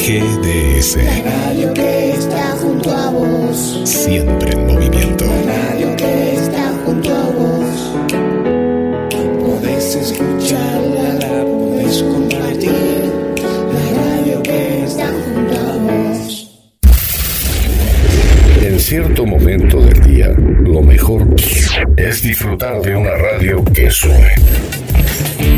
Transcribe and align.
GDS. 0.00 0.96
La 0.96 1.30
radio 1.30 1.74
que 1.74 2.12
está 2.12 2.56
junto 2.62 2.90
a 2.90 3.10
vos. 3.10 3.82
Siempre 3.84 4.52
en 4.52 4.66
movimiento. 4.66 5.26
La 5.26 5.72
radio 5.72 5.94
que 5.94 6.34
está 6.36 6.72
junto 6.86 7.14
a 7.14 7.30
vos. 7.30 7.92
Podés 9.44 9.96
escucharla, 9.96 11.12
la 11.20 11.44
podés 11.44 12.02
compartir. 12.02 13.12
La 13.74 14.00
radio 14.00 14.42
que 14.42 14.84
está 14.84 15.06
junto 15.06 15.58
a 15.58 15.76
vos. 15.76 16.50
En 18.62 18.80
cierto 18.80 19.26
momento 19.26 19.82
del 19.82 20.00
día, 20.02 20.28
lo 20.28 20.80
mejor 20.80 21.26
es 21.98 22.22
disfrutar 22.22 22.80
de 22.80 22.96
una 22.96 23.14
radio 23.16 23.62
que 23.64 23.90
suene. 23.90 24.34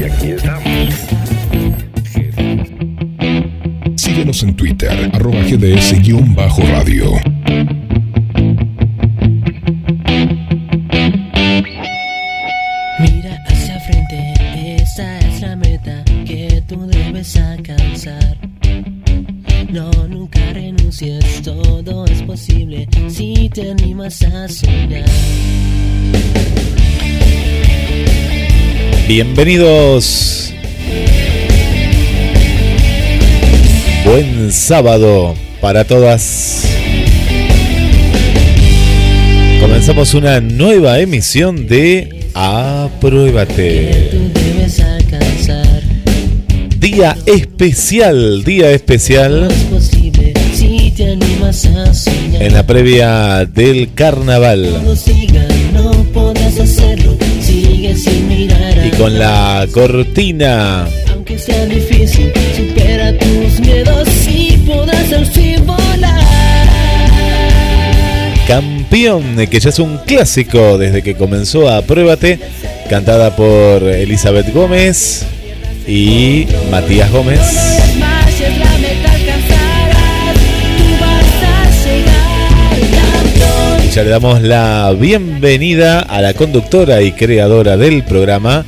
Y 0.01 0.03
aquí 0.03 0.33
estamos. 0.33 0.72
Síguenos 4.43 4.45
en 4.45 4.57
Twitter, 4.57 5.11
arroba 5.13 5.41
GDS-radio. 5.43 7.13
Mira 12.99 13.39
hacia 13.47 13.81
frente, 13.81 14.83
esa 14.83 15.19
es 15.21 15.41
la 15.43 15.57
meta 15.57 16.05
que 16.27 16.63
tú 16.67 16.87
debes 16.87 17.37
alcanzar. 17.37 18.37
No, 19.71 19.91
nunca 20.09 20.41
renuncies, 20.53 21.43
todo 21.43 22.05
es 22.07 22.23
posible 22.23 22.89
si 23.09 23.49
te 23.49 23.71
animas 23.71 24.23
a 24.23 24.49
soñar. 24.49 25.05
Bienvenidos. 29.07 30.42
Buen 34.13 34.53
sábado 34.53 35.35
para 35.63 35.85
todas. 35.85 36.67
Comenzamos 39.59 40.13
una 40.13 40.39
nueva 40.39 41.01
emisión 41.01 41.67
de 41.67 42.29
Apruébate. 42.35 44.11
Día 46.79 47.17
especial, 47.25 48.45
día 48.45 48.71
especial 48.73 49.49
en 52.39 52.53
la 52.53 52.67
previa 52.67 53.47
del 53.47 53.95
carnaval. 53.95 54.69
Y 58.85 58.91
con 58.99 59.19
la 59.19 59.67
cortina 59.73 60.87
Sea 61.39 61.65
difícil, 61.65 62.31
supera 62.55 63.17
tus 63.19 63.59
miedos 63.61 64.09
y 64.29 64.57
podrás 64.59 65.13
al 65.13 65.27
fin 65.27 65.67
volar. 65.67 66.23
Campeón, 68.47 69.47
que 69.51 69.59
ya 69.59 69.71
es 69.71 69.79
un 69.79 69.99
clásico 70.07 70.79
desde 70.79 71.03
que 71.03 71.15
comenzó 71.15 71.69
a 71.69 71.83
Pruébate, 71.83 72.39
cantada 72.89 73.35
por 73.35 73.83
Elizabeth 73.83 74.53
Gómez 74.53 75.25
y 75.89 76.47
Matías 76.71 77.11
Gómez. 77.11 77.41
Campeón. 82.93 83.91
Ya 83.91 84.03
le 84.03 84.11
damos 84.11 84.43
la 84.43 84.95
bienvenida 84.97 86.01
a 86.01 86.21
la 86.21 86.35
conductora 86.35 87.03
y 87.03 87.13
creadora 87.13 87.77
del 87.77 88.05
programa, 88.05 88.65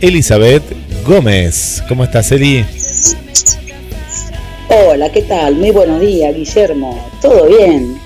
Elizabeth 0.00 0.81
Gómez. 1.06 1.82
¿Cómo 1.88 2.04
estás, 2.04 2.30
Eli? 2.32 2.64
Hola, 4.68 5.10
¿qué 5.10 5.22
tal? 5.22 5.56
Muy 5.56 5.70
buenos 5.70 6.00
días, 6.00 6.34
Guillermo. 6.34 7.10
¿Todo 7.20 7.46
bien? 7.46 7.98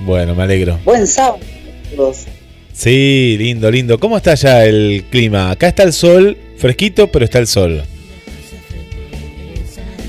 Bueno, 0.00 0.34
me 0.34 0.42
alegro. 0.42 0.78
Buen 0.84 1.06
sábado. 1.06 1.38
Sí, 2.72 3.36
lindo, 3.38 3.70
lindo. 3.70 3.98
¿Cómo 3.98 4.16
está 4.16 4.34
ya 4.34 4.64
el 4.64 5.04
clima? 5.10 5.50
Acá 5.50 5.68
está 5.68 5.82
el 5.82 5.92
sol, 5.92 6.36
fresquito, 6.56 7.10
pero 7.10 7.24
está 7.24 7.38
el 7.38 7.46
sol. 7.46 7.82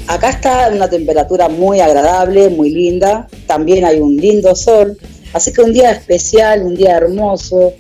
Acá 0.08 0.30
está 0.30 0.70
una 0.74 0.90
temperatura 0.90 1.48
muy 1.50 1.80
agradable, 1.80 2.50
muy 2.50 2.72
linda. 2.72 3.28
También 3.48 3.86
hay 3.86 4.00
un 4.00 4.18
lindo 4.18 4.54
sol. 4.56 4.98
Así 5.32 5.52
que 5.54 5.62
un 5.62 5.74
día 5.74 5.92
especial, 5.92 6.62
un 6.64 6.76
día 6.76 6.98
hermoso. 6.98 7.74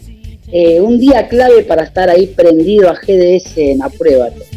eh, 0.51 0.79
un 0.79 0.99
día 0.99 1.27
clave 1.27 1.63
para 1.63 1.83
estar 1.83 2.09
ahí 2.09 2.27
prendido 2.27 2.89
a 2.89 2.93
GDS 2.93 3.57
en 3.57 3.81
Apruébate. 3.81 4.52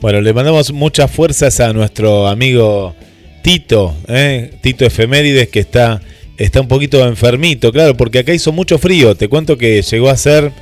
Bueno, 0.00 0.20
le 0.20 0.34
mandamos 0.34 0.72
muchas 0.72 1.10
fuerzas 1.10 1.58
a 1.60 1.72
nuestro 1.72 2.26
amigo 2.26 2.94
Tito, 3.42 3.94
¿eh? 4.08 4.52
Tito 4.60 4.84
Efemérides, 4.84 5.48
que 5.48 5.60
está, 5.60 6.02
está 6.36 6.60
un 6.60 6.68
poquito 6.68 7.06
enfermito, 7.06 7.72
claro, 7.72 7.96
porque 7.96 8.18
acá 8.18 8.34
hizo 8.34 8.52
mucho 8.52 8.78
frío. 8.78 9.14
Te 9.14 9.28
cuento 9.28 9.56
que 9.56 9.80
llegó 9.80 10.10
a 10.10 10.16
ser 10.18 10.52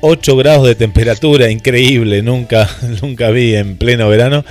8 0.00 0.36
grados 0.36 0.66
de 0.66 0.74
temperatura, 0.74 1.50
increíble, 1.50 2.20
nunca, 2.22 2.68
nunca 3.02 3.30
vi 3.30 3.54
en 3.54 3.76
pleno 3.76 4.08
verano. 4.08 4.44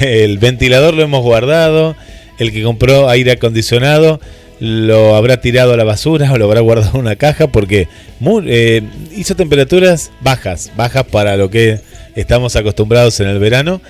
El 0.00 0.38
ventilador 0.38 0.94
lo 0.94 1.02
hemos 1.02 1.22
guardado, 1.22 1.96
el 2.38 2.52
que 2.52 2.62
compró 2.62 3.10
aire 3.10 3.32
acondicionado 3.32 4.20
lo 4.58 5.16
habrá 5.16 5.40
tirado 5.40 5.72
a 5.72 5.76
la 5.76 5.84
basura 5.84 6.30
o 6.32 6.38
lo 6.38 6.44
habrá 6.44 6.60
guardado 6.60 6.90
en 6.94 7.00
una 7.00 7.16
caja 7.16 7.46
porque 7.46 7.88
eh, 8.46 8.82
hizo 9.16 9.34
temperaturas 9.34 10.12
bajas, 10.20 10.70
bajas 10.76 11.04
para 11.04 11.38
lo 11.38 11.48
que 11.48 11.80
estamos 12.14 12.56
acostumbrados 12.56 13.20
en 13.20 13.28
el 13.28 13.38
verano. 13.38 13.80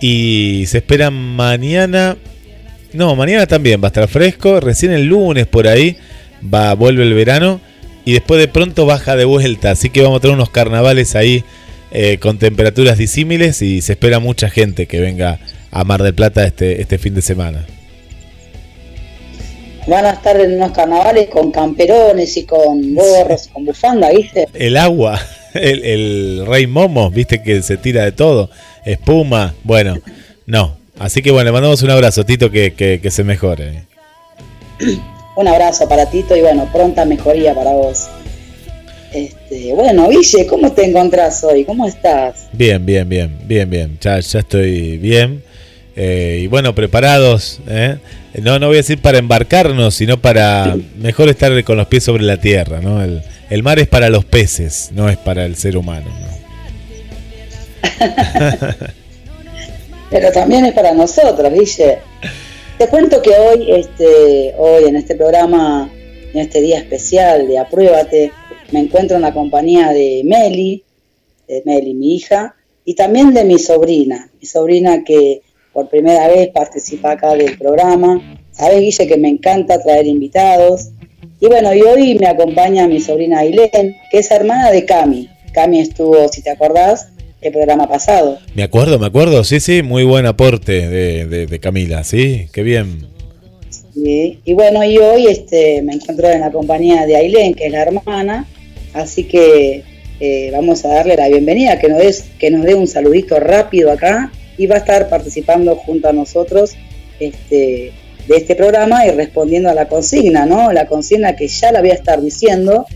Y 0.00 0.64
se 0.66 0.78
espera 0.78 1.10
mañana, 1.10 2.16
no, 2.92 3.14
mañana 3.16 3.46
también 3.46 3.80
va 3.82 3.88
a 3.88 3.90
estar 3.90 4.08
fresco, 4.08 4.60
recién 4.60 4.92
el 4.92 5.06
lunes 5.06 5.46
por 5.46 5.68
ahí 5.68 5.96
va, 6.42 6.74
vuelve 6.74 7.02
el 7.02 7.14
verano 7.14 7.60
y 8.04 8.12
después 8.12 8.40
de 8.40 8.48
pronto 8.48 8.86
baja 8.86 9.16
de 9.16 9.24
vuelta, 9.24 9.72
así 9.72 9.90
que 9.90 10.02
vamos 10.02 10.18
a 10.18 10.20
tener 10.20 10.34
unos 10.34 10.50
carnavales 10.50 11.14
ahí 11.16 11.44
eh, 11.92 12.18
con 12.18 12.38
temperaturas 12.38 12.98
disímiles 12.98 13.62
y 13.62 13.82
se 13.82 13.92
espera 13.92 14.20
mucha 14.20 14.48
gente 14.48 14.86
que 14.86 15.00
venga 15.00 15.38
a 15.70 15.84
Mar 15.84 16.02
del 16.02 16.14
Plata 16.14 16.44
este, 16.44 16.80
este 16.80 16.98
fin 16.98 17.14
de 17.14 17.22
semana. 17.22 17.66
Van 19.86 20.06
a 20.06 20.10
estar 20.12 20.38
en 20.40 20.54
unos 20.54 20.72
carnavales 20.72 21.28
con 21.28 21.50
camperones 21.50 22.36
y 22.36 22.44
con 22.44 22.94
gorros, 22.94 23.48
con 23.48 23.64
bufanda, 23.64 24.10
¿viste? 24.10 24.46
El 24.54 24.76
agua, 24.76 25.20
el, 25.54 25.84
el 25.84 26.46
rey 26.46 26.66
Momo, 26.66 27.10
viste 27.10 27.42
que 27.42 27.62
se 27.62 27.76
tira 27.76 28.04
de 28.04 28.12
todo, 28.12 28.50
espuma, 28.84 29.54
bueno, 29.64 29.98
no. 30.46 30.78
Así 30.98 31.22
que 31.22 31.30
bueno, 31.30 31.46
le 31.46 31.52
mandamos 31.52 31.82
un 31.82 31.90
abrazo, 31.90 32.24
Tito, 32.24 32.50
que, 32.50 32.74
que, 32.74 33.00
que 33.00 33.10
se 33.10 33.24
mejore. 33.24 33.84
Un 35.36 35.48
abrazo 35.48 35.88
para 35.88 36.10
Tito 36.10 36.36
y 36.36 36.42
bueno, 36.42 36.68
pronta 36.70 37.06
mejoría 37.06 37.54
para 37.54 37.70
vos. 37.70 38.08
Este, 39.12 39.72
bueno, 39.72 40.08
Guille, 40.08 40.46
¿cómo 40.46 40.70
te 40.72 40.84
encontrás 40.84 41.42
hoy? 41.44 41.64
¿Cómo 41.64 41.86
estás? 41.86 42.48
Bien, 42.52 42.84
bien, 42.84 43.08
bien, 43.08 43.38
bien, 43.46 43.70
bien. 43.70 43.98
Ya, 44.00 44.20
ya 44.20 44.38
estoy 44.40 44.98
bien. 44.98 45.42
Eh, 45.96 46.40
y 46.42 46.46
bueno, 46.46 46.74
preparados. 46.74 47.60
¿eh? 47.66 47.96
No, 48.42 48.58
no 48.58 48.66
voy 48.66 48.76
a 48.76 48.78
decir 48.78 49.00
para 49.00 49.18
embarcarnos, 49.18 49.94
sino 49.94 50.20
para 50.20 50.76
mejor 50.98 51.28
estar 51.28 51.64
con 51.64 51.76
los 51.76 51.86
pies 51.86 52.04
sobre 52.04 52.22
la 52.22 52.36
tierra. 52.36 52.80
¿no? 52.80 53.02
El, 53.02 53.22
el 53.50 53.62
mar 53.64 53.78
es 53.80 53.88
para 53.88 54.08
los 54.08 54.24
peces, 54.24 54.90
no 54.94 55.08
es 55.08 55.16
para 55.16 55.44
el 55.44 55.56
ser 55.56 55.76
humano. 55.76 56.06
¿no? 56.08 56.40
Pero 60.10 60.32
también 60.32 60.64
es 60.64 60.72
para 60.72 60.92
nosotros, 60.92 61.52
Guille. 61.52 61.98
Te 62.78 62.86
cuento 62.88 63.20
que 63.20 63.30
hoy, 63.30 63.72
este, 63.72 64.54
hoy 64.56 64.84
en 64.84 64.96
este 64.96 65.16
programa, 65.16 65.90
en 66.32 66.40
este 66.40 66.60
día 66.60 66.78
especial 66.78 67.46
de 67.46 67.58
Apruébate, 67.58 68.32
me 68.72 68.80
encuentro 68.80 69.16
en 69.16 69.22
la 69.22 69.34
compañía 69.34 69.92
de 69.92 70.22
Meli, 70.24 70.84
de 71.46 71.62
Meli, 71.66 71.94
mi 71.94 72.14
hija, 72.14 72.54
y 72.84 72.94
también 72.94 73.34
de 73.34 73.44
mi 73.44 73.58
sobrina, 73.58 74.30
mi 74.40 74.46
sobrina 74.46 75.02
que 75.04 75.42
por 75.72 75.88
primera 75.88 76.28
vez 76.28 76.48
participa 76.48 77.12
acá 77.12 77.34
del 77.34 77.58
programa. 77.58 78.38
Sabes, 78.52 78.80
Guille, 78.80 79.08
que 79.08 79.16
me 79.16 79.28
encanta 79.28 79.82
traer 79.82 80.06
invitados. 80.06 80.90
Y 81.40 81.46
bueno, 81.46 81.72
y 81.74 81.80
hoy 81.82 82.14
me 82.18 82.26
acompaña 82.26 82.86
mi 82.86 83.00
sobrina 83.00 83.38
Ailén, 83.40 83.96
que 84.10 84.18
es 84.18 84.30
hermana 84.30 84.70
de 84.70 84.84
Cami. 84.84 85.28
Cami 85.52 85.80
estuvo, 85.80 86.28
si 86.28 86.42
te 86.42 86.50
acordás, 86.50 87.08
el 87.40 87.52
programa 87.52 87.88
pasado. 87.88 88.38
Me 88.54 88.62
acuerdo, 88.62 88.98
me 88.98 89.06
acuerdo, 89.06 89.42
sí, 89.44 89.58
sí, 89.60 89.82
muy 89.82 90.04
buen 90.04 90.26
aporte 90.26 90.86
de, 90.88 91.26
de- 91.26 91.46
de 91.46 91.58
Camila, 91.60 92.04
sí, 92.04 92.48
qué 92.52 92.62
bien. 92.62 93.06
Sí, 93.94 94.38
Y 94.44 94.52
bueno, 94.52 94.84
y 94.84 94.98
hoy 94.98 95.26
este, 95.26 95.80
me 95.82 95.94
encuentro 95.94 96.28
en 96.28 96.40
la 96.42 96.50
compañía 96.52 97.06
de 97.06 97.16
Ailén, 97.16 97.54
que 97.54 97.66
es 97.66 97.72
la 97.72 97.82
hermana, 97.82 98.46
así 98.92 99.24
que 99.24 99.82
eh, 100.20 100.50
vamos 100.52 100.84
a 100.84 100.88
darle 100.88 101.16
la 101.16 101.28
bienvenida, 101.28 101.78
que 101.78 101.88
nos, 101.88 101.98
des, 101.98 102.24
que 102.38 102.50
nos 102.50 102.64
dé 102.64 102.74
un 102.74 102.86
saludito 102.86 103.40
rápido 103.40 103.90
acá 103.90 104.30
y 104.58 104.66
va 104.66 104.76
a 104.76 104.78
estar 104.78 105.08
participando 105.08 105.74
junto 105.76 106.08
a 106.08 106.12
nosotros 106.12 106.72
este, 107.18 107.92
de 108.26 108.36
este 108.36 108.54
programa 108.54 109.06
y 109.06 109.10
respondiendo 109.10 109.68
a 109.68 109.74
la 109.74 109.88
consigna, 109.88 110.46
¿no? 110.46 110.72
La 110.72 110.86
consigna 110.86 111.36
que 111.36 111.48
ya 111.48 111.72
la 111.72 111.80
voy 111.80 111.90
a 111.90 111.94
estar 111.94 112.20
diciendo 112.20 112.86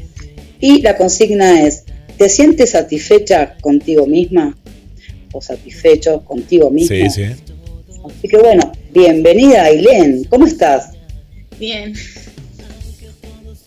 y 0.61 0.81
la 0.83 0.97
consigna 0.97 1.63
es, 1.63 1.85
¿te 2.17 2.29
sientes 2.29 2.71
satisfecha 2.71 3.57
contigo 3.61 4.07
misma? 4.07 4.57
¿O 5.33 5.41
satisfecho 5.41 6.25
contigo 6.25 6.71
mismo? 6.71 6.97
Sí, 6.97 7.11
sí. 7.11 7.25
Así 8.05 8.29
que 8.29 8.37
bueno, 8.37 8.73
Bienvenida, 8.95 9.65
Ailén. 9.65 10.23
¿Cómo 10.31 10.47
estás? 10.47 10.91
Bien. 11.59 11.95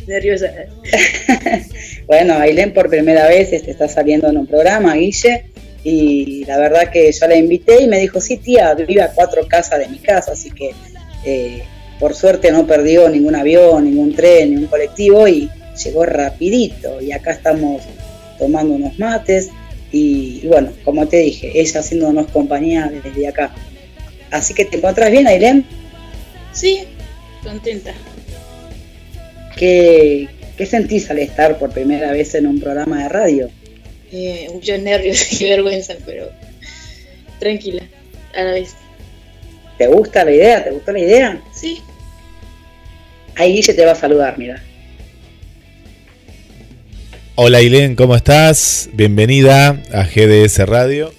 Nerviosa. 0.08 0.54
bueno, 2.08 2.36
Ailén 2.36 2.74
por 2.74 2.90
primera 2.90 3.28
vez 3.28 3.52
este, 3.52 3.72
está 3.72 3.90
saliendo 3.90 4.30
en 4.30 4.38
un 4.38 4.48
programa, 4.48 4.96
Guille, 4.96 5.48
y 5.84 6.46
la 6.46 6.58
verdad 6.60 6.90
que 6.90 7.12
yo 7.12 7.28
la 7.28 7.36
invité 7.36 7.84
y 7.84 7.88
me 7.88 8.00
dijo, 8.00 8.22
sí, 8.22 8.38
tía, 8.38 8.74
vive 8.74 9.02
a 9.02 9.12
cuatro 9.12 9.46
casas 9.50 9.80
de 9.80 9.90
mi 9.90 9.98
casa, 9.98 10.32
así 10.32 10.50
que 10.50 10.72
eh, 11.26 11.64
por 12.00 12.14
suerte 12.14 12.52
no 12.52 12.68
perdió 12.68 13.10
ningún 13.10 13.36
avión, 13.36 13.86
ningún 13.86 14.14
tren, 14.14 14.52
ningún 14.52 14.68
colectivo 14.68 15.28
y 15.28 15.50
llegó 15.84 16.06
rapidito. 16.06 17.02
Y 17.02 17.12
acá 17.12 17.32
estamos 17.32 17.84
tomando 18.38 18.76
unos 18.76 18.98
mates 19.00 19.50
y, 19.92 20.46
bueno, 20.48 20.72
como 20.84 21.08
te 21.08 21.18
dije, 21.18 21.60
ella 21.60 21.80
haciéndonos 21.80 22.28
compañía 22.28 22.92
desde 23.04 23.28
acá. 23.28 23.54
Así 24.32 24.54
que 24.54 24.66
te 24.66 24.78
encontrás 24.78 25.10
bien, 25.10 25.28
Ailén. 25.28 25.66
Sí, 26.52 26.84
contenta. 27.44 27.94
¿Qué, 29.56 30.28
¿Qué 30.58 30.66
sentís 30.66 31.10
al 31.10 31.20
estar 31.20 31.58
por 31.58 31.72
primera 31.72 32.12
vez 32.12 32.36
en 32.36 32.48
un 32.48 32.60
programa 32.60 33.04
de 33.04 33.10
radio? 33.10 33.50
Eh, 34.12 34.48
muchos 34.54 34.80
nervios 34.80 35.32
y 35.42 35.50
vergüenza, 35.50 35.96
pero 36.06 36.30
tranquila 37.40 37.84
a 38.36 38.44
la 38.44 38.52
vez. 38.52 38.76
¿Te 39.78 39.88
gusta 39.88 40.26
la 40.26 40.32
idea? 40.32 40.64
¿Te 40.64 40.72
gustó 40.72 40.92
la 40.92 41.00
idea? 41.00 41.42
Sí. 41.54 41.82
Ahí 43.36 43.54
Guille 43.54 43.74
te 43.74 43.86
va 43.86 43.92
a 43.92 43.96
saludar, 43.96 44.38
mira. 44.38 44.64
Hola 47.36 47.60
Ailén, 47.60 47.96
¿cómo 47.96 48.16
estás? 48.16 48.90
Bienvenida 48.94 49.80
a 49.94 50.04
GDS 50.06 50.66
Radio. 50.66 51.14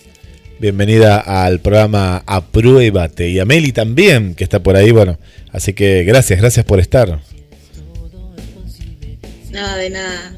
Bienvenida 0.58 1.18
al 1.20 1.60
programa 1.60 2.24
Apruébate. 2.26 3.28
Y 3.28 3.38
a 3.38 3.44
Meli 3.44 3.70
también, 3.70 4.34
que 4.34 4.42
está 4.42 4.60
por 4.60 4.74
ahí. 4.74 4.90
Bueno, 4.90 5.18
así 5.52 5.72
que 5.72 6.02
gracias, 6.02 6.40
gracias 6.40 6.66
por 6.66 6.80
estar. 6.80 7.20
Nada 9.52 9.76
de 9.76 9.90
nada. 9.90 10.34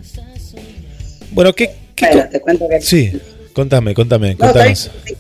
Bueno, 1.33 1.55
¿qué? 1.55 1.71
qué 1.97 2.07
Bueno, 2.09 2.23
co- 2.25 2.29
te 2.29 2.41
cuento 2.41 2.69
que... 2.69 2.81
Sí, 2.83 3.13
contame, 3.55 3.95
contame, 3.95 4.33
No, 4.33 4.39
contanos. 4.39 4.91
sí, 5.07 5.15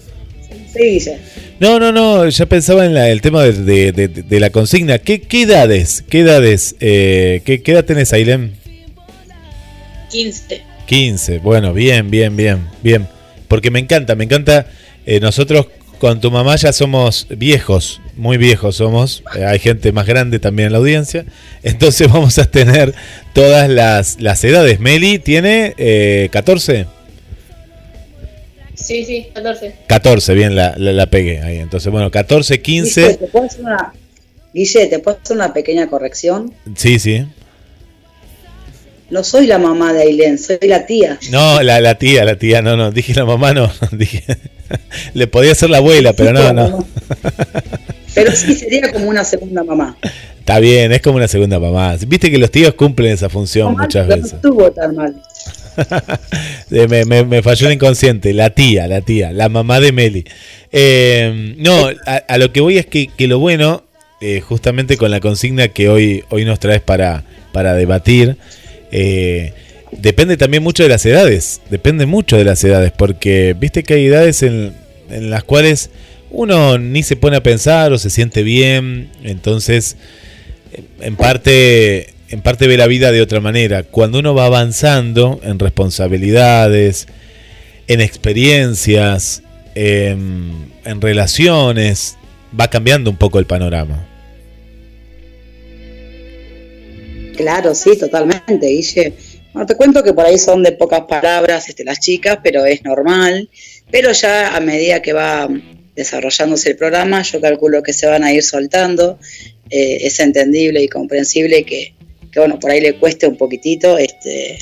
sí. 0.73 1.11
No, 1.59 1.79
no, 1.79 1.93
no, 1.93 2.29
ya 2.29 2.47
pensaba 2.47 2.85
en 2.87 2.95
la- 2.95 3.09
el 3.11 3.21
tema 3.21 3.43
de, 3.45 3.53
de- 3.53 3.93
de- 3.93 4.09
de 4.09 4.41
la 4.41 4.51
consigna. 4.51 4.99
¿Qué, 4.99 5.21
qué 5.21 5.43
edades? 5.43 6.03
¿Qué 6.09 6.21
edades? 6.21 6.77
Eh, 6.81 7.43
¿qué, 7.45 7.63
¿Qué 7.63 7.73
edad 7.73 7.85
tenés, 7.85 8.13
Ailén? 8.13 8.55
15. 10.11 10.63
15. 10.87 11.39
Bueno, 11.39 11.73
bien, 11.73 12.11
bien, 12.11 12.37
bien, 12.37 12.67
bien. 12.83 13.07
Porque 13.49 13.71
me 13.71 13.79
encanta, 13.79 14.15
me 14.15 14.25
encanta. 14.25 14.67
eh, 15.07 15.21
nosotros 15.21 15.67
con 15.99 16.21
tu 16.21 16.31
mamá 16.31 16.57
ya 16.57 16.73
somos 16.73 17.27
viejos, 17.31 18.01
muy 18.17 18.39
viejos 18.39 18.77
somos. 18.77 19.23
eh, 19.37 19.45
hay 19.45 19.59
gente 19.59 19.93
más 19.93 20.07
grande 20.07 20.39
también 20.39 20.67
en 20.69 20.73
la 20.73 20.79
audiencia. 20.79 21.25
Entonces 21.63 22.09
vamos 22.09 22.39
a 22.39 22.51
tener 22.51 22.95
todas 23.35 23.69
las, 23.69 24.21
las 24.21 24.43
edades. 24.45 24.81
Meli 24.81 25.19
tiene 25.19 25.75
eh, 25.79 26.29
14. 26.33 26.87
Sí, 28.83 29.05
sí, 29.05 29.29
14. 29.35 29.75
14, 29.87 30.35
bien, 30.35 30.57
la, 30.57 30.75
la, 30.77 30.93
la 30.93 31.07
pegué 31.07 31.41
ahí. 31.43 31.59
Entonces, 31.59 31.93
bueno, 31.93 32.11
14, 32.11 32.55
Guille, 32.55 32.83
15. 32.83 33.15
¿te 33.15 33.27
puedo 33.27 33.47
hacer 33.47 33.61
una... 33.61 33.93
Guille, 34.55 34.87
¿te 34.87 34.99
puedo 34.99 35.19
hacer 35.23 35.37
una 35.37 35.53
pequeña 35.53 35.89
corrección? 35.89 36.53
Sí, 36.77 36.99
sí. 36.99 37.27
No 39.11 39.25
soy 39.25 39.47
la 39.47 39.59
mamá 39.59 39.93
de 39.93 40.03
Ailén, 40.03 40.39
soy 40.39 40.59
la 40.63 40.87
tía. 40.87 41.19
No, 41.31 41.63
la, 41.63 41.81
la 41.81 41.97
tía, 41.97 42.25
la 42.25 42.37
tía, 42.37 42.63
no, 42.63 42.77
no, 42.77 42.93
dije 42.93 43.13
la 43.15 43.25
mamá, 43.25 43.53
no, 43.53 43.71
dije, 43.91 44.25
le 45.15 45.27
podía 45.27 45.55
ser 45.55 45.71
la 45.71 45.79
abuela, 45.79 46.13
pero 46.13 46.33
no, 46.33 46.53
no, 46.53 46.87
Pero 48.15 48.33
sí 48.33 48.55
sería 48.55 48.93
como 48.93 49.09
una 49.09 49.25
segunda 49.25 49.63
mamá. 49.65 49.97
está 50.39 50.59
bien, 50.59 50.93
es 50.93 51.01
como 51.01 51.17
una 51.17 51.29
segunda 51.29 51.59
mamá. 51.59 51.97
Viste 52.07 52.31
que 52.31 52.39
los 52.39 52.51
tíos 52.51 52.75
cumplen 52.75 53.13
esa 53.13 53.29
función 53.29 53.75
No 53.75 53.83
muchas 53.83 54.07
veces. 54.07 54.33
No 54.33 54.37
estuvo 54.37 54.71
tan 54.73 54.95
mal. 54.95 55.23
Eh, 56.73 56.87
me, 56.89 57.25
me- 57.25 57.43
falló 57.43 57.67
el 57.67 57.73
inconsciente, 57.75 58.33
la 58.33 58.51
tía, 58.51 58.87
la 58.87 59.01
tía, 59.01 59.33
la 59.33 59.49
mamá 59.49 59.81
de 59.81 59.91
Meli. 59.91 60.25
Eh, 60.71 61.55
no, 61.59 61.89
a, 62.07 62.39
lo 62.39 62.53
que 62.53 62.61
voy 62.61 62.79
es 62.79 62.87
que, 62.87 63.09
lo 63.27 63.41
bueno, 63.41 63.83
eh, 64.21 64.41
justamente 64.41 64.97
con 64.97 65.11
la 65.11 65.19
consigna 65.19 65.67
que 65.67 65.89
hoy, 65.89 66.23
hoy 66.31 66.45
nos 66.45 66.61
traes 66.61 66.81
para, 66.81 67.25
para 67.53 67.75
debatir, 67.75 68.37
depende 69.91 70.37
también 70.37 70.63
mucho 70.63 70.85
de 70.85 70.91
las 70.91 71.05
edades, 71.07 71.61
depende 71.71 72.07
mucho 72.07 72.37
de 72.37 72.45
las 72.45 72.63
edades, 72.63 72.93
porque 72.97 73.57
viste 73.59 73.83
que 73.83 73.95
hay 73.95 74.07
edades 74.07 74.45
en 74.45 74.73
las 75.09 75.43
cuales 75.43 75.91
uno 76.31 76.79
ni 76.79 77.03
se 77.03 77.17
pone 77.17 77.37
a 77.37 77.43
pensar 77.43 77.93
o 77.93 77.99
se 77.99 78.11
siente 78.11 78.43
bien, 78.45 79.11
entonces 79.25 79.97
en 81.01 81.17
parte 81.17 82.15
en 82.31 82.43
parte 82.43 82.69
ve 82.69 82.77
la 82.77 82.87
vida 82.87 83.11
de 83.11 83.21
otra 83.21 83.41
manera. 83.41 83.83
Cuando 83.83 84.21
uno 84.21 84.35
va 84.35 84.47
avanzando 84.47 85.41
en 85.43 85.59
responsabilidades, 85.59 87.09
en 87.89 88.01
experiencias, 88.01 89.43
en, 89.75 90.71
relaciones, 91.01 92.17
va 92.59 92.71
cambiando 92.71 93.11
un 93.11 93.17
poco 93.17 93.41
el 93.41 93.47
panorama. 93.47 94.07
Claro, 97.37 97.75
sí, 97.75 97.99
totalmente, 97.99 98.67
Guille. 98.67 99.15
Te 99.67 99.75
cuento 99.75 100.05
que 100.05 100.13
por 100.13 100.25
ahí 100.25 100.39
son 100.39 100.63
de 100.63 100.73
pocas 100.73 101.03
palabras 101.09 101.69
este, 101.69 101.85
las 101.85 101.99
chicas, 101.99 102.39
pero 102.45 102.65
es 102.65 102.85
normal. 102.85 103.49
Pero 103.91 104.13
ya 104.13 104.55
a 104.55 104.61
medida 104.61 105.03
que 105.03 105.13
va 105.13 105.49
desarrollándose 105.97 106.71
el 106.71 106.77
programa, 106.77 107.23
yo 107.23 107.41
calculo 107.41 107.83
que 107.83 107.93
se 107.93 108.07
van 108.07 108.23
a 108.23 108.33
ir 108.33 108.45
soltando. 108.45 109.19
Eh, 109.69 110.07
es 110.07 110.21
entendible 110.21 110.83
y 110.83 110.89
comprensible 110.89 111.65
que, 111.65 111.95
que, 112.33 112.41
bueno, 112.41 112.59
por 112.59 112.71
ahí 112.71 112.81
le 112.81 112.99
cueste 112.99 113.27
un 113.27 113.37
poquitito 113.37 113.99
este, 113.99 114.59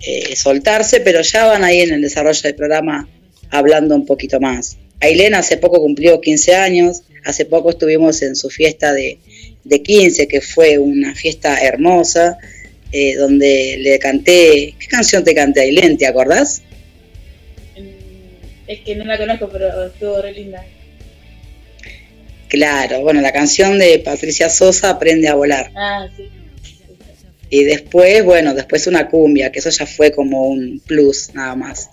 eh, 0.00 0.36
soltarse, 0.36 1.00
pero 1.00 1.22
ya 1.22 1.46
van 1.46 1.64
ahí 1.64 1.80
en 1.80 1.92
el 1.92 2.02
desarrollo 2.02 2.40
del 2.42 2.54
programa 2.54 3.08
hablando 3.50 3.94
un 3.94 4.06
poquito 4.06 4.40
más. 4.40 4.76
Ailén 5.00 5.34
hace 5.34 5.56
poco 5.56 5.80
cumplió 5.80 6.20
15 6.20 6.54
años, 6.56 7.02
hace 7.24 7.44
poco 7.44 7.70
estuvimos 7.70 8.22
en 8.22 8.36
su 8.36 8.50
fiesta 8.50 8.92
de, 8.92 9.18
de 9.64 9.82
15, 9.82 10.28
que 10.28 10.40
fue 10.40 10.78
una 10.78 11.14
fiesta 11.14 11.58
hermosa, 11.58 12.38
eh, 12.92 13.16
donde 13.16 13.76
le 13.78 13.98
canté, 13.98 14.74
¿qué 14.78 14.86
canción 14.88 15.24
te 15.24 15.34
canté, 15.34 15.60
Ailén? 15.60 15.98
¿Te 15.98 16.06
acordás? 16.06 16.62
Es 18.66 18.80
que 18.80 18.96
no 18.96 19.04
la 19.04 19.16
conozco, 19.16 19.48
pero 19.50 19.86
estuvo 19.86 20.20
re 20.20 20.32
linda. 20.32 20.64
Claro, 22.48 23.00
bueno, 23.00 23.20
la 23.20 23.32
canción 23.32 23.78
de 23.78 23.98
Patricia 23.98 24.48
Sosa, 24.48 24.90
Aprende 24.90 25.28
a 25.28 25.34
volar. 25.34 25.70
Ah, 25.74 26.06
sí. 26.16 26.28
Y 27.50 27.64
después, 27.64 28.24
bueno, 28.24 28.54
después 28.54 28.86
una 28.86 29.08
cumbia, 29.08 29.50
que 29.50 29.60
eso 29.60 29.70
ya 29.70 29.86
fue 29.86 30.12
como 30.12 30.48
un 30.48 30.80
plus, 30.86 31.34
nada 31.34 31.54
más. 31.54 31.88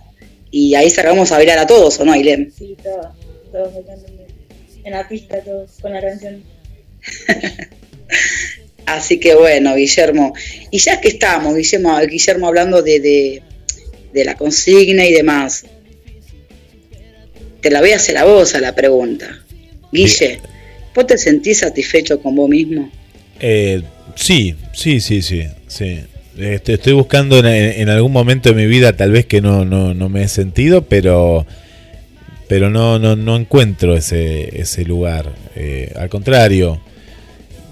Y 0.52 0.76
ahí 0.76 0.90
sacamos 0.90 1.32
a 1.32 1.38
bailar 1.38 1.60
a 1.60 1.68
todos, 1.68 2.00
¿o 2.00 2.06
no, 2.06 2.12
Ailén? 2.12 2.52
Sí, 2.58 2.76
todos, 2.82 3.08
todos 3.52 3.74
bailando 3.74 4.16
en 4.84 4.92
la 4.92 5.08
pista, 5.08 5.42
todos 5.42 5.72
con 5.82 5.94
la 5.94 6.02
canción. 6.02 6.44
Así 8.86 9.20
que 9.20 9.34
bueno, 9.36 9.76
Guillermo. 9.76 10.34
Y 10.70 10.78
ya 10.78 11.02
que 11.02 11.08
estamos, 11.08 11.56
Guillermo, 11.56 11.98
Guillermo 12.08 12.48
hablando 12.48 12.82
de, 12.84 13.00
de, 13.00 13.42
de 14.14 14.26
la 14.26 14.36
consigna 14.36 15.06
y 15.06 15.12
demás, 15.12 15.66
te 17.62 17.72
la 17.72 17.80
voy 17.82 17.92
a 17.92 17.96
hacer 17.96 18.18
a 18.18 18.26
vos 18.26 18.54
a 18.54 18.62
la 18.62 18.76
pregunta. 18.76 19.44
Guille, 19.92 20.40
¿vos 20.94 21.08
te 21.08 21.18
sentís 21.18 21.60
satisfecho 21.60 22.22
con 22.22 22.36
vos 22.36 22.48
mismo? 22.48 22.92
Eh, 23.40 23.82
sí, 24.14 24.56
sí, 24.74 25.00
sí, 25.00 25.22
sí, 25.22 25.44
sí. 25.68 26.00
Este, 26.38 26.74
estoy 26.74 26.94
buscando 26.94 27.40
en, 27.40 27.46
en 27.46 27.90
algún 27.90 28.12
momento 28.12 28.50
de 28.50 28.56
mi 28.56 28.68
vida, 28.68 28.96
tal 28.96 29.12
vez 29.12 29.26
que 29.26 29.42
no, 29.42 29.66
no, 29.66 29.94
no 29.94 30.10
me 30.10 30.24
he 30.24 30.28
sentido, 30.28 30.84
pero 30.84 31.46
pero 32.48 32.70
no, 32.70 33.00
no, 33.00 33.16
no 33.16 33.36
encuentro 33.36 33.96
ese, 33.96 34.62
ese 34.62 34.86
lugar. 34.86 35.34
Eh, 35.56 35.92
al 35.96 36.10
contrario, 36.10 36.80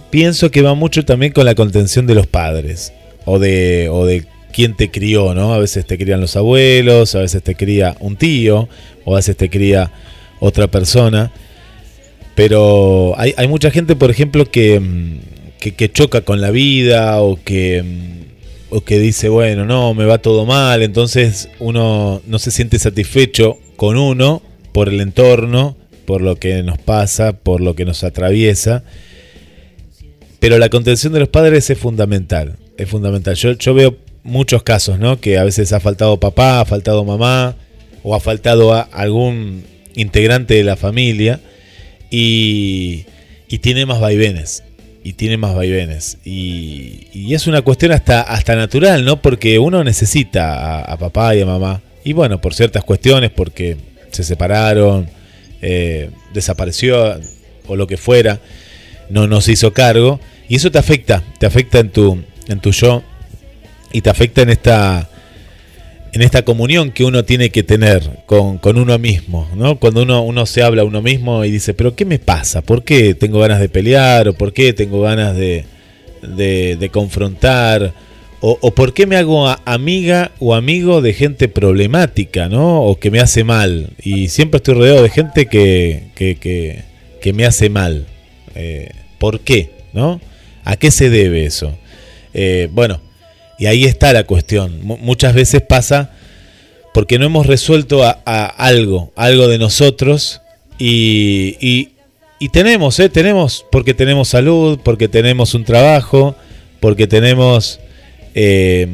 pienso 0.09 0.51
que 0.51 0.61
va 0.61 0.73
mucho 0.73 1.05
también 1.05 1.31
con 1.31 1.45
la 1.45 1.55
contención 1.55 2.07
de 2.07 2.15
los 2.15 2.27
padres 2.27 2.93
o 3.25 3.39
de, 3.39 3.89
o 3.89 4.05
de 4.05 4.25
quién 4.51 4.75
te 4.75 4.89
crió, 4.89 5.33
¿no? 5.33 5.53
A 5.53 5.59
veces 5.59 5.85
te 5.85 5.97
crían 5.97 6.21
los 6.21 6.35
abuelos, 6.35 7.15
a 7.15 7.19
veces 7.19 7.43
te 7.43 7.55
cría 7.55 7.95
un 7.99 8.15
tío, 8.15 8.67
o 9.05 9.13
a 9.13 9.17
veces 9.17 9.37
te 9.37 9.49
cría 9.49 9.91
otra 10.39 10.67
persona. 10.67 11.31
Pero 12.35 13.13
hay, 13.17 13.33
hay 13.37 13.47
mucha 13.47 13.69
gente, 13.69 13.95
por 13.95 14.09
ejemplo, 14.09 14.45
que, 14.49 14.79
mm, 14.79 15.19
que, 15.71 15.91
choca 15.91 16.21
con 16.21 16.41
la 16.41 16.51
vida 16.51 17.21
o 17.21 17.39
que, 17.41 17.83
o 18.69 18.81
que 18.81 18.99
dice, 18.99 19.29
bueno, 19.29 19.65
no, 19.65 19.93
me 19.93 20.05
va 20.05 20.17
todo 20.17 20.45
mal, 20.45 20.81
entonces 20.81 21.49
uno 21.59 22.21
no 22.27 22.39
se 22.39 22.51
siente 22.51 22.79
satisfecho 22.79 23.59
con 23.77 23.97
uno 23.97 24.41
por 24.73 24.89
el 24.89 24.99
entorno, 24.99 25.77
por 26.05 26.21
lo 26.21 26.35
que 26.35 26.61
nos 26.63 26.77
pasa, 26.79 27.33
por 27.33 27.61
lo 27.61 27.75
que 27.75 27.85
nos 27.85 28.03
atraviesa. 28.03 28.83
Pero 30.39 30.57
la 30.57 30.69
contención 30.69 31.13
de 31.13 31.21
los 31.21 31.29
padres 31.29 31.69
es 31.69 31.77
fundamental, 31.77 32.57
es 32.77 32.89
fundamental. 32.89 33.35
Yo, 33.35 33.53
yo 33.53 33.73
veo 33.73 33.95
muchos 34.23 34.63
casos, 34.63 34.99
¿no? 34.99 35.21
Que 35.21 35.37
a 35.37 35.43
veces 35.45 35.71
ha 35.71 35.79
faltado 35.79 36.19
papá, 36.19 36.59
ha 36.59 36.65
faltado 36.65 37.05
mamá, 37.05 37.55
o 38.03 38.15
ha 38.15 38.19
faltado 38.19 38.73
a 38.73 38.81
algún 38.81 39.63
integrante 39.95 40.55
de 40.55 40.63
la 40.65 40.75
familia. 40.75 41.39
Y 42.09 43.05
tiene 43.61 43.85
más 43.85 44.01
vaivenes. 44.01 44.63
Y 45.03 45.13
tiene 45.13 45.37
más 45.37 45.53
vaivenes. 45.53 46.17
Y, 46.23 47.07
y 47.13 47.33
es 47.33 47.47
una 47.47 47.61
cuestión 47.61 47.91
hasta, 47.91 48.21
hasta 48.21 48.55
natural, 48.55 49.03
¿no? 49.03 49.21
Porque 49.21 49.59
uno 49.59 49.83
necesita 49.83 50.79
a, 50.81 50.97
papá 50.97 51.35
y 51.35 51.41
a 51.41 51.45
mamá. 51.45 51.81
Y 52.05 52.13
bueno, 52.13 52.39
por 52.39 52.53
ciertas 52.53 52.83
cuestiones, 52.83 53.29
porque 53.31 53.77
se 54.11 54.23
separaron, 54.23 55.09
eh, 55.61 56.09
desapareció 56.33 57.19
o 57.67 57.75
lo 57.75 57.87
que 57.87 57.97
fuera, 57.97 58.39
no 59.09 59.27
nos 59.27 59.49
hizo 59.49 59.73
cargo. 59.73 60.19
Y 60.47 60.55
eso 60.55 60.71
te 60.71 60.79
afecta, 60.79 61.21
te 61.37 61.45
afecta 61.45 61.79
en 61.79 61.89
tu, 61.89 62.23
en 62.47 62.59
tu 62.59 62.71
yo 62.71 63.03
y 63.91 64.01
te 64.01 64.09
afecta 64.09 64.41
en 64.41 64.49
esta, 64.49 65.09
en 66.13 66.21
esta 66.21 66.45
comunión 66.45 66.91
que 66.91 67.03
uno 67.03 67.25
tiene 67.25 67.49
que 67.49 67.63
tener 67.63 68.23
con, 68.27 68.59
uno 68.63 68.99
mismo, 68.99 69.49
¿no? 69.55 69.79
Cuando 69.79 70.03
uno, 70.03 70.45
se 70.45 70.61
habla 70.61 70.83
a 70.83 70.85
uno 70.85 71.01
mismo 71.01 71.43
y 71.43 71.49
dice, 71.49 71.73
pero 71.73 71.95
¿qué 71.95 72.05
me 72.05 72.19
pasa? 72.19 72.61
¿Por 72.61 72.83
qué 72.83 73.15
tengo 73.15 73.39
ganas 73.39 73.59
de 73.59 73.67
pelear? 73.67 74.27
¿O 74.27 74.33
por 74.33 74.53
qué 74.53 74.73
tengo 74.73 75.01
ganas 75.01 75.35
de, 75.35 75.65
de, 76.21 76.89
confrontar? 76.89 77.93
O, 78.41 78.71
por 78.75 78.93
qué 78.93 79.07
me 79.07 79.15
hago 79.15 79.47
amiga 79.65 80.31
o 80.37 80.53
amigo 80.53 81.01
de 81.01 81.13
gente 81.13 81.47
problemática, 81.47 82.47
¿no? 82.47 82.83
O 82.83 82.99
que 82.99 83.09
me 83.09 83.19
hace 83.19 83.43
mal. 83.43 83.89
Y 84.03 84.27
siempre 84.27 84.57
estoy 84.57 84.75
rodeado 84.75 85.01
de 85.01 85.09
gente 85.09 85.47
que, 85.47 86.09
que, 86.13 86.35
que, 86.35 86.83
que 87.21 87.33
me 87.33 87.45
hace 87.45 87.69
mal. 87.69 88.05
Eh, 88.53 88.89
¿Por 89.17 89.39
qué? 89.39 89.71
¿No? 89.93 90.21
¿A 90.63 90.75
qué 90.75 90.91
se 90.91 91.09
debe 91.09 91.45
eso? 91.45 91.75
Eh, 92.33 92.69
bueno, 92.71 93.01
y 93.63 93.65
ahí 93.65 93.85
está 93.85 94.11
la 94.11 94.25
cuestión. 94.25 94.81
Muchas 94.83 95.33
veces 95.33 95.61
pasa 95.61 96.11
porque 96.93 97.17
no 97.17 97.27
hemos 97.27 97.47
resuelto 97.47 98.03
a, 98.03 98.11
algo, 98.57 99.13
algo 99.15 99.47
de 99.47 99.57
nosotros 99.57 100.41
y, 100.77 101.91
tenemos, 102.51 102.99
¿eh? 102.99 103.07
tenemos, 103.07 103.65
porque 103.71 103.93
tenemos 103.93 104.27
salud, 104.27 104.81
porque 104.83 105.07
tenemos 105.07 105.53
un 105.53 105.63
trabajo, 105.63 106.35
porque 106.81 107.07
tenemos, 107.07 107.79
eh, 108.35 108.85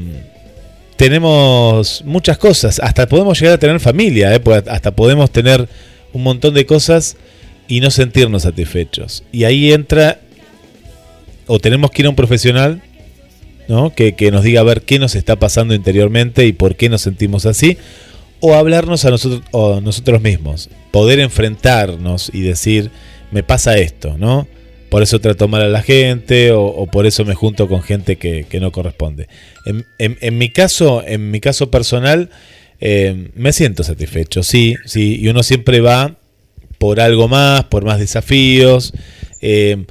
tenemos 0.97 2.03
muchas 2.05 2.37
cosas, 2.37 2.79
hasta 2.79 3.09
podemos 3.09 3.39
llegar 3.39 3.55
a 3.55 3.59
tener 3.59 3.79
familia, 3.79 4.35
¿eh? 4.35 4.41
hasta 4.67 4.91
podemos 4.91 5.31
tener 5.31 5.67
un 6.13 6.21
montón 6.21 6.53
de 6.53 6.67
cosas 6.67 7.17
y 7.67 7.79
no 7.79 7.89
sentirnos 7.89 8.43
satisfechos. 8.43 9.23
Y 9.31 9.45
ahí 9.45 9.73
entra, 9.73 10.19
o 11.47 11.57
tenemos 11.57 11.89
que 11.89 12.03
ir 12.03 12.05
a 12.05 12.09
un 12.11 12.15
profesional 12.15 12.83
¿no? 13.69 13.93
Que, 13.93 14.15
que, 14.15 14.31
nos 14.31 14.43
diga 14.43 14.59
a 14.59 14.65
ver 14.65 14.81
qué 14.81 14.99
nos 14.99 15.15
está 15.15 15.37
pasando 15.37 15.73
interiormente 15.73 16.45
y 16.45 16.51
por 16.51 16.75
qué 16.75 16.89
nos 16.89 17.01
sentimos 17.01 17.45
así, 17.45 17.77
o 18.41 18.55
hablarnos 18.55 19.05
a 19.05 19.11
nosotros, 19.11 19.43
a 19.53 19.79
nosotros 19.79 20.21
mismos, 20.21 20.69
poder 20.91 21.19
enfrentarnos 21.19 22.31
y 22.33 22.41
decir, 22.41 22.91
me 23.31 23.43
pasa 23.43 23.77
esto, 23.77 24.17
¿no? 24.17 24.47
Por 24.89 25.03
eso 25.03 25.19
trato 25.19 25.47
mal 25.47 25.61
a 25.61 25.67
la 25.67 25.83
gente 25.83 26.51
o, 26.51 26.63
o 26.63 26.87
por 26.87 27.05
eso 27.05 27.23
me 27.23 27.35
junto 27.35 27.67
con 27.67 27.83
gente 27.83 28.15
que, 28.15 28.47
no 28.59 28.71
corresponde. 28.71 29.27
En, 29.99 30.37
mi 30.37 30.49
caso, 30.49 31.03
en 31.05 31.29
mi 31.29 31.39
caso 31.39 31.69
personal, 31.69 32.31
eh, 32.81 33.29
me 33.35 33.53
siento 33.53 33.83
satisfecho, 33.83 34.41
sí, 34.41 34.75
sí, 34.85 35.19
y 35.21 35.27
uno 35.27 35.43
siempre 35.43 35.79
va 35.79 36.15
por 36.79 36.99
algo 36.99 37.27
más, 37.27 37.65
por 37.65 37.85
más 37.85 37.99
desafíos. 37.99 38.93
Eh, 39.41 39.85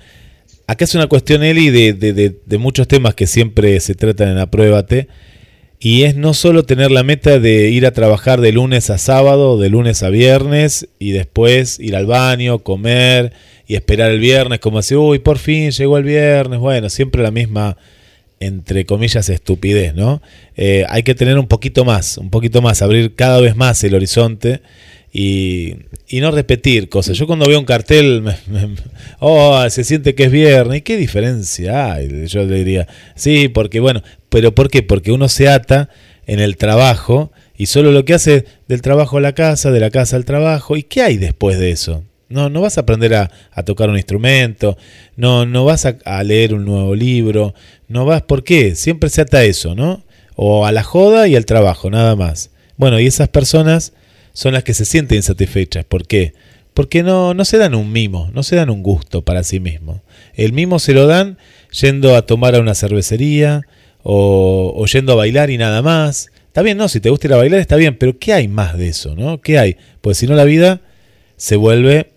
acá 0.69 0.85
es 0.85 0.95
una 0.95 1.07
cuestión, 1.07 1.43
Eli, 1.43 1.71
de, 1.71 2.59
muchos 2.59 2.87
temas 2.87 3.15
que 3.15 3.27
siempre 3.27 3.81
se 3.81 3.95
tratan 3.95 4.29
en 4.29 4.39
Apruébate. 4.39 5.09
Y 5.81 6.03
es 6.03 6.17
no 6.17 6.35
solo 6.35 6.65
tener 6.65 6.91
la 6.91 7.05
meta 7.05 7.39
de 7.39 7.71
ir 7.71 7.87
a 7.87 7.93
trabajar 7.93 8.41
de 8.41 8.53
lunes 8.53 8.91
a 8.91 8.99
sábado, 8.99 9.59
de 9.59 9.71
lunes 9.71 10.03
a 10.03 10.11
viernes, 10.11 10.89
y 10.99 11.13
después 11.13 11.79
ir 11.81 11.97
al 11.97 12.07
baño, 12.07 12.59
comer 12.59 13.33
y 13.67 13.77
esperar 13.77 14.11
el 14.11 14.19
viernes, 14.19 14.59
como 14.59 14.79
así, 14.79 14.95
uy, 14.95 15.21
por 15.21 15.39
fin 15.39 15.71
llegó 15.71 15.97
el 15.97 16.05
viernes. 16.05 16.59
Bueno, 16.59 16.91
siempre 16.91 17.23
la 17.23 17.31
misma, 17.31 17.77
entre 18.41 18.85
comillas, 18.85 19.29
estupidez, 19.29 19.95
¿no? 19.95 20.21
Eh, 20.57 20.85
hay 20.89 21.03
que 21.03 21.15
tener 21.15 21.39
un 21.39 21.47
poquito 21.47 21.85
más, 21.85 22.19
un 22.19 22.29
poquito 22.29 22.61
más, 22.61 22.83
abrir 22.83 23.15
cada 23.15 23.41
vez 23.41 23.57
más 23.57 23.83
el 23.85 23.95
horizonte 23.95 24.61
y, 25.13 25.75
no 26.13 26.31
repetir 26.31 26.89
cosas. 26.89 27.17
Yo 27.17 27.27
cuando 27.27 27.47
veo 27.47 27.59
un 27.59 27.65
cartel, 27.65 28.23
me, 28.23 28.37
me, 28.47 28.75
oh, 29.21 29.69
se 29.71 29.85
siente 29.85 30.15
que 30.15 30.25
es 30.25 30.31
viernes, 30.31 30.79
¿y 30.79 30.83
qué 30.83 30.97
diferencia 30.97 31.93
hay? 31.93 32.27
Yo 32.27 32.45
le 32.45 32.57
diría, 32.57 32.89
sí, 33.15 33.49
porque 33.49 33.81
bueno, 33.81 34.03
pero 34.29 34.55
¿por 34.55 34.71
qué? 34.71 34.83
Porque 34.83 35.13
uno 35.13 35.29
se 35.29 35.49
ata 35.49 35.89
en 36.27 36.41
el 36.41 36.57
trabajo 36.57 37.33
y 37.57 37.67
solo 37.67 37.91
lo 37.91 38.05
que 38.05 38.15
hace 38.15 38.45
del 38.69 38.83
trabajo 38.83 39.19
a 39.19 39.21
la 39.21 39.33
casa, 39.33 39.71
de 39.71 39.81
la 39.81 39.91
casa 39.91 40.17
al 40.17 40.25
trabajo, 40.25 40.77
¿y 40.77 40.83
qué 40.83 41.03
hay 41.03 41.17
después 41.17 41.59
de 41.59 41.71
eso? 41.71 42.05
No, 42.29 42.51
no 42.51 42.61
vas 42.61 42.77
a 42.77 42.83
aprender 42.83 43.15
a, 43.15 43.31
a 43.53 43.63
tocar 43.63 43.89
un 43.89 43.97
instrumento, 43.97 44.77
no, 45.17 45.47
no 45.47 45.65
vas 45.65 45.87
a, 45.87 45.97
a, 46.05 46.23
leer 46.23 46.53
un 46.53 46.67
nuevo 46.67 46.95
libro, 46.95 47.55
no 47.89 48.05
vas, 48.05 48.23
¿por 48.23 48.45
qué? 48.45 48.75
Siempre 48.75 49.09
se 49.09 49.23
ata 49.23 49.39
a 49.39 49.45
eso, 49.45 49.75
¿no? 49.75 50.05
O 50.37 50.67
a 50.67 50.73
la 50.73 50.83
joda 50.83 51.27
y 51.27 51.37
al 51.37 51.47
trabajo, 51.47 51.91
nada 51.91 52.15
más. 52.17 52.51
Bueno, 52.77 53.01
y 53.01 53.07
esas 53.07 53.29
personas 53.29 53.95
son 54.39 54.53
las 54.55 54.63
que 54.63 54.73
se 54.73 54.85
sienten 54.85 55.17
insatisfechas. 55.17 55.85
¿Por 55.85 56.07
qué? 56.07 56.33
Porque 56.73 57.03
no, 57.03 57.35
no 57.35 57.45
se 57.45 57.59
dan 57.59 57.75
un 57.75 57.91
mimo, 57.91 58.31
no 58.33 58.45
se 58.45 58.55
dan 58.55 58.71
un 58.71 58.85
gusto 58.85 59.23
para 59.23 59.43
sí 59.43 59.59
mismos. 59.59 60.01
El 60.35 60.53
mimo 60.53 60.79
se 60.79 60.95
lo 60.95 61.09
dan 61.09 61.39
yendo 61.73 62.15
a 62.15 62.23
tomar 62.23 62.55
a 62.55 62.61
una 62.61 62.77
cervecería 62.77 63.63
o, 64.05 64.73
o 64.77 64.87
yendo 64.87 65.15
a 65.15 65.17
bailar 65.17 65.51
y 65.51 65.59
nada 65.59 65.83
más. 65.83 66.31
Está 66.47 66.63
bien, 66.63 66.79
no, 66.79 66.87
si 66.89 67.01
te 67.01 67.11
gusta 67.11 67.27
ir 67.27 67.33
a 67.33 67.37
bailar 67.39 67.59
está 67.59 67.75
bien, 67.75 67.99
pero 67.99 68.17
¿qué 68.17 68.33
hay 68.33 68.47
más 68.47 68.79
de 68.79 68.87
eso, 68.87 69.17
no? 69.17 69.41
¿Qué 69.41 69.59
hay? 69.59 69.77
Pues 70.03 70.19
si 70.19 70.29
no 70.29 70.37
la 70.37 70.45
vida 70.45 70.83
se 71.37 71.57
vuelve 71.57 72.13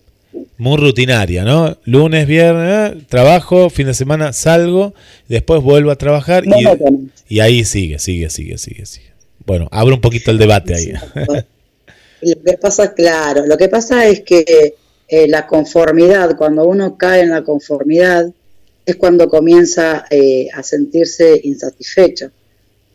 muy 0.58 0.76
rutinaria, 0.76 1.42
¿no? 1.42 1.76
Lunes, 1.82 2.28
viernes, 2.28 2.92
eh, 2.92 3.04
trabajo, 3.08 3.68
fin 3.68 3.88
de 3.88 3.94
semana 3.94 4.32
salgo, 4.32 4.94
después 5.26 5.60
vuelvo 5.60 5.90
a 5.90 5.96
trabajar 5.96 6.44
y, 6.46 7.34
y 7.34 7.40
ahí 7.40 7.64
sigue, 7.64 7.98
sigue, 7.98 8.30
sigue, 8.30 8.58
sigue, 8.58 8.86
sigue. 8.86 9.10
Bueno, 9.44 9.66
abro 9.72 9.96
un 9.96 10.00
poquito 10.00 10.30
el 10.30 10.38
debate 10.38 10.76
ahí. 10.76 10.92
Lo 12.22 12.42
que 12.42 12.58
pasa, 12.58 12.94
claro, 12.94 13.46
lo 13.46 13.56
que 13.56 13.68
pasa 13.68 14.06
es 14.06 14.20
que 14.20 14.74
eh, 15.08 15.28
la 15.28 15.46
conformidad, 15.46 16.36
cuando 16.36 16.64
uno 16.64 16.96
cae 16.96 17.22
en 17.22 17.30
la 17.30 17.42
conformidad, 17.42 18.32
es 18.84 18.96
cuando 18.96 19.28
comienza 19.28 20.04
eh, 20.10 20.48
a 20.52 20.62
sentirse 20.62 21.40
insatisfecho. 21.44 22.30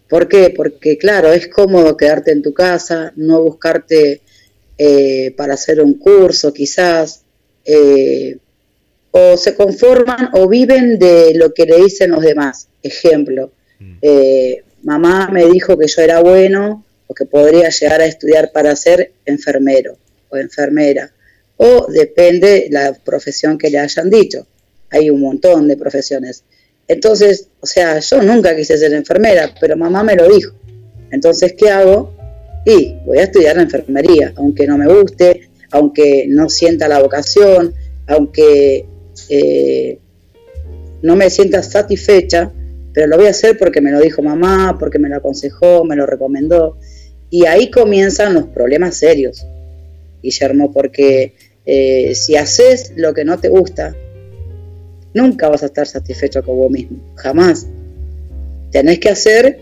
¿Por 0.10 0.28
qué? 0.28 0.54
Porque, 0.56 0.98
claro, 0.98 1.32
es 1.32 1.48
cómodo 1.48 1.96
quedarte 1.96 2.32
en 2.32 2.42
tu 2.42 2.54
casa, 2.54 3.14
no 3.16 3.42
buscarte 3.42 4.22
eh, 4.78 5.34
para 5.36 5.54
hacer 5.56 5.82
un 5.82 5.96
curso, 5.96 6.54
quizás, 6.54 7.22
eh, 7.66 8.38
o 9.12 9.38
se 9.38 9.56
conforman 9.56 10.30
o 10.34 10.48
viven 10.48 10.98
de 11.00 11.34
lo 11.36 11.54
que 11.54 11.66
le 11.66 11.78
dicen 11.78 12.12
los 12.12 12.22
demás. 12.22 12.68
Ejemplo, 12.82 13.52
mm. 13.80 13.98
mamá 14.84 15.30
me 15.32 15.46
dijo 15.46 15.78
que 15.78 15.88
yo 15.88 16.02
era 16.02 16.22
bueno, 16.22 16.86
o 17.08 17.14
que 17.14 17.26
podría 17.26 17.70
llegar 17.70 18.02
a 18.02 18.06
estudiar 18.06 18.52
para 18.52 18.76
ser 18.76 19.14
enfermero 19.26 19.98
o 20.30 20.38
enfermera, 20.38 21.12
o 21.58 21.88
depende 21.90 22.68
la 22.70 22.94
profesión 22.94 23.58
que 23.58 23.70
le 23.70 23.80
hayan 23.80 24.10
dicho. 24.10 24.46
Hay 24.90 25.10
un 25.10 25.22
montón 25.22 25.68
de 25.68 25.76
profesiones. 25.76 26.44
Entonces, 26.88 27.50
o 27.60 27.66
sea, 27.66 28.00
yo 28.00 28.22
nunca 28.22 28.56
quise 28.56 28.78
ser 28.78 28.94
enfermera, 28.94 29.54
pero 29.60 29.76
mamá 29.76 30.04
me 30.04 30.16
lo 30.16 30.30
dijo. 30.30 30.54
Entonces, 31.12 31.54
¿qué 31.58 31.70
hago? 31.70 32.16
Y 32.66 32.96
voy 33.06 33.18
a 33.20 33.24
estudiar 33.24 33.56
la 33.56 33.64
enfermería, 33.64 34.34
aunque 34.36 34.68
no 34.68 34.78
me 34.78 34.88
guste, 34.88 35.50
aunque 35.72 36.26
no 36.28 36.50
sienta 36.50 36.88
la 36.88 37.02
vocación, 37.02 37.74
aunque 38.08 38.86
eh, 39.30 40.00
no 41.02 41.16
me 41.16 41.30
sienta 41.30 41.64
satisfecha, 41.64 42.52
pero 42.94 43.08
lo 43.08 43.18
voy 43.18 43.28
a 43.28 43.32
hacer 43.32 43.58
porque 43.58 43.82
me 43.82 43.92
lo 43.92 44.00
dijo 44.00 44.22
mamá, 44.22 44.78
porque 44.80 45.00
me 45.00 45.10
lo 45.10 45.18
aconsejó, 45.18 45.84
me 45.84 45.96
lo 45.96 46.06
recomendó. 46.06 46.78
Y 47.30 47.46
ahí 47.46 47.70
comienzan 47.70 48.34
los 48.34 48.46
problemas 48.46 48.98
serios, 48.98 49.46
Guillermo, 50.22 50.72
porque 50.72 51.34
eh, 51.66 52.16
si 52.16 52.36
haces 52.36 52.94
lo 52.96 53.14
que 53.14 53.26
no 53.26 53.40
te 53.40 53.50
gusta, 53.50 53.96
nunca 55.14 55.50
vas 55.50 55.64
a 55.64 55.68
estar 55.68 55.88
satisfecho 55.88 56.44
con 56.44 56.58
vos 56.58 56.72
mismo, 56.72 56.98
jamás. 57.16 57.68
Tenés 58.72 59.00
que 59.00 59.10
hacer 59.10 59.60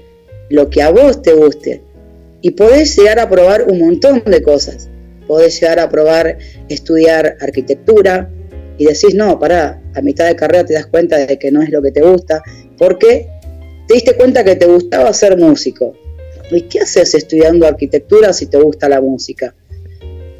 lo 0.49 0.69
que 0.69 0.81
a 0.81 0.91
vos 0.91 1.21
te 1.21 1.33
guste. 1.33 1.81
Y 2.41 2.51
podés 2.51 2.95
llegar 2.95 3.19
a 3.19 3.29
probar 3.29 3.63
un 3.67 3.79
montón 3.79 4.23
de 4.25 4.41
cosas. 4.43 4.87
Podés 5.27 5.59
llegar 5.59 5.79
a 5.79 5.89
probar 5.89 6.37
estudiar 6.69 7.37
arquitectura 7.41 8.29
y 8.77 8.85
decís, 8.85 9.15
no, 9.15 9.39
pará, 9.39 9.81
a 9.95 10.01
mitad 10.01 10.27
de 10.27 10.35
carrera 10.35 10.65
te 10.65 10.73
das 10.73 10.85
cuenta 10.85 11.17
de 11.25 11.39
que 11.39 11.51
no 11.51 11.61
es 11.61 11.69
lo 11.69 11.81
que 11.81 11.91
te 11.91 12.01
gusta, 12.01 12.43
porque 12.77 13.27
te 13.87 13.93
diste 13.93 14.15
cuenta 14.15 14.43
que 14.43 14.55
te 14.55 14.65
gustaba 14.65 15.11
ser 15.13 15.37
músico, 15.37 15.93
¿Y 16.51 16.61
qué 16.61 16.79
haces 16.79 17.13
estudiando 17.15 17.67
arquitectura 17.67 18.33
si 18.33 18.47
te 18.47 18.57
gusta 18.57 18.89
la 18.89 19.01
música? 19.01 19.55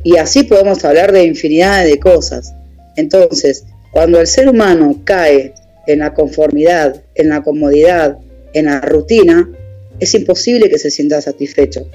Y 0.03 0.17
así 0.17 0.43
podemos 0.43 0.83
hablar 0.85 1.11
de 1.11 1.23
infinidad 1.23 1.83
de 1.83 1.99
cosas. 1.99 2.53
Entonces, 2.95 3.65
cuando 3.91 4.19
el 4.19 4.27
ser 4.27 4.47
humano 4.47 5.01
cae 5.03 5.53
en 5.87 5.99
la 5.99 6.13
conformidad, 6.13 7.03
en 7.15 7.29
la 7.29 7.41
comodidad, 7.43 8.17
en 8.53 8.65
la 8.65 8.81
rutina, 8.81 9.49
es 9.99 10.13
imposible 10.13 10.69
que 10.69 10.77
se 10.77 10.91
sienta 10.91 11.21
satisfecho. 11.21 11.87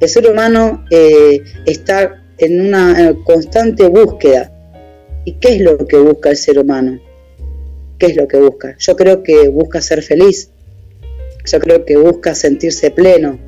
El 0.00 0.08
ser 0.08 0.30
humano 0.30 0.84
eh, 0.90 1.42
está 1.64 2.22
en 2.38 2.60
una 2.60 3.14
constante 3.24 3.88
búsqueda. 3.88 4.52
¿Y 5.24 5.32
qué 5.34 5.56
es 5.56 5.60
lo 5.60 5.78
que 5.86 5.96
busca 5.96 6.30
el 6.30 6.36
ser 6.36 6.58
humano? 6.58 7.00
¿qué 7.98 8.06
es 8.06 8.16
lo 8.16 8.28
que 8.28 8.38
busca? 8.38 8.76
Yo 8.78 8.96
creo 8.96 9.22
que 9.22 9.48
busca 9.48 9.80
ser 9.80 10.02
feliz, 10.02 10.50
yo 11.44 11.60
creo 11.60 11.84
que 11.84 11.96
busca 11.96 12.34
sentirse 12.34 12.90
pleno. 12.90 13.38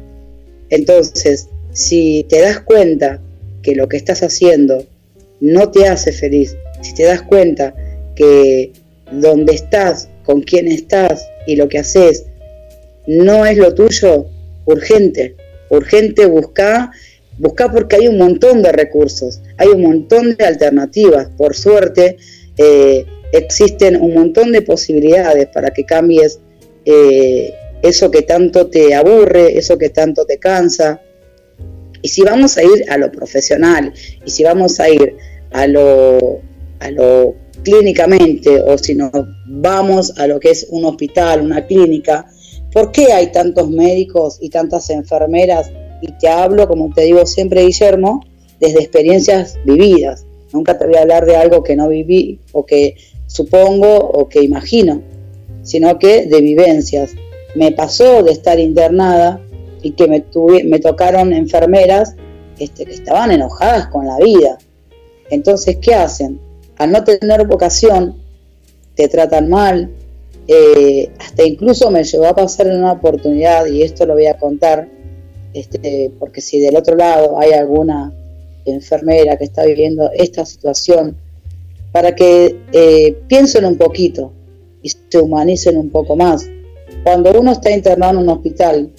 Entonces, 0.71 1.49
si 1.73 2.27
te 2.29 2.41
das 2.41 2.61
cuenta 2.61 3.21
que 3.63 3.75
lo 3.75 3.89
que 3.89 3.97
estás 3.97 4.23
haciendo 4.23 4.87
no 5.41 5.71
te 5.71 5.87
hace 5.87 6.13
feliz, 6.13 6.57
si 6.83 6.95
te 6.95 7.05
das 7.05 7.23
cuenta 7.23 7.75
que 8.15 8.73
donde 9.11 9.55
estás, 9.55 10.09
con 10.25 10.43
quién 10.43 10.69
estás 10.69 11.27
y 11.47 11.57
lo 11.57 11.69
que 11.69 11.79
haces 11.79 12.27
no 13.07 13.47
es 13.47 13.57
lo 13.57 13.75
tuyo, 13.75 14.27
urgente, 14.67 15.37
urgente 15.71 16.27
busca, 16.27 16.93
busca 17.39 17.73
porque 17.73 17.97
hay 17.97 18.09
un 18.09 18.19
montón 18.19 18.63
de 18.63 18.71
recursos, 18.71 19.41
hay 19.57 19.69
un 19.69 19.83
montón 19.83 20.37
de 20.37 20.45
alternativas, 20.45 21.29
por 21.37 21.57
suerte 21.57 22.19
eh, 22.59 23.07
existen 23.33 23.97
un 23.97 24.15
montón 24.15 24.53
de 24.53 24.63
posibilidades 24.63 25.47
para 25.47 25.71
que 25.71 25.85
cambies 25.85 26.41
eh, 26.85 27.55
eso 27.83 28.11
que 28.11 28.23
tanto 28.23 28.69
te 28.69 28.95
aburre, 28.95 29.57
eso 29.59 29.79
que 29.79 29.91
tanto 29.91 30.25
te 30.25 30.39
cansa. 30.39 31.01
Y 32.03 32.09
si 32.09 32.23
vamos 32.23 32.57
a 32.57 32.63
ir 32.63 32.85
a 32.89 32.99
lo 32.99 33.11
profesional, 33.11 33.93
y 34.25 34.31
si 34.31 34.45
vamos 34.45 34.81
a 34.81 34.89
ir 34.89 35.17
a 35.51 35.67
lo, 35.67 36.41
a 36.81 36.91
lo 36.91 37.35
clínicamente, 37.63 38.61
o 38.61 38.79
si 38.79 38.95
nos 38.95 39.11
vamos 39.47 40.13
a 40.19 40.27
lo 40.27 40.39
que 40.39 40.51
es 40.51 40.67
un 40.71 40.85
hospital, 40.85 41.43
una 41.43 41.67
clínica, 41.67 42.27
¿por 42.73 42.93
qué 42.93 43.13
hay 43.13 43.33
tantos 43.33 43.69
médicos 43.71 44.39
y 44.41 44.51
tantas 44.51 44.91
enfermeras? 44.91 45.71
Y 46.01 46.13
te 46.13 46.29
hablo, 46.29 46.69
como 46.69 46.93
te 46.95 47.03
digo 47.03 47.27
siempre, 47.27 47.65
Guillermo, 47.65 48.25
desde 48.61 48.81
experiencias 48.81 49.59
vividas. 49.65 50.25
Nunca 50.53 50.79
te 50.79 50.87
voy 50.87 50.97
a 50.97 51.03
hablar 51.03 51.27
de 51.27 51.37
algo 51.37 51.63
que 51.63 51.77
no 51.77 51.89
viví 51.89 52.41
o 52.53 52.65
que 52.65 52.97
supongo 53.27 53.97
o 53.97 54.29
que 54.29 54.43
imagino, 54.43 55.03
sino 55.63 55.99
que 55.99 56.27
de 56.27 56.41
vivencias. 56.41 57.13
Me 57.55 57.73
pasó 57.73 58.23
de 58.23 58.33
estar 58.33 58.59
internada 58.59 59.41
y 59.83 59.93
que 59.93 60.07
me, 60.07 60.25
me 60.65 60.79
tocaron 60.79 61.33
enfermeras 61.33 62.15
este, 62.59 62.85
que 62.85 62.95
estaban 62.95 63.31
enojadas 63.31 63.87
con 63.89 64.07
la 64.07 64.19
vida. 64.19 64.59
Entonces, 65.31 65.79
¿qué 65.81 65.95
hacen? 65.95 66.41
Al 66.77 66.93
no 66.93 67.05
tener 67.05 67.47
vocación, 67.47 68.17
te 68.95 69.09
tratan 69.09 69.49
mal, 69.49 69.91
eh, 70.47 71.11
hasta 71.19 71.45
incluso 71.45 71.91
me 71.91 72.03
llegó 72.03 72.27
a 72.27 72.35
pasar 72.35 72.67
en 72.69 72.79
una 72.79 72.93
oportunidad, 72.93 73.67
y 73.67 73.83
esto 73.83 74.07
lo 74.07 74.15
voy 74.15 74.27
a 74.27 74.39
contar, 74.39 74.89
este, 75.53 76.11
porque 76.19 76.41
si 76.41 76.59
del 76.59 76.77
otro 76.77 76.97
lado 76.97 77.39
hay 77.39 77.53
alguna 77.53 78.13
enfermera 78.65 79.37
que 79.37 79.45
está 79.45 79.65
viviendo 79.65 80.11
esta 80.15 80.45
situación, 80.45 81.17
para 81.93 82.15
que 82.15 82.57
eh, 82.73 83.17
piensen 83.29 83.65
un 83.65 83.77
poquito 83.77 84.33
y 84.83 84.91
se 84.91 85.19
humanicen 85.19 85.77
un 85.77 85.91
poco 85.91 86.17
más. 86.17 86.49
Cuando 87.03 87.39
uno 87.39 87.53
está 87.53 87.71
internado 87.71 88.13
en 88.13 88.19
un 88.19 88.29
hospital, 88.29 88.91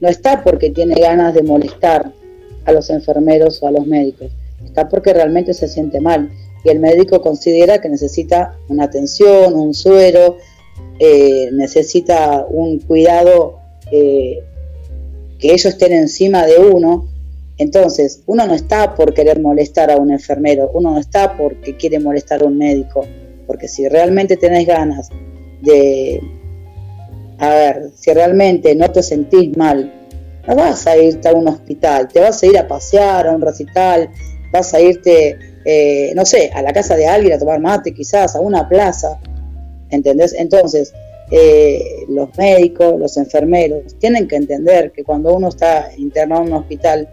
no 0.00 0.08
está 0.08 0.42
porque 0.42 0.70
tiene 0.70 0.94
ganas 0.94 1.34
de 1.34 1.42
molestar 1.42 2.12
a 2.64 2.72
los 2.72 2.90
enfermeros 2.90 3.62
o 3.62 3.66
a 3.66 3.70
los 3.70 3.86
médicos, 3.86 4.30
está 4.64 4.88
porque 4.88 5.12
realmente 5.12 5.54
se 5.54 5.68
siente 5.68 6.00
mal. 6.00 6.30
Y 6.64 6.68
el 6.68 6.78
médico 6.78 7.22
considera 7.22 7.80
que 7.80 7.88
necesita 7.88 8.56
una 8.68 8.84
atención, 8.84 9.54
un 9.54 9.72
suero, 9.72 10.36
eh, 10.98 11.48
necesita 11.52 12.46
un 12.48 12.78
cuidado 12.80 13.58
eh, 13.90 14.42
que 15.38 15.48
ellos 15.48 15.66
estén 15.66 15.92
encima 15.92 16.46
de 16.46 16.58
uno. 16.58 17.08
Entonces, 17.56 18.22
uno 18.26 18.46
no 18.46 18.54
está 18.54 18.94
por 18.94 19.14
querer 19.14 19.40
molestar 19.40 19.90
a 19.90 19.96
un 19.96 20.10
enfermero, 20.10 20.70
uno 20.74 20.92
no 20.92 20.98
está 20.98 21.36
porque 21.36 21.76
quiere 21.76 21.98
molestar 21.98 22.42
a 22.42 22.46
un 22.46 22.56
médico, 22.56 23.06
porque 23.46 23.68
si 23.68 23.88
realmente 23.88 24.36
tenés 24.36 24.66
ganas 24.66 25.10
de, 25.62 26.20
a 27.40 27.48
ver, 27.48 27.90
si 27.94 28.12
realmente 28.12 28.74
no 28.74 28.90
te 28.92 29.02
sentís 29.02 29.56
mal, 29.56 29.90
no 30.46 30.54
vas 30.54 30.86
a 30.86 30.96
irte 30.98 31.26
a 31.26 31.32
un 31.32 31.48
hospital, 31.48 32.06
te 32.08 32.20
vas 32.20 32.42
a 32.42 32.46
ir 32.46 32.58
a 32.58 32.68
pasear, 32.68 33.26
a 33.26 33.32
un 33.32 33.40
recital, 33.40 34.10
vas 34.52 34.74
a 34.74 34.80
irte, 34.80 35.38
eh, 35.64 36.12
no 36.14 36.26
sé, 36.26 36.50
a 36.52 36.60
la 36.60 36.72
casa 36.74 36.96
de 36.96 37.06
alguien 37.06 37.32
a 37.32 37.38
tomar 37.38 37.58
mate, 37.58 37.94
quizás, 37.94 38.36
a 38.36 38.40
una 38.40 38.68
plaza, 38.68 39.18
¿entendés? 39.88 40.34
Entonces, 40.34 40.92
eh, 41.30 42.04
los 42.10 42.36
médicos, 42.36 43.00
los 43.00 43.16
enfermeros, 43.16 43.96
tienen 43.98 44.28
que 44.28 44.36
entender 44.36 44.92
que 44.92 45.02
cuando 45.02 45.32
uno 45.34 45.48
está 45.48 45.90
internado 45.96 46.42
en 46.42 46.48
un 46.48 46.54
hospital, 46.58 47.08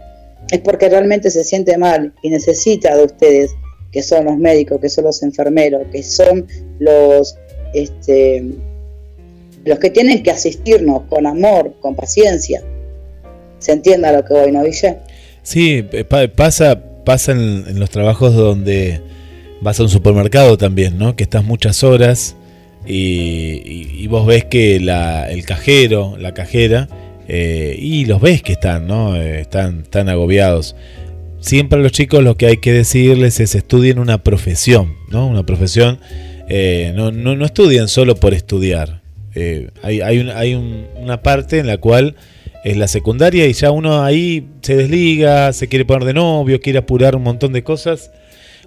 es 0.50 0.60
porque 0.60 0.90
realmente 0.90 1.30
se 1.30 1.42
siente 1.42 1.78
mal 1.78 2.12
y 2.22 2.28
necesita 2.28 2.94
de 2.94 3.04
ustedes, 3.04 3.50
que 3.92 4.02
son 4.02 4.26
los 4.26 4.36
médicos, 4.36 4.78
que 4.78 4.90
son 4.90 5.04
los 5.04 5.22
enfermeros, 5.22 5.86
que 5.90 6.02
son 6.02 6.46
los, 6.78 7.38
este, 7.72 8.44
los 9.64 9.78
que 9.78 9.90
tienen 9.90 10.22
que 10.22 10.30
asistirnos 10.30 11.02
con 11.08 11.26
amor, 11.26 11.74
con 11.80 11.94
paciencia. 11.94 12.62
¿Se 13.58 13.72
entienda 13.72 14.12
lo 14.12 14.24
que 14.24 14.34
voy, 14.34 14.52
no, 14.52 14.62
Villa? 14.62 14.98
Sí, 15.42 15.84
eh, 15.92 16.04
pasa, 16.04 16.82
pasa 17.04 17.32
en, 17.32 17.80
los 17.80 17.90
trabajos 17.90 18.34
donde 18.34 19.00
vas 19.60 19.80
a 19.80 19.82
un 19.82 19.88
supermercado 19.88 20.58
también, 20.58 20.98
¿no? 20.98 21.16
Que 21.16 21.24
estás 21.24 21.42
muchas 21.42 21.82
horas 21.82 22.36
y, 22.86 24.06
vos 24.08 24.26
ves 24.26 24.44
que 24.44 24.76
el 24.76 25.44
cajero, 25.46 26.16
la 26.18 26.34
cajera, 26.34 26.88
eh, 27.28 27.76
y 27.78 28.04
los 28.04 28.20
ves 28.20 28.42
que 28.42 28.52
están, 28.52 28.86
¿no? 28.86 29.16
Eh, 29.16 29.40
están, 29.40 29.80
están 29.84 30.08
agobiados. 30.08 30.76
Siempre 31.40 31.78
a 31.78 31.82
los 31.82 31.92
chicos 31.92 32.22
lo 32.22 32.36
que 32.36 32.46
hay 32.46 32.58
que 32.58 32.72
decirles 32.72 33.40
es 33.40 33.54
estudien 33.54 33.98
una 33.98 34.22
profesión, 34.22 34.96
¿no? 35.08 35.26
Una 35.26 35.46
profesión, 35.46 35.98
no, 36.94 37.10
no, 37.10 37.36
no, 37.36 37.44
estudien 37.44 37.88
solo 37.88 38.16
por 38.16 38.34
estudiar. 38.34 38.97
Hay 39.82 40.00
hay, 40.00 40.30
hay 40.30 40.54
una 40.96 41.22
parte 41.22 41.58
en 41.58 41.66
la 41.66 41.78
cual 41.78 42.16
es 42.64 42.76
la 42.76 42.88
secundaria 42.88 43.46
y 43.46 43.52
ya 43.52 43.70
uno 43.70 44.02
ahí 44.02 44.46
se 44.62 44.76
desliga, 44.76 45.52
se 45.52 45.68
quiere 45.68 45.84
poner 45.84 46.04
de 46.04 46.14
novio, 46.14 46.60
quiere 46.60 46.78
apurar 46.80 47.16
un 47.16 47.22
montón 47.22 47.52
de 47.52 47.62
cosas 47.62 48.10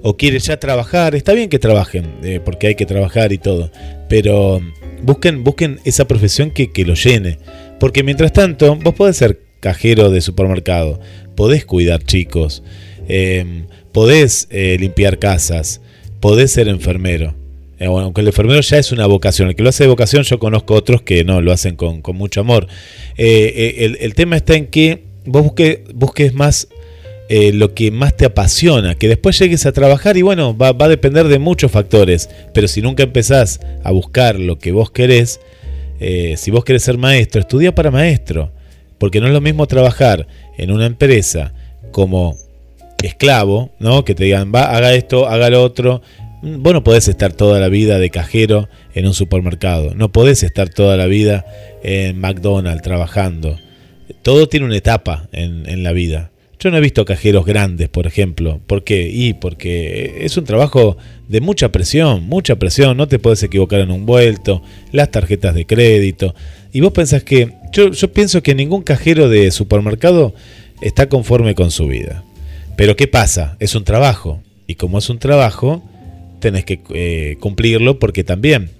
o 0.01 0.17
quiere 0.17 0.39
ya 0.39 0.57
trabajar. 0.57 1.15
Está 1.15 1.33
bien 1.33 1.49
que 1.49 1.59
trabajen, 1.59 2.05
porque 2.43 2.67
hay 2.67 2.75
que 2.75 2.85
trabajar 2.85 3.31
y 3.31 3.37
todo, 3.37 3.71
pero 4.09 4.61
busquen, 5.03 5.43
busquen 5.43 5.79
esa 5.85 6.05
profesión 6.07 6.51
que, 6.51 6.71
que 6.71 6.85
lo 6.85 6.95
llene. 6.95 7.37
Porque 7.79 8.03
mientras 8.03 8.33
tanto, 8.33 8.75
vos 8.75 8.93
podés 8.93 9.17
ser 9.17 9.39
cajero 9.59 10.09
de 10.09 10.21
supermercado, 10.21 10.99
podés 11.35 11.65
cuidar 11.65 12.03
chicos, 12.03 12.63
em, 13.07 13.67
podés 13.91 14.47
eh, 14.49 14.77
limpiar 14.79 15.19
casas, 15.19 15.81
podés 16.19 16.51
ser 16.51 16.67
enfermero. 16.67 17.40
Eh, 17.81 17.85
aunque 17.85 18.21
el 18.21 18.27
enfermero 18.27 18.61
ya 18.61 18.77
es 18.77 18.91
una 18.91 19.07
vocación, 19.07 19.49
el 19.49 19.55
que 19.55 19.63
lo 19.63 19.69
hace 19.69 19.85
de 19.85 19.89
vocación 19.89 20.21
yo 20.21 20.37
conozco 20.37 20.75
otros 20.75 21.01
que 21.01 21.23
no, 21.23 21.41
lo 21.41 21.51
hacen 21.51 21.75
con, 21.75 22.01
mucho 22.13 22.41
amor. 22.41 22.67
Eh, 23.17 23.97
el, 23.99 24.13
tema 24.13 24.35
está 24.35 24.53
en 24.55 24.67
que 24.67 25.03
vos 25.25 25.51
busques 25.93 26.33
más 26.33 26.67
lo 27.53 27.73
que 27.73 27.91
más 27.91 28.15
te 28.17 28.25
apasiona, 28.25 28.95
que 28.95 29.07
después 29.07 29.39
llegues 29.39 29.65
a 29.65 29.71
trabajar 29.71 30.17
y 30.17 30.21
bueno, 30.21 30.55
va, 30.55 30.75
a 30.77 30.87
depender 30.89 31.27
de 31.27 31.39
muchos 31.39 31.71
factores, 31.71 32.29
pero 32.53 32.67
si 32.67 32.81
nunca 32.81 33.03
empezás 33.03 33.61
a 33.83 33.91
buscar 33.91 34.37
lo 34.37 34.59
que 34.59 34.73
vos 34.73 34.91
querés, 34.91 35.39
eh, 36.03 36.35
si 36.35 36.49
vos 36.51 36.65
querés 36.65 36.83
ser 36.83 36.97
maestro, 36.97 37.41
estudia 37.41 37.73
para 37.73 37.89
maestro, 37.89 38.51
porque 38.97 39.21
no 39.21 39.27
es 39.27 39.33
lo 39.33 39.39
mismo 39.39 39.65
trabajar 39.67 40.27
en 40.57 40.71
una 40.71 40.87
empresa 40.87 41.53
como 41.91 42.35
esclavo, 43.03 43.69
¿no? 43.79 44.03
Que 44.03 44.15
te 44.15 44.23
digan, 44.23 44.51
va, 44.53 44.75
haga 44.75 44.93
esto, 44.93 45.27
haga 45.27 45.49
lo 45.49 45.63
otro. 45.63 46.01
Vos 46.43 46.73
no 46.73 46.83
podés 46.83 47.07
estar 47.07 47.33
toda 47.33 47.59
la 47.59 47.69
vida 47.69 47.99
de 47.99 48.09
cajero 48.09 48.67
en 48.95 49.05
un 49.05 49.13
supermercado, 49.13 49.93
no 49.93 50.11
podés 50.11 50.41
estar 50.41 50.69
toda 50.69 50.97
la 50.97 51.05
vida 51.05 51.45
en 51.83 52.19
McDonald's 52.19 52.81
trabajando. 52.81 53.59
Todo 54.23 54.49
tiene 54.49 54.65
una 54.65 54.75
etapa 54.75 55.29
en, 55.33 55.83
la 55.83 55.91
vida. 55.91 56.31
Yo 56.59 56.71
no 56.71 56.77
he 56.77 56.81
visto 56.81 57.05
cajeros 57.05 57.45
grandes, 57.45 57.89
por 57.89 58.07
ejemplo. 58.07 58.59
¿Por 58.65 58.83
qué? 58.83 59.07
Y 59.09 59.33
porque 59.33 60.17
es 60.21 60.35
un 60.35 60.43
trabajo 60.45 60.97
de 61.27 61.41
mucha 61.41 61.71
presión, 61.71 62.23
mucha 62.23 62.57
presión. 62.57 62.97
No 62.97 63.07
te 63.07 63.19
puedes 63.19 63.41
equivocar 63.43 63.79
en 63.79 63.91
un 63.91 64.05
vuelto, 64.05 64.63
las 64.91 65.11
tarjetas 65.11 65.53
de 65.55 65.65
crédito. 65.65 66.35
Y 66.73 66.81
vos 66.81 66.91
pensás 66.91 67.23
que. 67.23 67.53
Yo 67.71 68.13
pienso 68.13 68.43
que 68.43 68.53
ningún 68.53 68.81
cajero 68.81 69.29
de 69.29 69.49
supermercado 69.51 70.33
está 70.81 71.07
conforme 71.07 71.55
con 71.55 71.71
su 71.71 71.87
vida. 71.87 72.23
Pero 72.75 72.95
¿qué 72.95 73.07
pasa? 73.07 73.55
Es 73.59 73.75
un 73.75 73.83
trabajo. 73.83 74.41
Y 74.67 74.75
como 74.75 74.97
es 74.97 75.09
un 75.09 75.19
trabajo, 75.19 75.83
tenés 76.41 76.65
que 76.65 76.81
eh, 76.93 77.37
cumplirlo 77.39 77.97
porque 77.99 78.25
también 78.25 78.71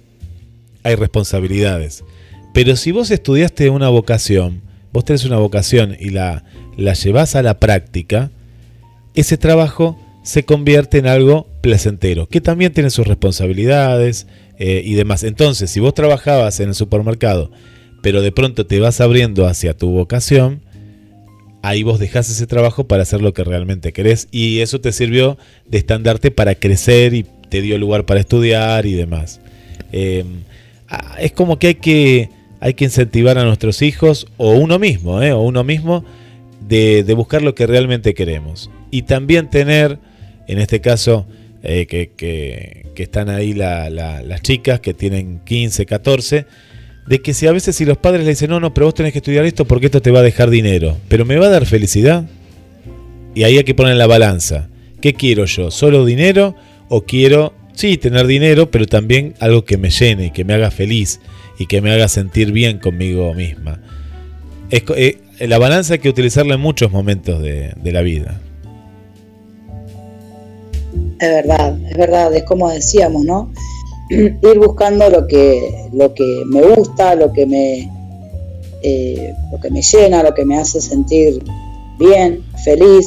hay 0.82 0.96
responsabilidades. 0.96 2.04
Pero 2.52 2.76
si 2.76 2.92
vos 2.92 3.10
estudiaste 3.10 3.70
una 3.70 3.88
vocación, 3.88 4.60
vos 4.92 5.06
tenés 5.06 5.24
una 5.24 5.38
vocación 5.38 5.96
y 5.98 6.10
la 6.10 6.44
la 6.76 6.94
llevas 6.94 7.34
a 7.36 7.42
la 7.42 7.58
práctica, 7.58 8.30
ese 9.14 9.36
trabajo 9.36 9.98
se 10.22 10.44
convierte 10.44 10.98
en 10.98 11.06
algo 11.06 11.48
placentero, 11.60 12.28
que 12.28 12.40
también 12.40 12.72
tiene 12.72 12.90
sus 12.90 13.06
responsabilidades 13.06 14.26
eh, 14.58 14.82
y 14.84 14.94
demás. 14.94 15.24
Entonces, 15.24 15.70
si 15.70 15.80
vos 15.80 15.94
trabajabas 15.94 16.60
en 16.60 16.68
el 16.68 16.74
supermercado, 16.74 17.50
pero 18.02 18.22
de 18.22 18.32
pronto 18.32 18.66
te 18.66 18.80
vas 18.80 19.00
abriendo 19.00 19.46
hacia 19.46 19.76
tu 19.76 19.90
vocación, 19.90 20.62
ahí 21.62 21.82
vos 21.82 21.98
dejás 21.98 22.30
ese 22.30 22.46
trabajo 22.46 22.86
para 22.86 23.02
hacer 23.02 23.20
lo 23.20 23.32
que 23.34 23.44
realmente 23.44 23.92
querés 23.92 24.28
y 24.32 24.60
eso 24.60 24.80
te 24.80 24.92
sirvió 24.92 25.38
de 25.66 25.78
estandarte 25.78 26.30
para 26.30 26.54
crecer 26.56 27.14
y 27.14 27.26
te 27.52 27.60
dio 27.60 27.76
lugar 27.76 28.06
para 28.06 28.18
estudiar 28.18 28.86
y 28.86 28.94
demás. 28.94 29.38
Eh, 29.92 30.24
ah, 30.88 31.16
es 31.20 31.32
como 31.32 31.58
que 31.58 31.66
hay 31.66 31.74
que 31.74 32.30
hay 32.60 32.72
que 32.72 32.86
incentivar 32.86 33.36
a 33.36 33.44
nuestros 33.44 33.82
hijos 33.82 34.26
o 34.38 34.54
uno 34.54 34.78
mismo, 34.78 35.20
¿eh? 35.20 35.32
o 35.32 35.42
uno 35.42 35.64
mismo 35.64 36.02
de, 36.66 37.04
buscar 37.14 37.42
lo 37.42 37.54
que 37.54 37.66
realmente 37.66 38.14
queremos. 38.14 38.70
Y 38.90 39.02
también 39.02 39.50
tener, 39.50 39.98
en 40.48 40.58
este 40.58 40.80
caso, 40.80 41.26
eh, 41.62 41.84
que, 41.86 42.86
están 42.96 43.28
ahí 43.28 43.52
las 43.52 44.40
chicas 44.42 44.80
que 44.80 44.94
tienen 44.94 45.40
15, 45.44 45.84
14, 45.84 46.46
de 47.06 47.20
que 47.20 47.34
si 47.34 47.48
a 47.48 47.52
veces 47.52 47.76
si 47.76 47.84
los 47.84 47.98
padres 47.98 48.24
le 48.24 48.30
dicen, 48.30 48.48
no, 48.48 48.60
no, 48.60 48.72
pero 48.72 48.86
vos 48.86 48.94
tenés 48.94 49.12
que 49.12 49.18
estudiar 49.18 49.44
esto 49.44 49.66
porque 49.66 49.86
esto 49.86 50.00
te 50.00 50.10
va 50.10 50.20
a 50.20 50.22
dejar 50.22 50.48
dinero, 50.48 50.96
pero 51.08 51.26
me 51.26 51.36
va 51.36 51.46
a 51.46 51.50
dar 51.50 51.66
felicidad. 51.66 52.24
Y 53.34 53.42
ahí 53.42 53.58
hay 53.58 53.64
que 53.64 53.74
poner 53.74 53.96
la 53.96 54.06
balanza. 54.06 54.68
¿Qué 55.02 55.12
quiero 55.12 55.44
yo? 55.44 55.70
¿Solo 55.70 56.04
dinero 56.06 56.54
o 56.94 57.04
quiero, 57.04 57.54
sí, 57.74 57.96
tener 57.96 58.26
dinero, 58.26 58.70
pero 58.70 58.86
también 58.86 59.34
algo 59.40 59.64
que 59.64 59.78
me 59.78 59.90
llene 59.90 60.32
que 60.32 60.44
me 60.44 60.54
haga 60.54 60.70
feliz? 60.70 61.20
y 61.58 61.66
que 61.66 61.80
me 61.80 61.92
haga 61.92 62.08
sentir 62.08 62.50
bien 62.52 62.78
conmigo 62.78 63.32
misma. 63.34 63.80
Es, 64.70 64.82
eh, 64.96 65.18
la 65.40 65.58
balanza 65.58 65.94
hay 65.94 65.98
que 66.00 66.08
utilizarla 66.08 66.54
en 66.54 66.60
muchos 66.60 66.90
momentos 66.90 67.40
de, 67.42 67.74
la 67.84 68.00
vida. 68.02 68.40
Es 71.20 71.28
verdad, 71.28 71.78
es 71.88 71.96
verdad, 71.96 72.34
es 72.34 72.42
como 72.44 72.68
decíamos, 72.70 73.24
¿no? 73.24 73.52
Ir 74.10 74.58
buscando 74.58 75.08
lo 75.08 75.26
que, 75.26 75.88
lo 75.92 76.12
que 76.14 76.42
me 76.46 76.62
gusta, 76.62 77.14
lo 77.14 77.32
que 77.32 77.46
me, 77.46 77.88
eh, 78.82 79.32
lo 79.52 79.60
que 79.60 79.70
me 79.70 79.82
llena, 79.82 80.22
lo 80.22 80.34
que 80.34 80.44
me 80.44 80.58
hace 80.58 80.80
sentir 80.80 81.44
bien, 81.98 82.44
feliz. 82.64 83.06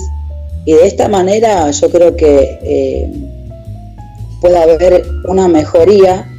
Y 0.66 0.74
de 0.74 0.88
esta 0.88 1.10
manera 1.10 1.70
yo 1.72 1.92
creo 1.92 2.16
que 2.16 2.58
eh, 2.64 3.12
puede 4.46 4.58
haber 4.60 5.08
una 5.28 5.48
mejoría 5.48 6.32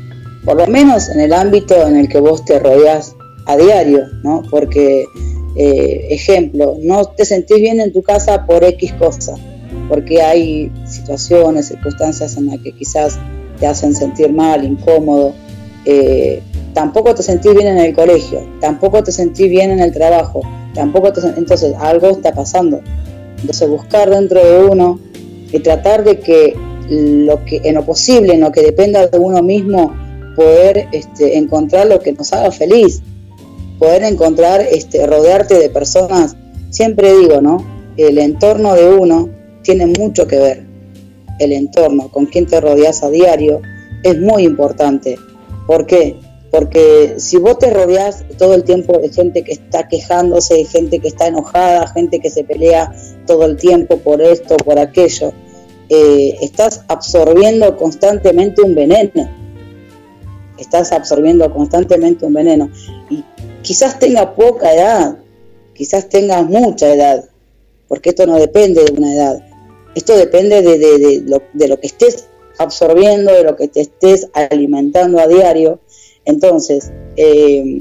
por 0.44 0.56
lo 0.56 0.68
menos 0.68 1.08
en 1.08 1.18
el 1.18 1.32
ámbito 1.32 1.88
en 1.88 1.96
el 1.96 2.08
que 2.08 2.20
vos 2.20 2.44
te 2.44 2.60
rodeas 2.60 3.16
a 3.46 3.56
diario, 3.56 4.04
¿no? 4.22 4.44
Porque, 4.48 5.06
eh, 5.56 6.06
ejemplo, 6.10 6.76
no 6.80 7.04
te 7.06 7.24
sentís 7.24 7.56
bien 7.56 7.80
en 7.80 7.92
tu 7.92 8.04
casa 8.04 8.46
por 8.46 8.62
X 8.62 8.92
cosa, 8.92 9.34
porque 9.88 10.22
hay 10.22 10.70
situaciones, 10.86 11.66
circunstancias 11.66 12.36
en 12.36 12.46
las 12.46 12.60
que 12.60 12.70
quizás 12.70 13.18
te 13.58 13.66
hacen 13.66 13.92
sentir 13.92 14.32
mal, 14.32 14.62
incómodo. 14.62 15.34
Eh, 15.84 16.40
tampoco 16.74 17.12
te 17.12 17.24
sentís 17.24 17.54
bien 17.54 17.66
en 17.66 17.78
el 17.78 17.92
colegio, 17.92 18.46
tampoco 18.60 19.02
te 19.02 19.10
sentís 19.10 19.50
bien 19.50 19.72
en 19.72 19.80
el 19.80 19.92
trabajo, 19.92 20.42
tampoco 20.74 21.12
te 21.12 21.22
entonces 21.36 21.74
algo 21.76 22.10
está 22.10 22.32
pasando. 22.32 22.80
Entonces 23.40 23.68
buscar 23.68 24.10
dentro 24.10 24.44
de 24.44 24.64
uno 24.64 25.00
y 25.50 25.58
tratar 25.58 26.04
de 26.04 26.20
que 26.20 26.54
lo 26.88 27.44
que 27.44 27.60
en 27.64 27.74
lo 27.74 27.84
posible, 27.84 28.34
en 28.34 28.40
lo 28.40 28.52
que 28.52 28.62
dependa 28.62 29.06
de 29.06 29.18
uno 29.18 29.42
mismo, 29.42 29.94
poder 30.36 30.88
este, 30.92 31.38
encontrar 31.38 31.86
lo 31.86 32.00
que 32.00 32.12
nos 32.12 32.32
haga 32.32 32.50
feliz, 32.50 33.02
poder 33.78 34.04
encontrar, 34.04 34.60
este, 34.60 35.06
rodearte 35.06 35.58
de 35.58 35.70
personas. 35.70 36.36
Siempre 36.70 37.16
digo, 37.16 37.40
¿no? 37.40 37.64
El 37.96 38.18
entorno 38.18 38.74
de 38.74 38.88
uno 38.88 39.30
tiene 39.62 39.86
mucho 39.86 40.26
que 40.26 40.38
ver. 40.38 40.66
El 41.38 41.52
entorno, 41.52 42.08
con 42.10 42.26
quien 42.26 42.46
te 42.46 42.60
rodeas 42.60 43.02
a 43.02 43.10
diario, 43.10 43.60
es 44.02 44.18
muy 44.20 44.44
importante. 44.44 45.18
¿Por 45.66 45.86
qué? 45.86 46.16
Porque 46.50 47.14
si 47.18 47.38
vos 47.38 47.58
te 47.58 47.72
rodeas 47.72 48.24
todo 48.38 48.54
el 48.54 48.64
tiempo 48.64 48.98
de 48.98 49.10
gente 49.10 49.42
que 49.42 49.52
está 49.52 49.88
quejándose, 49.88 50.54
de 50.54 50.64
gente 50.64 51.00
que 51.00 51.08
está 51.08 51.26
enojada, 51.26 51.88
gente 51.88 52.20
que 52.20 52.30
se 52.30 52.44
pelea 52.44 52.94
todo 53.26 53.44
el 53.44 53.56
tiempo 53.56 53.98
por 53.98 54.22
esto, 54.22 54.56
por 54.56 54.78
aquello, 54.78 55.32
eh, 55.88 56.36
estás 56.40 56.82
absorbiendo 56.88 57.76
constantemente 57.76 58.62
un 58.62 58.74
veneno 58.74 59.46
estás 60.58 60.92
absorbiendo 60.92 61.52
constantemente 61.52 62.26
un 62.26 62.34
veneno. 62.34 62.70
Y 63.10 63.24
quizás 63.62 63.98
tenga 63.98 64.34
poca 64.34 64.72
edad, 64.72 65.18
quizás 65.74 66.08
tenga 66.08 66.42
mucha 66.42 66.92
edad, 66.92 67.28
porque 67.88 68.10
esto 68.10 68.26
no 68.26 68.36
depende 68.36 68.84
de 68.84 68.92
una 68.92 69.14
edad. 69.14 69.42
Esto 69.94 70.16
depende 70.16 70.60
de, 70.62 71.22
lo, 71.26 71.80
que 71.80 71.86
estés 71.86 72.28
absorbiendo, 72.58 73.32
de 73.32 73.44
lo 73.44 73.56
que 73.56 73.68
te 73.68 73.80
estés 73.80 74.28
alimentando 74.34 75.18
a 75.18 75.26
diario. 75.26 75.80
Entonces, 76.26 76.90
eh, 77.16 77.80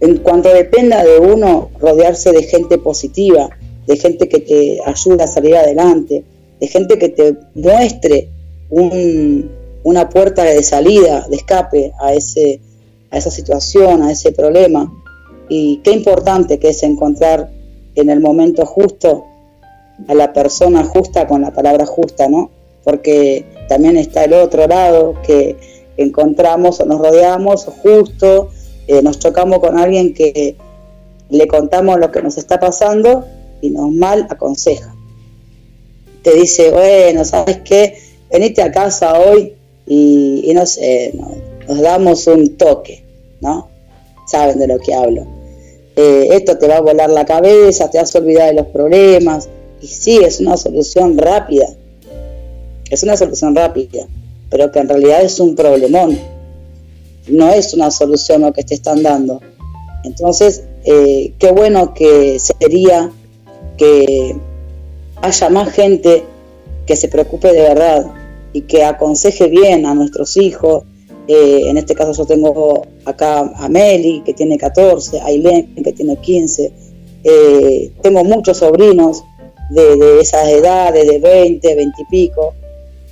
en 0.00 0.16
cuanto 0.18 0.48
dependa 0.48 1.04
de 1.04 1.18
uno, 1.20 1.70
rodearse 1.78 2.32
de 2.32 2.42
gente 2.42 2.78
positiva, 2.78 3.50
de 3.86 3.96
gente 3.96 4.28
que 4.28 4.40
te 4.40 4.78
ayude 4.84 5.22
a 5.22 5.28
salir 5.28 5.56
adelante, 5.56 6.24
de 6.62 6.68
gente 6.68 6.96
que 6.96 7.08
te 7.08 7.36
muestre 7.56 8.28
un, 8.70 9.50
una 9.82 10.08
puerta 10.08 10.44
de 10.44 10.62
salida, 10.62 11.26
de 11.28 11.34
escape 11.34 11.92
a, 12.00 12.14
ese, 12.14 12.60
a 13.10 13.18
esa 13.18 13.32
situación, 13.32 14.00
a 14.00 14.12
ese 14.12 14.30
problema. 14.30 14.88
Y 15.48 15.78
qué 15.78 15.90
importante 15.90 16.60
que 16.60 16.68
es 16.68 16.84
encontrar 16.84 17.50
en 17.96 18.10
el 18.10 18.20
momento 18.20 18.64
justo 18.64 19.24
a 20.06 20.14
la 20.14 20.32
persona 20.32 20.84
justa 20.84 21.26
con 21.26 21.42
la 21.42 21.50
palabra 21.50 21.84
justa, 21.84 22.28
¿no? 22.28 22.52
Porque 22.84 23.44
también 23.68 23.96
está 23.96 24.22
el 24.22 24.34
otro 24.34 24.68
lado 24.68 25.16
que 25.26 25.56
encontramos 25.96 26.78
o 26.78 26.86
nos 26.86 27.00
rodeamos 27.00 27.64
justo, 27.82 28.50
eh, 28.86 29.02
nos 29.02 29.18
chocamos 29.18 29.58
con 29.58 29.76
alguien 29.76 30.14
que 30.14 30.56
le 31.28 31.48
contamos 31.48 31.98
lo 31.98 32.12
que 32.12 32.22
nos 32.22 32.38
está 32.38 32.60
pasando 32.60 33.24
y 33.60 33.70
nos 33.70 33.90
mal 33.90 34.28
aconseja. 34.30 34.91
Te 36.22 36.34
dice, 36.34 36.70
bueno, 36.70 37.24
¿sabes 37.24 37.60
qué? 37.64 37.98
Venite 38.30 38.62
a 38.62 38.70
casa 38.70 39.18
hoy 39.18 39.54
y, 39.86 40.52
no 40.54 40.62
nos 41.68 41.80
damos 41.80 42.26
un 42.26 42.56
toque, 42.56 43.04
¿no? 43.40 43.68
Saben 44.26 44.58
de 44.58 44.66
lo 44.66 44.78
que 44.78 44.94
hablo. 44.94 45.26
Eh, 45.96 46.28
esto 46.32 46.56
te 46.56 46.66
va 46.66 46.76
a 46.76 46.80
volar 46.80 47.10
la 47.10 47.24
cabeza, 47.24 47.90
te 47.90 47.98
vas 47.98 48.14
a 48.14 48.18
olvidar 48.18 48.48
de 48.48 48.54
los 48.54 48.66
problemas. 48.68 49.48
Y 49.80 49.86
sí, 49.86 50.18
es 50.18 50.40
una 50.40 50.56
solución 50.56 51.18
rápida. 51.18 51.68
Es 52.90 53.02
una 53.02 53.16
solución 53.16 53.54
rápida, 53.54 54.06
pero 54.50 54.70
que 54.70 54.78
en 54.78 54.88
realidad 54.88 55.22
es 55.22 55.40
un 55.40 55.54
problemón. 55.54 56.18
No 57.28 57.50
es 57.50 57.74
una 57.74 57.90
solución 57.90 58.42
lo 58.42 58.52
que 58.52 58.64
te 58.64 58.74
están 58.74 59.02
dando. 59.02 59.40
Entonces, 60.04 60.64
eh, 60.84 61.32
qué 61.38 61.52
bueno 61.52 61.94
que 61.94 62.38
sería 62.38 63.10
que 63.76 64.36
haya 65.22 65.48
más 65.48 65.72
gente 65.72 66.24
que 66.84 66.96
se 66.96 67.08
preocupe 67.08 67.52
de 67.52 67.62
verdad 67.62 68.12
y 68.52 68.62
que 68.62 68.84
aconseje 68.84 69.46
bien 69.46 69.86
a 69.86 69.94
nuestros 69.94 70.36
hijos. 70.36 70.84
Eh, 71.28 71.62
en 71.68 71.78
este 71.78 71.94
caso 71.94 72.12
yo 72.12 72.26
tengo 72.26 72.82
acá 73.04 73.52
a 73.54 73.68
Meli, 73.68 74.22
que 74.26 74.34
tiene 74.34 74.58
14, 74.58 75.20
a 75.20 75.26
Ailén, 75.26 75.74
que 75.82 75.92
tiene 75.92 76.16
15. 76.16 76.72
Eh, 77.24 77.92
tengo 78.02 78.24
muchos 78.24 78.58
sobrinos 78.58 79.24
de, 79.70 80.20
esas 80.20 80.48
edades, 80.48 81.06
de 81.08 81.18
20, 81.18 81.74
20 81.74 82.02
y 82.02 82.04
pico. 82.06 82.54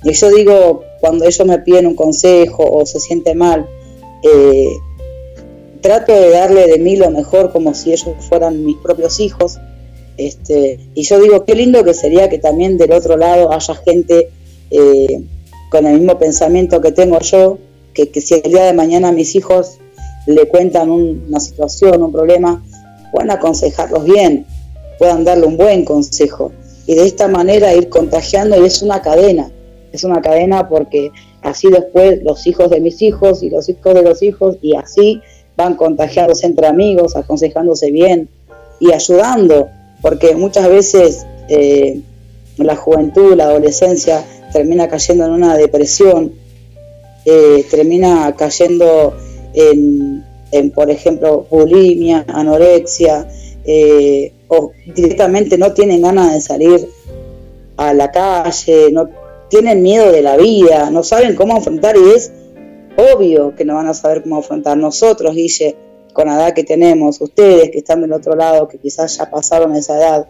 Y 0.03 0.11
yo 0.11 0.29
digo, 0.29 0.83
cuando 0.99 1.25
ellos 1.25 1.47
me 1.47 1.59
piden 1.59 1.87
un 1.87 1.95
consejo 1.95 2.69
o 2.69 2.85
se 2.85 2.99
sienten 2.99 3.37
mal, 3.37 3.67
eh, 4.23 4.69
trato 5.79 6.11
de 6.11 6.29
darle 6.29 6.67
de 6.67 6.77
mí 6.77 6.97
lo 6.97 7.09
mejor 7.09 7.51
como 7.51 7.73
si 7.73 7.93
ellos 7.93 8.15
fueran 8.19 8.65
mis 8.65 8.77
propios 8.77 9.19
hijos. 9.19 9.59
Este, 10.17 10.79
y 10.93 11.03
yo 11.03 11.19
digo, 11.19 11.45
qué 11.45 11.55
lindo 11.55 11.83
que 11.83 11.93
sería 11.93 12.29
que 12.29 12.37
también 12.37 12.77
del 12.77 12.91
otro 12.91 13.17
lado 13.17 13.51
haya 13.51 13.75
gente 13.75 14.29
eh, 14.69 15.23
con 15.69 15.85
el 15.85 15.99
mismo 15.99 16.17
pensamiento 16.17 16.81
que 16.81 16.91
tengo 16.91 17.19
yo, 17.19 17.57
que, 17.93 18.09
si 18.21 18.35
el 18.35 18.51
día 18.51 18.65
de 18.65 18.73
mañana 18.73 19.11
mis 19.11 19.35
hijos 19.35 19.79
le 20.27 20.47
cuentan 20.47 20.91
una 20.91 21.39
situación, 21.39 22.03
un 22.03 22.11
problema, 22.11 22.63
puedan 23.11 23.31
aconsejarlos 23.31 24.03
bien, 24.03 24.45
puedan 24.99 25.23
darle 25.23 25.47
un 25.47 25.57
buen 25.57 25.83
consejo. 25.85 26.51
Y 26.87 26.95
de 26.95 27.05
esta 27.05 27.27
manera 27.27 27.73
ir 27.73 27.89
contagiando 27.89 28.61
y 28.61 28.65
es 28.65 28.81
una 28.81 29.01
cadena, 29.01 29.51
es 29.91 30.03
una 30.03 30.21
cadena 30.21 30.67
porque 30.67 31.11
así 31.41 31.69
después 31.69 32.21
los 32.23 32.45
hijos 32.47 32.69
de 32.69 32.79
mis 32.79 33.01
hijos 33.01 33.43
y 33.43 33.49
los 33.49 33.67
hijos 33.69 33.93
de 33.93 34.01
los 34.01 34.21
hijos 34.21 34.57
y 34.61 34.75
así 34.75 35.21
van 35.55 35.75
contagiándose 35.75 36.45
entre 36.47 36.67
amigos, 36.67 37.15
aconsejándose 37.15 37.91
bien 37.91 38.29
y 38.79 38.91
ayudando, 38.91 39.69
porque 40.01 40.35
muchas 40.35 40.67
veces 40.67 41.25
eh, 41.47 42.01
la 42.57 42.75
juventud, 42.75 43.35
la 43.35 43.45
adolescencia 43.45 44.23
termina 44.51 44.87
cayendo 44.87 45.25
en 45.25 45.31
una 45.31 45.55
depresión, 45.55 46.33
eh, 47.25 47.65
termina 47.69 48.35
cayendo 48.35 49.15
en, 49.53 50.71
por 50.71 50.89
ejemplo, 50.89 51.45
bulimia, 51.49 52.25
anorexia, 52.27 53.27
eh, 53.63 54.33
o 54.47 54.71
directamente 54.95 55.57
no 55.57 55.71
tienen 55.73 56.01
ganas 56.01 56.33
de 56.33 56.41
salir 56.41 56.89
a 57.77 57.93
la 57.93 58.11
calle, 58.11 58.91
no 58.91 59.09
tienen 59.49 59.81
miedo 59.81 60.11
de 60.11 60.21
la 60.21 60.37
vida, 60.37 60.89
no 60.89 61.03
saben 61.03 61.35
cómo 61.35 61.55
afrontar 61.55 61.95
y 61.97 62.11
es 62.15 62.31
obvio 62.97 63.55
que 63.55 63.65
no 63.65 63.75
van 63.75 63.87
a 63.87 63.93
saber 63.93 64.23
cómo 64.23 64.37
afrontar. 64.37 64.77
Nosotros, 64.77 65.35
Guille, 65.35 65.75
con 66.13 66.27
la 66.27 66.35
edad 66.35 66.53
que 66.53 66.63
tenemos, 66.63 67.21
ustedes 67.21 67.69
que 67.71 67.79
están 67.79 68.01
del 68.01 68.13
otro 68.13 68.35
lado, 68.35 68.67
que 68.67 68.77
quizás 68.77 69.17
ya 69.17 69.29
pasaron 69.29 69.75
esa 69.75 69.97
edad, 69.97 70.27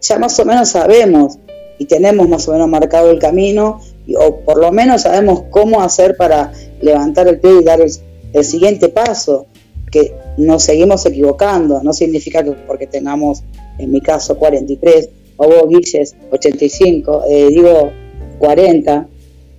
ya 0.00 0.18
más 0.18 0.38
o 0.38 0.44
menos 0.44 0.68
sabemos 0.70 1.38
y 1.78 1.86
tenemos 1.86 2.28
más 2.28 2.46
o 2.48 2.52
menos 2.52 2.68
marcado 2.68 3.10
el 3.10 3.18
camino, 3.18 3.80
o 4.16 4.40
por 4.40 4.58
lo 4.58 4.70
menos 4.70 5.02
sabemos 5.02 5.44
cómo 5.50 5.80
hacer 5.80 6.16
para 6.16 6.52
levantar 6.80 7.26
el 7.28 7.40
pie 7.40 7.58
y 7.60 7.64
dar 7.64 7.80
el, 7.80 8.44
siguiente 8.44 8.88
paso, 8.88 9.46
que 9.90 10.12
nos 10.38 10.64
seguimos 10.64 11.06
equivocando, 11.06 11.82
no 11.82 11.92
significa 11.92 12.42
que 12.42 12.52
porque 12.52 12.86
tengamos, 12.86 13.44
en 13.78 13.92
mi 13.92 14.00
caso, 14.00 14.36
43, 14.36 15.08
o 15.36 15.46
vos, 15.46 15.68
Guilles, 15.68 16.16
85, 16.30 17.22
eh, 17.28 17.48
digo 17.50 17.92
40, 18.38 19.08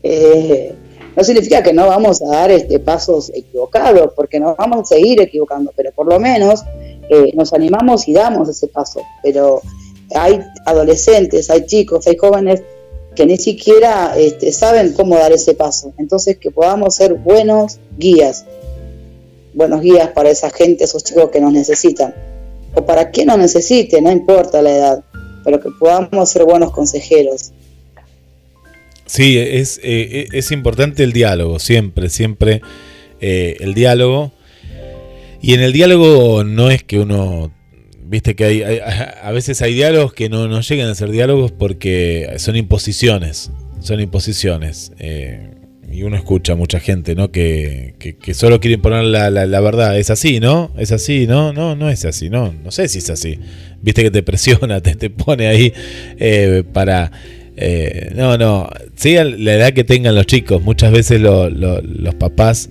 eh, 0.04 0.74
no 1.16 1.24
significa 1.24 1.64
que 1.64 1.74
no 1.74 1.88
vamos 1.88 2.22
a 2.22 2.28
dar 2.28 2.52
este, 2.52 2.80
pasos 2.80 3.32
equivocados, 3.34 4.12
porque 4.16 4.40
nos 4.40 4.58
vamos 4.58 4.80
a 4.82 4.96
seguir 4.96 5.22
equivocando, 5.22 5.72
pero 5.76 5.92
por 5.94 6.08
lo 6.08 6.20
menos 6.20 6.64
eh, 7.10 7.32
nos 7.36 7.54
animamos 7.54 8.08
y 8.08 8.14
damos 8.14 8.50
ese 8.50 8.68
paso. 8.68 9.02
Pero 9.24 9.62
hay 10.14 10.42
adolescentes, 10.66 11.50
hay 11.50 11.66
chicos, 11.66 12.06
hay 12.08 12.18
jóvenes 12.18 12.64
que 13.16 13.26
ni 13.26 13.38
siquiera 13.38 14.16
este, 14.18 14.52
saben 14.52 14.94
cómo 14.94 15.16
dar 15.16 15.32
ese 15.32 15.54
paso. 15.54 15.94
Entonces, 15.98 16.38
que 16.38 16.52
podamos 16.52 16.96
ser 16.96 17.14
buenos 17.14 17.80
guías, 17.98 18.46
buenos 19.54 19.82
guías 19.82 20.10
para 20.10 20.30
esa 20.30 20.50
gente, 20.50 20.84
esos 20.84 21.04
chicos 21.04 21.30
que 21.32 21.40
nos 21.40 21.54
necesitan. 21.54 22.14
O 22.76 22.86
para 22.86 23.10
quien 23.10 23.28
nos 23.28 23.38
necesite, 23.38 24.02
no 24.02 24.12
importa 24.12 24.62
la 24.62 24.72
edad, 24.72 25.04
pero 25.46 25.62
que 25.62 25.70
podamos 25.72 26.30
ser 26.30 26.44
buenos 26.44 26.72
consejeros. 26.72 27.54
Sí, 29.06 29.38
es, 29.38 29.80
eh, 29.84 30.28
es 30.32 30.52
importante 30.52 31.04
el 31.04 31.14
diálogo, 31.14 31.60
siempre, 31.60 32.10
siempre 32.10 32.62
eh, 33.22 33.58
el 33.60 33.74
diálogo. 33.74 34.34
Y 35.42 35.54
en 35.54 35.62
el 35.62 35.74
diálogo 35.74 36.44
no 36.44 36.72
es 36.72 36.84
que 36.84 37.00
uno, 37.00 37.52
viste 38.04 38.36
que 38.36 38.46
hay, 38.46 38.64
a 39.22 39.32
veces 39.32 39.62
hay 39.62 39.76
diálogos 39.76 40.14
que 40.14 40.28
no, 40.28 40.48
no, 40.48 40.62
llegan 40.62 40.90
a 40.90 40.96
ser 40.96 41.12
diálogos 41.12 41.52
porque 41.52 42.34
son 42.38 42.56
imposiciones, 42.56 43.52
son 43.80 44.00
imposiciones. 44.00 44.92
Eh, 44.98 45.52
y 45.92 46.02
uno 46.02 46.18
escucha 46.18 46.54
a 46.54 46.56
mucha 46.56 46.80
gente, 46.80 47.14
¿no? 47.14 47.32
Que, 47.32 47.94
que, 48.20 48.34
solo 48.34 48.60
quiere 48.60 48.74
imponer 48.74 49.04
la, 49.04 49.30
la, 49.30 49.60
verdad. 49.62 50.00
Es 50.00 50.10
así, 50.10 50.40
¿no? 50.40 50.74
Es 50.78 50.92
así, 50.92 51.28
¿no? 51.28 51.54
No, 51.54 51.76
no 51.76 51.92
es 51.92 52.06
así, 52.06 52.32
no. 52.32 52.52
No 52.52 52.72
sé 52.72 52.88
si 52.88 52.98
es 52.98 53.10
así. 53.12 53.40
Viste 53.82 54.02
que 54.02 54.10
te 54.10 54.24
presiona, 54.24 54.82
te, 54.82 54.96
te 54.96 55.12
pone 55.12 55.48
ahí 55.48 55.72
para 56.74 57.12
eh, 57.58 58.12
no, 58.16 58.38
no, 58.38 58.70
sí, 58.96 59.16
la 59.16 59.54
edad 59.54 59.74
que 59.74 59.84
tengan 59.84 60.16
los 60.16 60.26
chicos, 60.26 60.62
muchas 60.62 60.92
veces 60.92 61.22
los 61.22 62.16
papás 62.16 62.70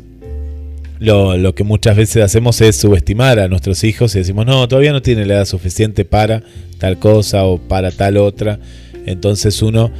lo, 0.98 1.36
lo, 1.36 1.54
que 1.54 1.64
muchas 1.64 1.96
veces 1.96 2.22
hacemos 2.22 2.60
es 2.60 2.76
subestimar 2.76 3.38
a 3.38 3.48
nuestros 3.48 3.84
hijos 3.84 4.14
y 4.14 4.18
decimos, 4.18 4.46
no, 4.46 4.66
todavía 4.68 4.92
no 4.92 5.02
tiene 5.02 5.26
la 5.26 5.34
edad 5.34 5.44
suficiente 5.44 6.04
para 6.04 6.42
tal 6.78 6.98
cosa 6.98 7.44
o 7.44 7.58
para 7.58 7.90
tal 7.90 8.16
otra. 8.16 8.58
Entonces 9.06 9.60
uno 9.60 9.90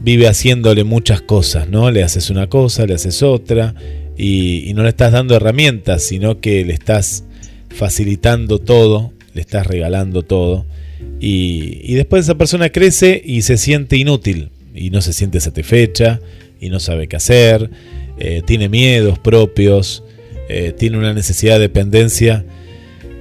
vive 0.00 0.28
haciéndole 0.28 0.84
muchas 0.84 1.22
cosas, 1.22 1.68
¿no? 1.68 1.90
Le 1.90 2.02
haces 2.02 2.28
una 2.28 2.48
cosa, 2.48 2.86
le 2.86 2.94
haces 2.94 3.22
otra 3.22 3.74
y 4.16 4.72
no 4.74 4.82
le 4.82 4.90
estás 4.90 5.12
dando 5.12 5.34
herramientas, 5.34 6.02
sino 6.02 6.40
que 6.40 6.64
le 6.64 6.74
estás 6.74 7.24
facilitando 7.70 8.58
todo, 8.58 9.12
le 9.32 9.40
estás 9.40 9.66
regalando 9.66 10.22
todo. 10.22 10.66
Y, 11.20 11.94
después 11.94 12.24
esa 12.24 12.36
persona 12.36 12.70
crece 12.70 13.20
y 13.24 13.42
se 13.42 13.58
siente 13.58 13.96
inútil 13.96 14.50
y 14.74 14.90
no 14.90 15.02
se 15.02 15.12
siente 15.12 15.38
satisfecha 15.40 16.20
y 16.60 16.70
no 16.70 16.80
sabe 16.80 17.08
qué 17.08 17.16
hacer, 17.16 17.70
eh, 18.18 18.42
tiene 18.46 18.68
miedos 18.68 19.18
propios, 19.18 20.02
eh, 20.48 20.72
tiene 20.76 20.98
una 20.98 21.12
necesidad 21.12 21.54
de 21.54 21.60
dependencia 21.60 22.44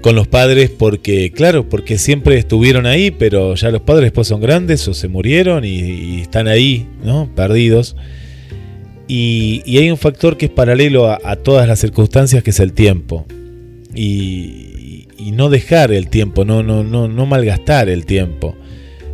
con 0.01 0.15
los 0.15 0.27
padres 0.27 0.69
porque, 0.69 1.31
claro, 1.31 1.67
porque 1.67 1.97
siempre 1.97 2.37
estuvieron 2.37 2.85
ahí, 2.85 3.11
pero 3.11 3.55
ya 3.55 3.69
los 3.69 3.81
padres 3.81 4.05
después 4.05 4.27
son 4.27 4.39
grandes 4.39 4.87
o 4.87 4.93
se 4.93 5.09
murieron 5.09 5.65
y, 5.65 6.21
están 6.21 6.47
ahí, 6.47 6.87
¿no? 7.03 7.29
Perdidos. 7.35 7.97
Y, 9.07 9.61
hay 9.77 9.91
un 9.91 9.97
factor 9.97 10.37
que 10.37 10.45
es 10.45 10.51
paralelo 10.51 11.07
a, 11.07 11.19
a, 11.23 11.35
todas 11.35 11.67
las 11.67 11.79
circunstancias, 11.79 12.43
que 12.43 12.51
es 12.51 12.59
el 12.59 12.71
tiempo. 12.73 13.25
Y, 13.93 14.68
y 15.29 15.31
no 15.31 15.51
dejar 15.51 15.91
el 15.91 16.09
tiempo, 16.09 16.43
no, 16.43 16.63
no, 16.63 16.83
no, 16.83 17.07
no 17.07 17.25
malgastar 17.27 17.87
el 17.87 18.07
tiempo. 18.07 18.55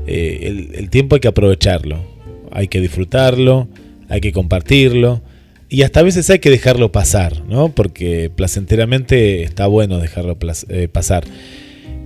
Eh, 0.07 0.71
el, 0.75 0.89
tiempo 0.89 1.15
hay 1.15 1.19
que 1.19 1.27
aprovecharlo, 1.27 2.05
hay 2.53 2.69
que 2.69 2.79
disfrutarlo, 2.79 3.67
hay 4.07 4.21
que 4.21 4.31
compartirlo 4.31 5.21
y 5.67 5.81
hasta 5.81 5.99
a 5.99 6.03
veces 6.03 6.29
hay 6.29 6.39
que 6.39 6.49
dejarlo 6.49 6.93
pasar, 6.93 7.43
¿no? 7.49 7.67
Porque 7.67 8.31
placenteramente 8.33 9.43
está 9.43 9.67
bueno 9.67 9.97
dejarlo 9.99 10.37
eh, 10.69 10.87
pasar. 10.87 11.25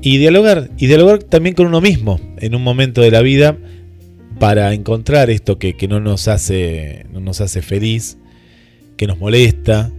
Y 0.01 0.17
dialogar, 0.17 0.71
y 0.79 0.87
dialogar 0.87 1.21
también 1.21 1.53
con 1.53 1.67
uno 1.67 1.79
mismo 1.79 2.19
en 2.39 2.55
un 2.55 2.63
momento 2.63 3.01
de 3.01 3.11
la 3.11 3.21
vida 3.21 3.59
para 4.39 4.73
encontrar 4.73 5.29
esto 5.29 5.59
que, 5.59 5.77
que 5.77 5.87
no, 5.87 5.99
nos 5.99 6.27
hace, 6.27 7.05
no 7.13 7.19
nos 7.19 7.41
hace 7.41 7.61
feliz, 7.61 8.17
que 8.97 9.05
nos 9.05 9.19
molesta. 9.19 9.91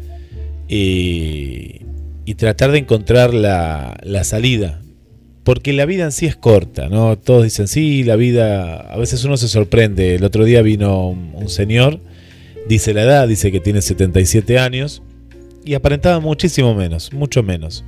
Y, 0.69 1.83
y 2.31 2.37
tratar 2.37 2.71
de 2.71 2.79
encontrar 2.79 3.35
la, 3.35 4.23
salida. 4.23 4.81
Porque 5.43 5.73
la 5.73 5.85
vida 5.85 6.05
en 6.05 6.13
sí 6.13 6.27
es 6.27 6.37
corta, 6.37 6.89
¿no? 6.89 7.19
Todos 7.19 7.43
dicen, 7.43 7.67
sí, 7.67 8.05
la 8.05 8.15
vida, 8.15 8.83
a 8.83 8.97
veces 8.99 9.25
uno 9.25 9.37
se 9.37 9.49
sorprende. 9.49 10.15
El 10.15 10.23
otro 10.23 10.45
día 10.45 10.63
vino 10.63 11.09
un, 11.09 11.49
señor, 11.49 11.99
dice 12.69 12.95
la 12.95 13.03
edad, 13.03 13.27
dice 13.27 13.51
que 13.51 13.59
tiene 13.59 13.83
77 13.83 14.61
años, 14.61 15.03
y 15.65 15.75
aparentaba 15.75 16.21
muchísimo 16.21 16.73
menos, 16.73 17.13
mucho 17.13 17.43
menos. 17.43 17.85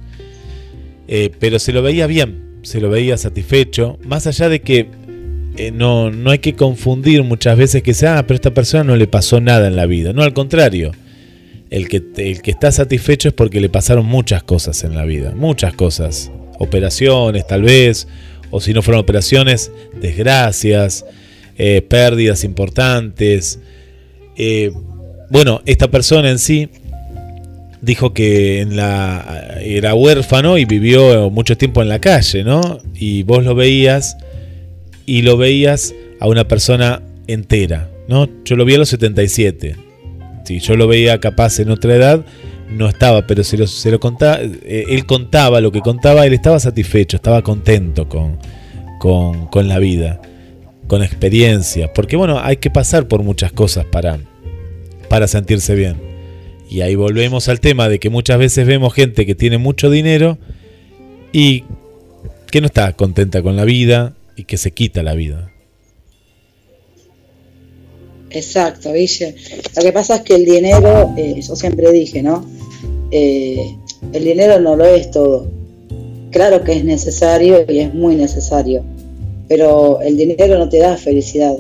Eh, 1.07 1.31
pero 1.39 1.61
se 1.61 1.73
lo 1.73 1.81
veía 1.81 2.09
bien, 2.09 2.59
se 2.63 2.81
lo 2.81 2.91
veía 2.91 3.17
satisfecho, 3.19 4.01
más 4.05 4.27
allá 4.27 4.49
de 4.49 4.61
que 4.61 4.89
eh, 5.57 5.71
no, 5.71 6.11
no 6.11 6.33
hay 6.33 6.41
que 6.41 6.55
confundir 6.55 7.23
muchas 7.23 7.57
veces 7.57 7.85
que 7.85 7.95
sea, 7.95 8.19
ah, 8.19 8.27
pero 8.27 8.35
esta 8.35 8.53
persona 8.53 8.83
no 8.83 8.97
le 8.97 9.07
pasó 9.07 9.41
nada 9.41 9.69
en 9.69 9.77
la 9.77 9.87
vida. 9.87 10.13
No, 10.13 10.25
al 10.25 10.33
contrario, 10.33 10.91
el 11.73 11.89
que, 11.89 12.03
el 12.19 12.43
que 12.43 12.51
está 12.51 12.71
satisfecho 12.71 13.29
es 13.29 13.35
porque 13.35 13.59
le 13.59 13.71
pasaron 13.71 14.05
muchas 14.05 14.43
cosas 14.43 14.85
en 14.85 14.95
la 14.95 15.05
vida, 15.05 15.33
muchas 15.35 15.73
cosas. 15.73 16.31
Operaciones 16.59 17.47
tal 17.47 17.63
vez, 17.63 18.07
o 18.51 18.61
si 18.61 18.75
no 18.75 18.83
fueron 18.83 19.01
operaciones, 19.01 19.73
desgracias, 19.99 21.07
eh, 21.57 21.81
pérdidas 21.81 22.45
importantes. 22.45 23.59
Eh, 24.37 24.71
bueno, 25.31 25.63
esta 25.65 25.91
persona 25.91 26.29
en 26.29 26.39
sí 26.39 26.69
dijo 27.81 28.13
que 28.13 28.61
en 28.61 28.77
la, 28.77 29.57
era 29.63 29.95
huérfano 29.95 30.59
y 30.59 30.67
vivió 30.67 31.31
mucho 31.31 31.57
tiempo 31.57 31.81
en 31.81 31.89
la 31.89 32.01
calle, 32.01 32.45
¿no? 32.45 32.81
Y 32.95 33.23
vos 33.23 33.45
lo 33.45 33.55
veías 33.55 34.19
y 35.07 35.23
lo 35.23 35.39
veías 35.39 35.95
a 36.21 36.29
una 36.29 36.47
persona 36.47 37.01
entera, 37.29 37.91
¿no? 38.09 38.29
Yo 38.45 38.57
lo 38.57 38.67
vi 38.67 38.75
a 38.75 38.79
los 38.79 38.91
77 38.91 39.92
si 40.45 40.61
yo 40.61 40.77
lo 40.77 40.87
veía 40.87 41.21
capaz 41.21 41.59
en 41.61 41.71
otra 41.71 41.95
edad, 41.95 42.25
no 42.71 42.89
estaba, 42.89 43.27
pero 43.27 43.45
se 43.45 43.57
lo, 43.57 43.67
se 43.67 43.91
lo 43.91 44.01
contaba, 44.01 44.41
eh, 44.41 44.87
él 44.89 45.07
contaba 45.07 45.61
lo 45.61 45.73
que 45.73 45.81
contaba, 45.81 46.27
él 46.27 46.33
estaba 46.33 46.59
satisfecho, 46.59 47.17
estaba 47.17 47.43
contento 47.43 48.09
con, 48.09 48.39
con, 49.51 49.69
la 49.69 49.79
vida, 49.79 50.21
con 50.87 51.03
experiencia, 51.03 51.93
porque 51.93 52.17
bueno, 52.17 52.41
hay 52.43 52.57
que 52.57 52.71
pasar 52.71 53.09
por 53.09 53.23
muchas 53.23 53.53
cosas 53.53 53.85
para, 53.85 54.19
para 55.09 55.27
sentirse 55.29 55.75
bien. 55.75 55.97
Y 56.71 56.81
ahí 56.81 56.95
volvemos 56.95 57.49
al 57.49 57.61
tema 57.61 57.89
de 57.89 57.99
que 57.99 58.09
muchas 58.09 58.39
veces 58.39 58.67
vemos 58.67 58.95
gente 58.95 59.27
que 59.27 59.35
tiene 59.35 59.59
mucho 59.59 59.91
dinero 59.91 60.39
y 61.33 61.65
que 62.51 62.61
no 62.61 62.67
está 62.67 62.93
contenta 62.95 63.43
con 63.43 63.57
la 63.57 63.65
vida 63.65 64.15
y 64.37 64.45
que 64.45 64.57
se 64.57 64.71
quita 64.71 65.03
la 65.03 65.15
vida. 65.15 65.51
Exacto, 68.35 68.93
Villa. 68.93 69.35
Lo 69.77 69.83
que 69.83 69.93
pasa 69.93 70.17
es 70.17 70.23
que 70.23 70.35
el 70.35 70.45
dinero, 70.45 71.13
eh, 71.17 71.41
yo 71.41 71.57
siempre 71.57 71.91
dije, 71.93 72.23
¿no? 72.23 72.45
Eh, 73.11 73.77
el 74.13 74.25
dinero 74.25 74.61
no 74.61 74.77
lo 74.77 74.85
es 74.87 75.11
todo. 75.11 75.47
Claro 76.31 76.65
que 76.65 76.73
es 76.73 76.85
necesario 76.85 77.65
y 77.69 77.81
es 77.81 77.95
muy 77.95 78.17
necesario, 78.17 78.83
pero 79.49 80.01
el 80.01 80.17
dinero 80.17 80.59
no 80.59 80.69
te 80.69 80.79
da 80.79 80.97
felicidad. 80.97 81.55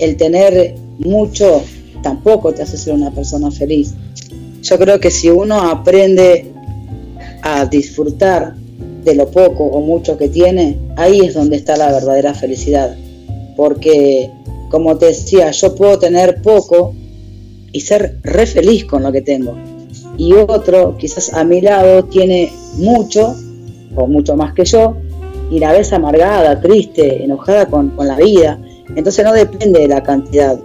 El 0.00 0.16
tener 0.16 0.74
mucho 0.98 1.62
tampoco 2.02 2.52
te 2.52 2.62
hace 2.62 2.76
ser 2.76 2.94
una 2.94 3.12
persona 3.12 3.50
feliz. 3.50 3.94
Yo 4.62 4.76
creo 4.78 4.98
que 4.98 5.10
si 5.10 5.30
uno 5.30 5.60
aprende 5.60 6.46
a 7.42 7.64
disfrutar 7.66 8.56
de 9.04 9.14
lo 9.14 9.30
poco 9.30 9.64
o 9.64 9.80
mucho 9.80 10.18
que 10.18 10.28
tiene, 10.28 10.76
ahí 10.96 11.20
es 11.20 11.34
donde 11.34 11.56
está 11.56 11.76
la 11.76 11.92
verdadera 11.92 12.34
felicidad. 12.34 12.96
Porque 13.56 14.30
como 14.68 14.96
te 14.96 15.06
decía, 15.06 15.50
yo 15.50 15.74
puedo 15.74 15.98
tener 15.98 16.42
poco 16.42 16.94
y 17.72 17.80
ser 17.80 18.18
re 18.22 18.46
feliz 18.46 18.84
con 18.84 19.02
lo 19.02 19.12
que 19.12 19.22
tengo. 19.22 19.54
Y 20.16 20.32
otro, 20.32 20.96
quizás 20.98 21.32
a 21.32 21.44
mi 21.44 21.60
lado, 21.60 22.04
tiene 22.04 22.52
mucho, 22.76 23.34
o 23.94 24.06
mucho 24.06 24.36
más 24.36 24.52
que 24.52 24.64
yo, 24.64 24.96
y 25.50 25.58
la 25.58 25.72
vez 25.72 25.92
amargada, 25.92 26.60
triste, 26.60 27.22
enojada 27.22 27.66
con, 27.66 27.92
la 27.96 28.16
vida. 28.16 28.60
Entonces 28.94 29.24
no 29.24 29.32
depende 29.32 29.80
de 29.80 29.88
la 29.88 30.02
cantidad, 30.02 30.58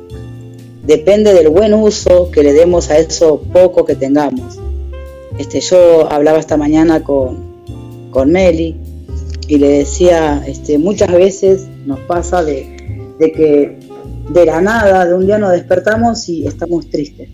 depende 0.85 1.33
del 1.33 1.49
buen 1.49 1.73
uso 1.73 2.31
que 2.31 2.43
le 2.43 2.53
demos 2.53 2.89
a 2.89 2.97
eso 2.97 3.41
poco 3.53 3.85
que 3.85 3.95
tengamos. 3.95 4.57
Este, 5.37 5.59
yo 5.61 6.11
hablaba 6.11 6.39
esta 6.39 6.57
mañana 6.57 7.03
con, 7.03 7.53
con 8.11 8.31
Meli 8.31 8.75
y 9.47 9.57
le 9.57 9.69
decía, 9.69 10.43
este, 10.47 10.77
muchas 10.77 11.11
veces 11.11 11.67
nos 11.85 11.99
pasa 12.01 12.43
de, 12.43 13.15
de 13.19 13.31
que 13.31 13.79
de 14.29 14.45
la 14.45 14.61
nada, 14.61 15.05
de 15.05 15.13
un 15.13 15.25
día 15.25 15.37
nos 15.37 15.51
despertamos 15.51 16.27
y 16.29 16.47
estamos 16.47 16.89
tristes. 16.89 17.29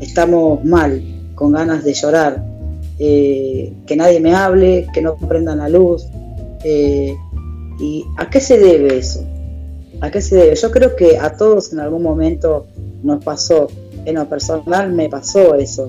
estamos 0.00 0.64
mal, 0.64 1.02
con 1.34 1.52
ganas 1.52 1.84
de 1.84 1.94
llorar, 1.94 2.44
eh, 2.98 3.72
que 3.86 3.96
nadie 3.96 4.20
me 4.20 4.34
hable, 4.34 4.86
que 4.92 5.02
no 5.02 5.16
prendan 5.16 5.58
la 5.58 5.68
luz. 5.68 6.06
Eh, 6.64 7.14
¿Y 7.78 8.04
a 8.16 8.28
qué 8.28 8.40
se 8.40 8.58
debe 8.58 8.98
eso? 8.98 9.24
¿A 10.00 10.10
qué 10.10 10.20
se 10.20 10.36
debe? 10.36 10.54
Yo 10.54 10.70
creo 10.70 10.96
que 10.96 11.18
a 11.18 11.36
todos 11.36 11.72
en 11.72 11.80
algún 11.80 12.02
momento 12.02 12.66
nos 13.02 13.22
pasó, 13.22 13.68
en 14.04 14.14
lo 14.14 14.28
personal 14.28 14.92
me 14.92 15.08
pasó 15.08 15.54
eso. 15.54 15.88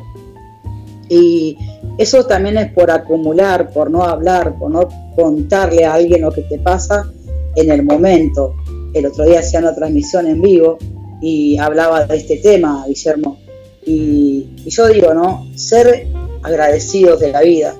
Y 1.10 1.58
eso 1.98 2.26
también 2.26 2.58
es 2.58 2.72
por 2.74 2.92
acumular, 2.92 3.72
por 3.72 3.90
no 3.90 4.04
hablar, 4.04 4.58
por 4.60 4.70
no 4.70 4.90
contarle 5.16 5.86
a 5.86 5.94
alguien 5.94 6.22
lo 6.22 6.32
que 6.32 6.42
te 6.42 6.60
pasa 6.60 7.10
en 7.56 7.72
el 7.72 7.84
momento. 7.84 8.56
El 8.94 9.06
otro 9.06 9.26
día 9.26 9.40
hacía 9.40 9.60
una 9.60 9.76
transmisión 9.76 10.28
en 10.28 10.42
vivo 10.42 10.78
y 11.22 11.58
hablaba 11.58 12.06
de 12.06 12.18
este 12.18 12.38
tema, 12.38 12.86
Guillermo. 12.88 13.38
Y, 13.86 14.48
yo 14.66 14.88
digo, 14.88 15.14
¿no? 15.14 15.48
Ser 15.56 16.08
agradecidos 16.44 17.20
de 17.20 17.32
la 17.32 17.42
vida. 17.42 17.74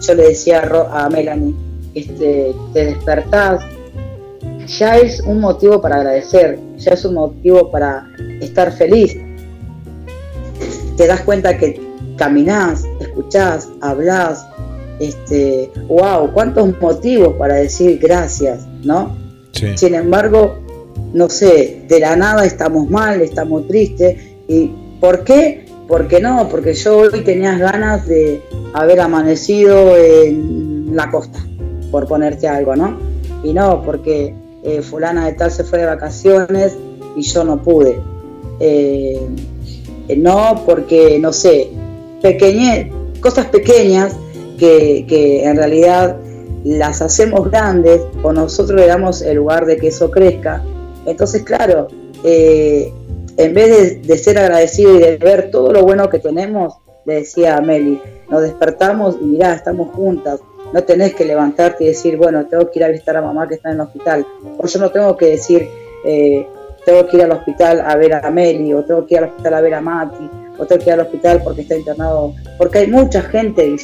Yo 0.00 0.14
le 0.14 0.28
decía 0.28 0.62
a, 0.90 1.08
Melanie, 1.08 1.54
este, 1.94 2.54
te 2.72 2.86
despertás, 2.86 3.62
ya 4.78 4.96
es 4.96 5.20
un 5.20 5.40
motivo 5.40 5.80
para 5.80 5.96
agradecer, 5.96 6.58
ya 6.78 6.92
es 6.92 7.04
un 7.04 7.14
motivo 7.14 7.70
para 7.70 8.06
estar 8.40 8.72
feliz. 8.72 9.16
Te 10.96 11.06
das 11.06 11.20
cuenta 11.22 11.56
que 11.56 11.80
caminás, 12.16 12.84
escuchás, 13.00 13.68
hablás, 13.80 14.46
este, 15.00 15.70
wow, 15.88 16.32
cuántos 16.32 16.80
motivos 16.80 17.34
para 17.34 17.54
decir 17.54 17.98
gracias, 17.98 18.66
¿no? 18.82 19.23
Sin 19.54 19.94
embargo, 19.94 20.58
no 21.12 21.28
sé, 21.30 21.82
de 21.88 22.00
la 22.00 22.16
nada 22.16 22.44
estamos 22.44 22.90
mal, 22.90 23.20
estamos 23.20 23.66
tristes. 23.68 24.18
¿Y 24.48 24.70
por 25.00 25.24
qué? 25.24 25.66
Porque 25.86 26.20
no, 26.20 26.48
porque 26.48 26.74
yo 26.74 26.98
hoy 26.98 27.20
tenía 27.20 27.56
ganas 27.58 28.06
de 28.06 28.42
haber 28.72 29.00
amanecido 29.00 29.96
en 29.96 30.96
la 30.96 31.10
costa, 31.10 31.38
por 31.90 32.08
ponerte 32.08 32.48
algo, 32.48 32.74
¿no? 32.74 32.98
Y 33.42 33.52
no, 33.52 33.82
porque 33.82 34.34
eh, 34.64 34.82
fulana 34.82 35.26
de 35.26 35.34
tal 35.34 35.50
se 35.50 35.62
fue 35.62 35.80
de 35.80 35.86
vacaciones 35.86 36.76
y 37.16 37.22
yo 37.22 37.44
no 37.44 37.62
pude. 37.62 38.00
Eh, 38.60 39.20
no, 40.16 40.62
porque, 40.66 41.18
no 41.18 41.32
sé, 41.32 41.70
pequeñe, 42.22 42.90
cosas 43.20 43.46
pequeñas 43.46 44.14
que, 44.58 45.04
que 45.08 45.44
en 45.44 45.56
realidad 45.56 46.16
las 46.64 47.02
hacemos 47.02 47.50
grandes 47.50 48.00
o 48.22 48.32
nosotros 48.32 48.80
le 48.80 48.86
damos 48.86 49.22
el 49.22 49.36
lugar 49.36 49.66
de 49.66 49.76
que 49.76 49.88
eso 49.88 50.10
crezca. 50.10 50.62
Entonces, 51.06 51.42
claro, 51.42 51.88
eh, 52.24 52.92
en 53.36 53.54
vez 53.54 54.06
de, 54.06 54.18
ser 54.18 54.38
agradecido 54.38 54.94
y 54.94 54.98
de 54.98 55.16
ver 55.18 55.50
todo 55.50 55.72
lo 55.72 55.82
bueno 55.82 56.08
que 56.08 56.18
tenemos, 56.18 56.74
le 57.04 57.16
decía 57.16 57.58
a 57.58 57.60
Meli, 57.60 58.00
nos 58.30 58.42
despertamos 58.42 59.16
y 59.20 59.24
mirá, 59.24 59.54
estamos 59.54 59.94
juntas. 59.94 60.40
No 60.72 60.82
tenés 60.82 61.14
que 61.14 61.24
levantarte 61.24 61.84
y 61.84 61.88
decir, 61.88 62.16
bueno, 62.16 62.46
tengo 62.46 62.70
que 62.70 62.78
ir 62.78 62.84
a 62.84 62.88
visitar 62.88 63.16
a 63.16 63.22
mamá 63.22 63.46
que 63.46 63.56
está 63.56 63.68
en 63.68 63.76
el 63.76 63.80
hospital. 63.82 64.26
O 64.56 64.66
yo 64.66 64.80
no 64.80 64.90
tengo 64.90 65.16
que 65.16 65.26
decir, 65.26 65.68
eh, 66.06 66.46
tengo 66.86 67.06
que 67.06 67.18
ir 67.18 67.24
al 67.24 67.32
hospital 67.32 67.82
a 67.86 67.94
ver 67.96 68.14
a 68.14 68.30
Meli, 68.30 68.72
o 68.72 68.82
tengo 68.84 69.06
que 69.06 69.14
ir 69.14 69.18
al 69.18 69.30
hospital 69.30 69.54
a 69.54 69.60
ver 69.60 69.74
a 69.74 69.80
Mati, 69.80 70.30
o 70.58 70.64
tengo 70.64 70.82
que 70.82 70.90
ir 70.90 70.94
al 70.94 71.00
hospital 71.00 71.42
porque 71.44 71.60
está 71.60 71.76
internado. 71.76 72.34
Porque 72.56 72.78
hay 72.78 72.86
mucha 72.86 73.20
gente, 73.20 73.76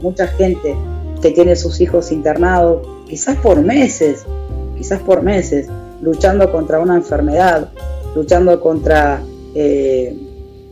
mucha 0.00 0.26
gente 0.28 0.76
que 1.20 1.30
tiene 1.30 1.56
sus 1.56 1.80
hijos 1.80 2.12
internados, 2.12 2.86
quizás 3.06 3.36
por 3.36 3.60
meses, 3.62 4.24
quizás 4.76 5.00
por 5.00 5.22
meses, 5.22 5.68
luchando 6.00 6.50
contra 6.50 6.80
una 6.80 6.96
enfermedad, 6.96 7.70
luchando 8.14 8.60
contra, 8.60 9.22
eh, 9.54 10.16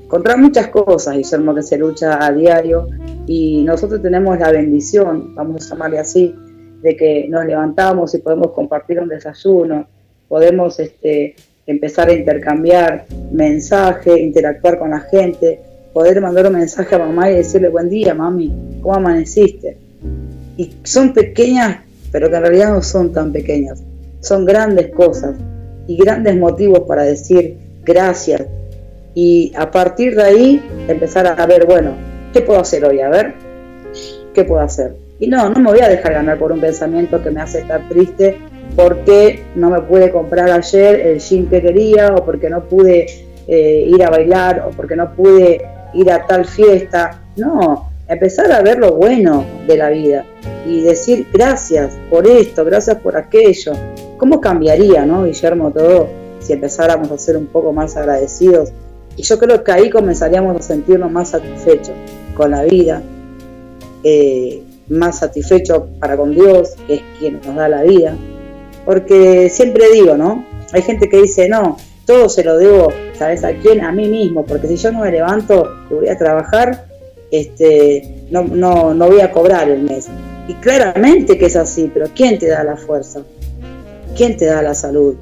contra 0.08 0.36
muchas 0.36 0.68
cosas, 0.68 1.16
Guillermo, 1.16 1.54
que 1.54 1.62
se 1.62 1.76
lucha 1.76 2.24
a 2.24 2.32
diario. 2.32 2.88
Y 3.26 3.62
nosotros 3.64 4.00
tenemos 4.00 4.38
la 4.38 4.50
bendición, 4.50 5.34
vamos 5.34 5.66
a 5.66 5.70
llamarle 5.70 5.98
así, 5.98 6.34
de 6.80 6.96
que 6.96 7.26
nos 7.28 7.44
levantamos 7.44 8.14
y 8.14 8.18
podemos 8.18 8.52
compartir 8.52 9.00
un 9.00 9.08
desayuno, 9.08 9.86
podemos 10.28 10.78
este, 10.80 11.34
empezar 11.66 12.08
a 12.08 12.14
intercambiar 12.14 13.06
mensajes, 13.32 14.18
interactuar 14.18 14.78
con 14.78 14.90
la 14.90 15.00
gente, 15.00 15.60
poder 15.92 16.20
mandar 16.20 16.46
un 16.46 16.54
mensaje 16.54 16.94
a 16.94 16.98
mamá 16.98 17.30
y 17.30 17.34
decirle 17.34 17.68
buen 17.68 17.90
día, 17.90 18.14
mami, 18.14 18.78
¿cómo 18.80 18.94
amaneciste? 18.94 19.76
Y 20.58 20.76
son 20.82 21.14
pequeñas, 21.14 21.78
pero 22.12 22.28
que 22.28 22.36
en 22.36 22.42
realidad 22.42 22.72
no 22.74 22.82
son 22.82 23.12
tan 23.12 23.32
pequeñas, 23.32 23.82
son 24.20 24.44
grandes 24.44 24.88
cosas 24.88 25.36
y 25.86 25.96
grandes 25.96 26.36
motivos 26.36 26.80
para 26.80 27.04
decir 27.04 27.56
gracias 27.82 28.42
y 29.14 29.52
a 29.56 29.70
partir 29.70 30.14
de 30.14 30.22
ahí 30.22 30.62
empezar 30.86 31.26
a 31.26 31.46
ver, 31.46 31.66
bueno, 31.66 31.92
¿qué 32.32 32.40
puedo 32.40 32.60
hacer 32.60 32.84
hoy? 32.84 33.00
A 33.00 33.08
ver, 33.08 33.34
¿qué 34.34 34.44
puedo 34.44 34.60
hacer? 34.60 34.94
Y 35.18 35.26
no, 35.26 35.48
no 35.48 35.58
me 35.58 35.70
voy 35.70 35.80
a 35.80 35.88
dejar 35.88 36.12
ganar 36.12 36.38
por 36.38 36.52
un 36.52 36.60
pensamiento 36.60 37.22
que 37.22 37.30
me 37.30 37.40
hace 37.40 37.60
estar 37.60 37.88
triste 37.88 38.38
porque 38.76 39.42
no 39.56 39.70
me 39.70 39.80
pude 39.80 40.12
comprar 40.12 40.50
ayer 40.50 41.00
el 41.00 41.18
jean 41.18 41.46
que 41.46 41.60
quería 41.60 42.14
o 42.14 42.24
porque 42.24 42.48
no 42.48 42.62
pude 42.64 43.06
eh, 43.48 43.84
ir 43.88 44.04
a 44.04 44.10
bailar 44.10 44.64
o 44.68 44.70
porque 44.70 44.94
no 44.94 45.12
pude 45.12 45.62
ir 45.94 46.12
a 46.12 46.24
tal 46.24 46.44
fiesta. 46.44 47.20
No, 47.36 47.87
empezar 48.08 48.50
a 48.52 48.62
ver 48.62 48.78
lo 48.78 48.94
bueno 48.94 49.44
de 49.66 49.76
la 49.76 49.90
vida 49.90 50.24
y 50.66 50.82
decir 50.82 51.26
gracias 51.32 51.96
por 52.10 52.26
esto, 52.26 52.64
gracias 52.64 52.96
por 52.98 53.16
aquello. 53.16 53.72
¿Cómo 54.16 54.40
cambiaría, 54.40 55.04
no, 55.06 55.24
Guillermo, 55.24 55.70
todo 55.70 56.08
si 56.40 56.54
empezáramos 56.54 57.10
a 57.10 57.18
ser 57.18 57.36
un 57.36 57.46
poco 57.46 57.72
más 57.72 57.96
agradecidos? 57.96 58.70
Y 59.16 59.22
yo 59.22 59.38
creo 59.38 59.62
que 59.62 59.72
ahí 59.72 59.90
comenzaríamos 59.90 60.56
a 60.56 60.62
sentirnos 60.62 61.10
más 61.10 61.30
satisfechos 61.30 61.94
con 62.34 62.52
la 62.52 62.62
vida, 62.62 63.02
eh, 64.04 64.62
más 64.88 65.18
satisfechos 65.18 65.82
para 66.00 66.16
con 66.16 66.34
Dios, 66.34 66.74
que 66.86 66.94
es 66.94 67.02
quien 67.18 67.40
nos 67.44 67.54
da 67.54 67.68
la 67.68 67.82
vida. 67.82 68.16
Porque 68.84 69.50
siempre 69.50 69.84
digo, 69.92 70.16
¿no? 70.16 70.46
Hay 70.72 70.82
gente 70.82 71.08
que 71.08 71.20
dice, 71.20 71.48
no, 71.48 71.76
todo 72.06 72.28
se 72.28 72.42
lo 72.44 72.56
debo, 72.56 72.92
¿sabes 73.18 73.44
a 73.44 73.52
quién? 73.52 73.84
A 73.84 73.92
mí 73.92 74.08
mismo, 74.08 74.46
porque 74.46 74.66
si 74.68 74.76
yo 74.76 74.92
no 74.92 75.00
me 75.00 75.10
levanto 75.10 75.68
y 75.90 75.94
voy 75.94 76.08
a 76.08 76.16
trabajar, 76.16 76.87
este, 77.30 78.24
no, 78.30 78.44
no, 78.44 78.94
no 78.94 79.06
voy 79.06 79.20
a 79.20 79.30
cobrar 79.30 79.68
el 79.68 79.82
mes. 79.82 80.08
Y 80.46 80.54
claramente 80.54 81.38
que 81.38 81.46
es 81.46 81.56
así, 81.56 81.90
pero 81.92 82.06
¿quién 82.14 82.38
te 82.38 82.48
da 82.48 82.64
la 82.64 82.76
fuerza? 82.76 83.22
¿Quién 84.16 84.36
te 84.36 84.46
da 84.46 84.62
la 84.62 84.74
salud? 84.74 85.16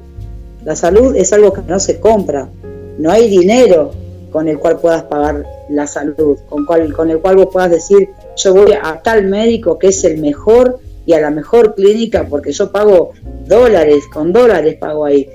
La 0.63 0.75
salud 0.75 1.15
es 1.15 1.33
algo 1.33 1.53
que 1.53 1.61
no 1.61 1.79
se 1.79 1.99
compra. 1.99 2.49
No 2.97 3.11
hay 3.11 3.29
dinero 3.29 3.91
con 4.31 4.47
el 4.47 4.57
cual 4.57 4.79
puedas 4.79 5.03
pagar 5.03 5.45
la 5.69 5.87
salud, 5.87 6.37
con, 6.49 6.65
cual, 6.65 6.93
con 6.93 7.09
el 7.09 7.19
cual 7.19 7.37
vos 7.37 7.47
puedas 7.51 7.71
decir, 7.71 8.09
yo 8.35 8.53
voy 8.53 8.73
a 8.73 9.01
tal 9.01 9.25
médico 9.25 9.77
que 9.77 9.87
es 9.87 10.03
el 10.03 10.19
mejor 10.19 10.79
y 11.05 11.13
a 11.13 11.21
la 11.21 11.29
mejor 11.29 11.75
clínica 11.75 12.25
porque 12.29 12.51
yo 12.51 12.71
pago 12.71 13.11
dólares, 13.45 14.03
con 14.11 14.33
dólares 14.33 14.75
pago 14.75 15.05
ahí. 15.05 15.29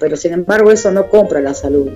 Pero 0.00 0.16
sin 0.16 0.32
embargo 0.32 0.70
eso 0.70 0.90
no 0.90 1.08
compra 1.08 1.40
la 1.40 1.54
salud, 1.54 1.88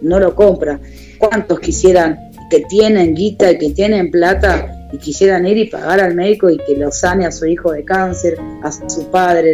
no 0.00 0.18
lo 0.18 0.34
compra. 0.34 0.80
¿Cuántos 1.18 1.60
quisieran 1.60 2.27
que 2.50 2.60
tienen 2.60 3.14
guita 3.14 3.52
y 3.52 3.58
que 3.58 3.70
tienen 3.70 4.10
plata 4.10 4.88
y 4.92 4.98
quisieran 4.98 5.46
ir 5.46 5.58
y 5.58 5.66
pagar 5.66 6.00
al 6.00 6.14
médico 6.14 6.48
y 6.48 6.56
que 6.58 6.76
lo 6.76 6.90
sane 6.90 7.26
a 7.26 7.32
su 7.32 7.46
hijo 7.46 7.72
de 7.72 7.84
cáncer, 7.84 8.38
a 8.62 8.72
su 8.72 9.10
padre 9.10 9.52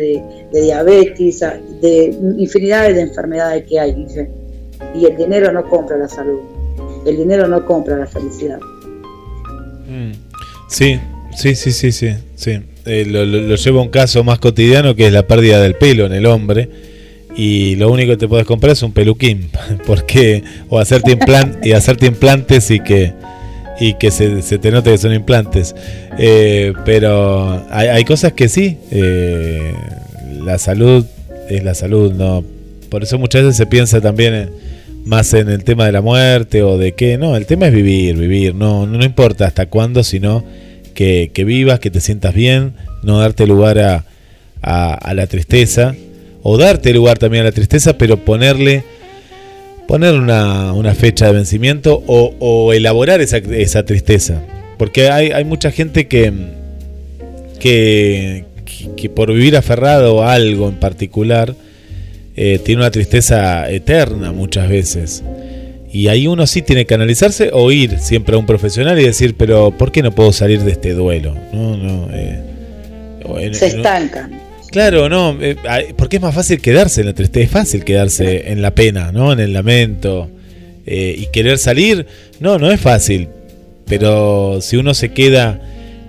de, 0.53 0.61
diabetes, 0.61 1.41
de 1.81 2.17
infinidades 2.39 2.97
de 2.97 3.03
enfermedades 3.03 3.65
que 3.69 3.81
hay. 3.81 4.07
Y 4.95 5.07
el 5.07 5.17
dinero 5.17 5.53
no 5.53 5.69
compra 5.69 5.97
la 5.97 6.09
salud, 6.09 6.41
el 7.07 7.17
dinero 7.17 7.49
no 7.49 7.65
compra 7.67 7.97
la 7.97 8.07
felicidad. 8.07 8.61
Mm. 9.89 10.13
Sí, 10.69 11.01
sí, 11.37 11.55
sí, 11.55 11.73
sí, 11.73 11.93
sí. 11.93 12.15
sí. 12.37 12.61
Eh, 12.87 13.07
lo, 13.07 13.25
lo 13.25 13.55
llevo 13.55 13.79
a 13.81 13.83
un 13.83 13.89
caso 13.89 14.23
más 14.25 14.39
cotidiano 14.39 14.95
que 14.95 15.07
es 15.07 15.13
la 15.13 15.27
pérdida 15.27 15.61
del 15.61 15.75
pelo 15.75 16.05
en 16.05 16.13
el 16.13 16.27
hombre 16.27 16.69
y 17.37 17.77
lo 17.77 17.91
único 17.91 18.13
que 18.13 18.17
te 18.17 18.29
puedes 18.29 18.47
comprar 18.47 18.73
es 18.73 18.83
un 18.83 18.93
peluquín, 18.93 19.51
porque 19.87 20.45
o 20.69 20.79
hacerte 20.79 21.13
implant 21.13 21.65
y 21.65 21.73
hacerte 21.73 22.07
implantes 22.07 22.71
y 22.71 22.81
que 22.81 23.13
y 23.81 23.95
que 23.95 24.13
se, 24.13 24.41
te 24.59 24.71
note 24.71 24.93
que 24.93 24.99
son 24.99 25.13
implantes. 25.13 25.75
Eh, 26.17 26.73
pero 26.85 27.67
hay, 27.71 28.05
cosas 28.05 28.33
que 28.33 28.49
sí, 28.49 28.79
eh, 28.93 29.75
la 30.45 30.59
salud 30.59 31.05
es 31.49 31.65
la 31.65 31.75
salud, 31.75 32.13
no. 32.13 32.45
Por 32.89 33.03
eso 33.03 33.19
muchas 33.19 33.43
veces 33.43 33.57
se 33.57 33.67
piensa 33.67 34.01
también 34.01 34.51
más 35.05 35.35
en 35.35 35.49
el 35.49 35.65
tema 35.65 35.87
de 35.87 35.93
la 35.93 36.03
muerte 36.03 36.63
o 36.63 36.79
de 36.79 36.93
qué, 36.93 37.19
no, 37.19 37.37
el 37.37 37.47
tema 37.47 37.67
es 37.67 37.75
vivir, 37.75 38.17
vivir, 38.17 38.55
no, 38.55 38.87
no, 38.87 39.05
importa 39.05 39.47
hasta 39.47 39.67
cuándo, 39.67 40.05
sino 40.05 40.45
que, 40.95 41.31
vivas, 41.35 41.81
que 41.81 41.91
te 41.91 42.01
sientas 42.01 42.33
bien, 42.33 42.75
no 43.03 43.19
darte 43.19 43.47
lugar 43.49 43.81
a, 43.81 44.05
a 44.63 45.15
la 45.15 45.27
tristeza 45.27 45.95
o 46.45 46.59
darte 46.59 46.93
lugar 46.93 47.19
también 47.19 47.41
a 47.41 47.47
la 47.47 47.53
tristeza, 47.53 47.97
pero 47.97 48.19
ponerle 48.19 48.85
poner 49.89 50.15
una, 50.15 50.95
fecha 50.95 51.27
de 51.27 51.33
vencimiento 51.33 52.03
o, 52.07 52.73
elaborar 52.73 53.21
esa, 53.21 53.39
esa, 53.39 53.85
tristeza. 53.85 54.43
Porque 54.79 55.11
hay, 55.11 55.31
hay 55.31 55.45
mucha 55.45 55.71
gente 55.71 56.07
que, 56.07 56.33
que, 57.59 58.45
que, 58.95 59.09
por 59.09 59.33
vivir 59.33 59.57
aferrado 59.57 60.23
a 60.23 60.35
algo 60.35 60.69
en 60.69 60.75
particular, 60.75 61.55
eh, 62.37 62.61
tiene 62.63 62.83
una 62.83 62.91
tristeza 62.91 63.71
eterna 63.71 64.33
muchas 64.33 64.69
veces. 64.69 65.25
y 65.91 66.09
ahí 66.09 66.27
uno 66.27 66.47
sí 66.47 66.61
tiene 66.61 66.85
que 66.85 66.95
analizarse 66.95 67.51
o 67.55 67.73
ir 67.73 68.01
siempre 68.01 68.35
a 68.35 68.39
un 68.39 68.45
profesional 68.45 69.01
y 69.01 69.05
decir, 69.05 69.35
pero 69.37 69.71
¿por 69.71 69.93
qué 69.93 70.03
no 70.03 70.13
puedo 70.13 70.33
salir 70.33 70.61
de 70.61 70.73
este 70.73 70.93
duelo? 70.93 71.35
No, 71.55 71.77
no. 71.77 72.09
Eh, 72.13 73.51
Se 73.53 73.69
estancan. 73.69 74.44
Claro, 74.75 75.09
no, 75.09 75.39
eh, 75.41 75.57
porque 75.97 76.17
es 76.17 76.23
más 76.23 76.35
fácil 76.35 76.61
quedarse 76.61 77.01
en 77.01 77.07
la 77.07 77.13
tristeza, 77.15 77.45
es 77.45 77.51
fácil 77.51 77.85
quedarse 77.85 78.51
en 78.51 78.61
la 78.61 78.75
pena, 78.75 79.13
¿no? 79.13 79.33
En 79.33 79.39
el 79.39 79.53
lamento. 79.53 80.29
Eh, 80.85 81.15
y 81.17 81.27
querer 81.27 81.59
salir, 81.59 82.07
no, 82.41 82.59
no 82.59 82.71
es 82.71 82.81
fácil. 82.81 83.29
Pero 83.87 84.59
si 84.61 84.77
uno 84.77 84.93
se 84.93 85.13
queda 85.13 85.61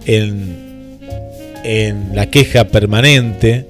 en, 0.06 0.98
en 1.64 2.16
la 2.16 2.30
queja 2.32 2.66
permanente, 2.66 3.68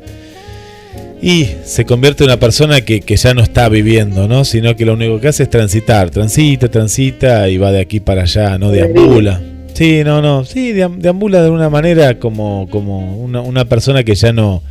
y 1.22 1.50
se 1.64 1.86
convierte 1.86 2.24
en 2.24 2.30
una 2.30 2.40
persona 2.40 2.82
que, 2.82 3.02
ya 3.02 3.34
no 3.34 3.42
está 3.42 3.68
viviendo, 3.68 4.30
¿no? 4.30 4.46
Sino 4.46 4.76
que 4.76 4.86
lo 4.86 4.94
único 4.94 5.20
que 5.20 5.28
hace 5.28 5.44
es 5.44 5.50
transitar, 5.50 6.10
transita, 6.10 6.70
transita 6.70 7.50
y 7.50 7.58
va 7.58 7.72
de 7.72 7.82
aquí 7.82 8.00
para 8.00 8.22
allá, 8.22 8.58
no 8.58 8.70
deambula. 8.72 9.42
Sí, 9.74 10.04
no, 10.06 10.22
no, 10.22 10.46
sí, 10.46 10.72
deambula 10.72 11.42
de 11.42 11.50
una 11.50 11.70
manera 11.70 12.18
como, 12.18 12.70
como 12.70 13.18
una, 13.18 13.66
persona 13.66 14.06
que 14.06 14.16
ya 14.16 14.32
no, 14.32 14.64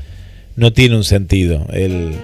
no 0.57 0.72
tiene 0.72 0.96
un 0.96 1.05
sentido. 1.05 1.66
El, 1.72 2.14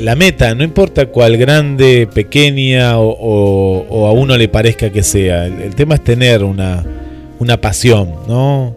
la 0.00 0.16
meta, 0.16 0.54
no 0.54 0.64
importa 0.64 1.06
cuál 1.06 1.36
grande, 1.36 2.08
pequeña 2.12 2.98
o, 2.98 4.06
a 4.06 4.12
uno 4.12 4.36
le 4.36 4.48
parezca 4.48 4.90
que 4.90 5.02
sea, 5.02 5.46
el, 5.46 5.74
tema 5.74 5.96
es 5.96 6.04
tener 6.04 6.42
una, 6.42 6.84
una 7.38 7.60
pasión, 7.60 8.14
¿no? 8.26 8.76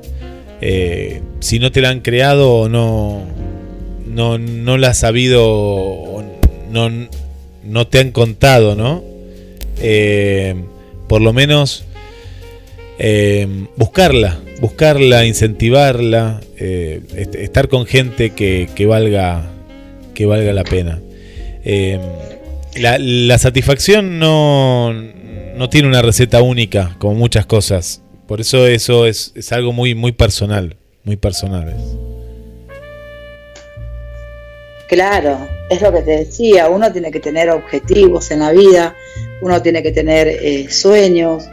Eh, 0.61 1.21
si 1.39 1.59
no 1.59 1.71
te 1.71 1.82
la 1.82 1.89
han 1.89 2.01
creado 2.01 2.51
o 2.53 2.69
no, 2.69 3.23
no, 4.05 4.38
no 4.38 4.78
la 4.78 4.89
has 4.89 4.97
sabido, 4.97 6.23
no, 6.69 6.89
no 7.63 7.88
te 7.88 7.99
han 7.99 8.11
contado, 8.11 8.75
¿no? 8.75 9.03
Eh, 9.80 10.55
por 11.07 11.21
lo 11.21 11.34
menos 11.34 11.86
eh, 12.99 13.47
buscarla, 13.75 14.39
buscarla, 14.60 15.26
incentivarla, 15.26 16.41
eh, 16.58 17.01
estar 17.16 17.68
con 17.68 17.86
gente 17.86 18.32
que, 18.32 18.86
valga, 18.86 19.43
que 20.14 20.26
valga 20.26 20.53
la 20.53 20.64
pena. 20.64 21.01
La, 22.76 23.38
satisfacción 23.38 24.20
no, 24.20 24.93
no, 24.93 25.70
tiene 25.70 25.88
una 25.88 26.01
receta 26.01 26.41
única, 26.41 26.95
como 26.99 27.16
muchas 27.16 27.45
cosas. 27.45 28.01
Por 28.28 28.41
eso 28.41 28.68
eso 28.68 29.05
es, 29.05 29.32
es 29.36 29.51
algo 29.51 29.74
muy, 29.74 29.95
muy 29.95 30.12
personal, 30.12 30.76
muy 31.03 31.18
personal. 31.18 31.76
Claro, 34.88 35.38
es 35.70 35.82
lo 35.82 35.91
que 35.91 36.01
te 36.01 36.12
decía, 36.12 36.70
uno 36.70 36.91
tiene 36.91 37.12
que 37.12 37.20
tener 37.20 37.49
objetivos 37.49 38.32
en 38.32 38.39
la 38.39 38.51
vida, 38.51 38.95
uno 39.41 39.62
tiene 39.62 39.84
que 39.84 39.91
tener 39.91 40.28
eh, 40.28 40.70
sueños 40.70 41.43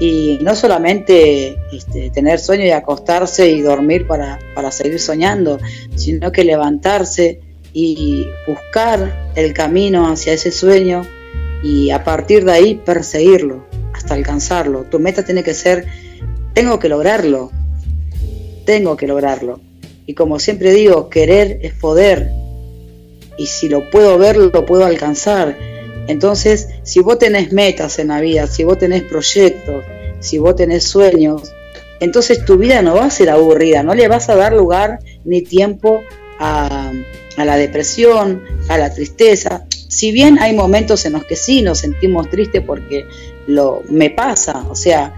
y 0.00 0.38
no 0.42 0.54
solamente 0.56 1.56
este, 1.72 2.10
tener 2.10 2.38
sueños 2.38 2.66
y 2.66 2.70
acostarse 2.70 3.50
y 3.50 3.60
dormir 3.60 4.06
para, 4.06 4.38
para 4.54 4.70
seguir 4.70 5.00
soñando, 5.00 5.58
sino 5.94 6.32
que 6.32 6.44
levantarse 6.44 7.40
y 7.72 8.26
buscar 8.46 9.30
el 9.34 9.52
camino 9.52 10.10
hacia 10.10 10.32
ese 10.32 10.50
sueño 10.50 11.06
y 11.62 11.90
a 11.90 12.04
partir 12.04 12.44
de 12.44 12.52
ahí 12.52 12.74
perseguirlo 12.74 13.64
hasta 13.92 14.14
alcanzarlo. 14.14 14.84
Tu 14.84 14.98
meta 14.98 15.24
tiene 15.24 15.42
que 15.42 15.54
ser, 15.54 15.86
tengo 16.54 16.78
que 16.78 16.88
lograrlo, 16.88 17.50
tengo 18.64 18.96
que 18.96 19.06
lograrlo. 19.06 19.60
Y 20.06 20.14
como 20.14 20.38
siempre 20.38 20.72
digo, 20.72 21.08
querer 21.08 21.60
es 21.62 21.72
poder, 21.74 22.32
y 23.36 23.46
si 23.46 23.68
lo 23.68 23.90
puedo 23.90 24.18
ver, 24.18 24.36
lo 24.36 24.66
puedo 24.66 24.84
alcanzar. 24.84 25.56
Entonces, 26.08 26.68
si 26.82 27.00
vos 27.00 27.18
tenés 27.18 27.52
metas 27.52 27.98
en 27.98 28.08
la 28.08 28.20
vida, 28.20 28.46
si 28.46 28.64
vos 28.64 28.78
tenés 28.78 29.02
proyectos, 29.02 29.84
si 30.20 30.38
vos 30.38 30.56
tenés 30.56 30.84
sueños, 30.84 31.52
entonces 32.00 32.44
tu 32.44 32.56
vida 32.56 32.82
no 32.82 32.94
va 32.94 33.04
a 33.04 33.10
ser 33.10 33.30
aburrida, 33.30 33.82
no 33.82 33.94
le 33.94 34.08
vas 34.08 34.28
a 34.28 34.34
dar 34.34 34.52
lugar 34.52 34.98
ni 35.24 35.42
tiempo 35.42 36.02
a, 36.38 36.90
la 37.36 37.56
depresión, 37.56 38.42
a 38.68 38.76
la 38.78 38.92
tristeza. 38.92 39.64
Si 39.70 40.10
bien 40.10 40.38
hay 40.40 40.54
momentos 40.54 41.04
en 41.06 41.12
los 41.12 41.24
que 41.24 41.36
sí 41.36 41.62
nos 41.62 41.78
sentimos 41.78 42.28
tristes 42.28 42.62
porque 42.66 43.06
lo 43.46 43.82
me 43.88 44.10
pasa, 44.10 44.64
o 44.68 44.74
sea, 44.74 45.14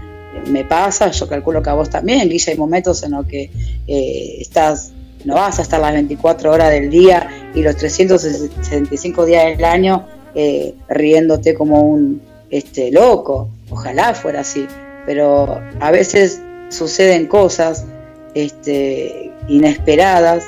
me 0.47 0.63
pasa, 0.63 1.09
yo 1.11 1.27
calculo 1.27 1.63
que 1.63 1.69
a 1.69 1.73
vos 1.73 1.89
también, 1.89 2.29
Guilla, 2.29 2.51
hay 2.51 2.57
momentos 2.57 3.01
en 3.03 3.11
los 3.11 3.25
que 3.25 3.49
eh, 3.87 4.37
estás 4.39 4.91
no 5.23 5.33
vas 5.33 5.57
a 5.57 5.63
estar 5.63 5.79
las 5.79 5.93
24 5.93 6.51
horas 6.51 6.69
del 6.69 6.91
día 6.91 7.49
y 7.55 7.63
los 7.63 7.75
365 7.75 9.25
días 9.25 9.57
del 9.57 9.65
año 9.65 10.05
eh, 10.35 10.75
riéndote 10.89 11.53
como 11.53 11.81
un 11.81 12.21
este, 12.49 12.91
loco. 12.91 13.49
Ojalá 13.69 14.13
fuera 14.13 14.41
así, 14.41 14.67
pero 15.05 15.61
a 15.79 15.91
veces 15.91 16.41
suceden 16.69 17.27
cosas 17.27 17.85
este, 18.33 19.31
inesperadas 19.47 20.45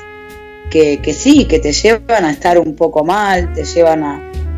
que, 0.70 1.00
sí, 1.18 1.46
que 1.46 1.60
te 1.60 1.72
llevan 1.72 2.26
a 2.26 2.32
estar 2.32 2.60
un 2.60 2.76
poco 2.76 3.04
mal, 3.04 3.54
te 3.54 3.64
llevan 3.64 4.04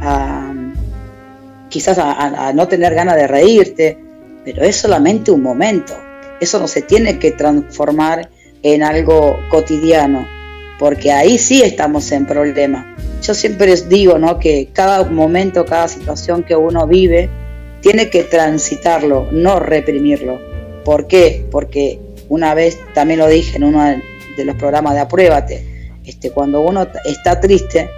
a, 0.01 0.53
quizás 1.69 1.97
a 1.99 2.51
no 2.53 2.67
tener 2.67 2.93
ganas 2.93 3.15
de 3.15 3.27
reírte, 3.27 3.97
pero 4.43 4.63
es 4.63 4.75
solamente 4.75 5.31
un 5.31 5.41
momento. 5.41 5.93
Eso 6.39 6.59
no 6.59 6.67
se 6.67 6.81
tiene 6.81 7.19
que 7.19 7.31
transformar 7.31 8.29
en 8.63 8.83
algo 8.83 9.37
cotidiano, 9.49 10.25
porque 10.77 11.11
ahí 11.11 11.37
sí 11.37 11.61
estamos 11.61 12.11
en 12.11 12.25
problema. 12.25 12.95
Yo 13.21 13.33
siempre 13.33 13.67
les 13.67 13.89
digo 13.89 14.17
¿no? 14.17 14.39
que 14.39 14.69
cada 14.73 15.03
momento, 15.03 15.65
cada 15.65 15.87
situación 15.87 16.43
que 16.43 16.55
uno 16.55 16.87
vive, 16.87 17.29
tiene 17.81 18.09
que 18.09 18.23
transitarlo, 18.23 19.27
no 19.31 19.59
reprimirlo. 19.59 20.39
¿Por 20.83 21.07
qué? 21.07 21.45
Porque 21.51 21.99
una 22.29 22.53
vez 22.53 22.77
también 22.93 23.19
lo 23.19 23.27
dije 23.27 23.57
en 23.57 23.63
uno 23.63 23.83
de 23.83 24.45
los 24.45 24.55
programas 24.55 24.93
de 24.93 25.01
Apruébate, 25.01 25.65
este, 26.05 26.31
cuando 26.31 26.61
uno 26.61 26.87
está 27.05 27.39
triste 27.39 27.89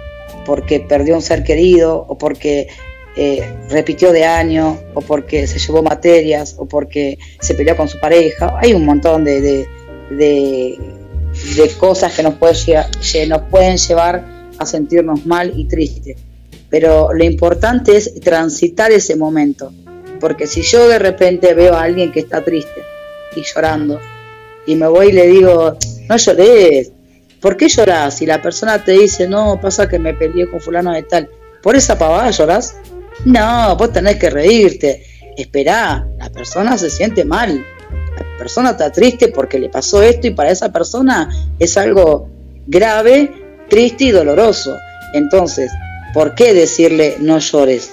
porque 0.44 0.80
perdió 0.80 1.14
un 1.14 1.22
ser 1.22 1.44
querido 1.44 2.04
o 2.08 2.18
porque 2.18 2.68
eh, 3.16 3.48
repitió 3.68 4.10
de 4.12 4.24
año 4.24 4.78
o 4.94 5.00
porque 5.00 5.46
se 5.46 5.58
llevó 5.58 5.82
materias 5.82 6.56
o 6.58 6.66
porque 6.66 7.18
se 7.40 7.54
peleó 7.54 7.76
con 7.76 7.88
su 7.88 8.00
pareja, 8.00 8.56
hay 8.60 8.72
un 8.72 8.84
montón 8.84 9.24
de 9.24 9.66
de, 10.16 10.78
cosas 11.78 12.14
que 12.14 12.22
nos, 12.22 12.34
puede 12.34 12.54
nos 13.26 13.42
pueden 13.42 13.76
llevar 13.76 14.24
a 14.62 14.66
sentirnos 14.66 15.26
mal 15.26 15.52
y 15.56 15.66
tristes. 15.66 16.16
Pero 16.70 17.12
lo 17.12 17.24
importante 17.24 17.96
es 17.96 18.14
transitar 18.20 18.90
ese 18.90 19.16
momento, 19.16 19.72
porque 20.20 20.46
si 20.46 20.62
yo 20.62 20.88
de 20.88 20.98
repente 20.98 21.54
veo 21.54 21.74
a 21.74 21.82
alguien 21.82 22.10
que 22.12 22.20
está 22.20 22.42
triste 22.42 22.82
y 23.36 23.42
llorando, 23.42 24.00
y 24.66 24.76
me 24.76 24.86
voy 24.86 25.08
y 25.08 25.12
le 25.12 25.26
digo, 25.26 25.76
no 26.08 26.16
llores, 26.16 26.92
¿por 27.40 27.56
qué 27.56 27.68
lloras? 27.68 28.16
Si 28.16 28.26
la 28.26 28.40
persona 28.40 28.82
te 28.82 28.92
dice, 28.92 29.28
no, 29.28 29.60
pasa 29.60 29.88
que 29.88 29.98
me 29.98 30.14
peleé 30.14 30.48
con 30.48 30.60
fulano 30.60 30.92
de 30.92 31.02
tal, 31.02 31.28
¿por 31.62 31.76
esa 31.76 31.98
pavada 31.98 32.30
llorás? 32.30 32.76
No, 33.24 33.76
vos 33.76 33.92
tenés 33.92 34.16
que 34.16 34.30
reírte. 34.30 35.04
Esperá, 35.36 36.06
la 36.18 36.30
persona 36.30 36.78
se 36.78 36.90
siente 36.90 37.24
mal 37.24 37.64
la 38.16 38.38
persona 38.38 38.70
está 38.70 38.90
triste 38.90 39.28
porque 39.28 39.58
le 39.58 39.68
pasó 39.68 40.02
esto 40.02 40.26
y 40.26 40.30
para 40.30 40.50
esa 40.50 40.72
persona 40.72 41.30
es 41.58 41.76
algo 41.76 42.28
grave, 42.66 43.32
triste 43.72 44.04
y 44.04 44.10
doloroso. 44.10 44.76
Entonces, 45.14 45.72
¿por 46.12 46.34
qué 46.34 46.52
decirle 46.52 47.16
no 47.20 47.38
llores? 47.38 47.90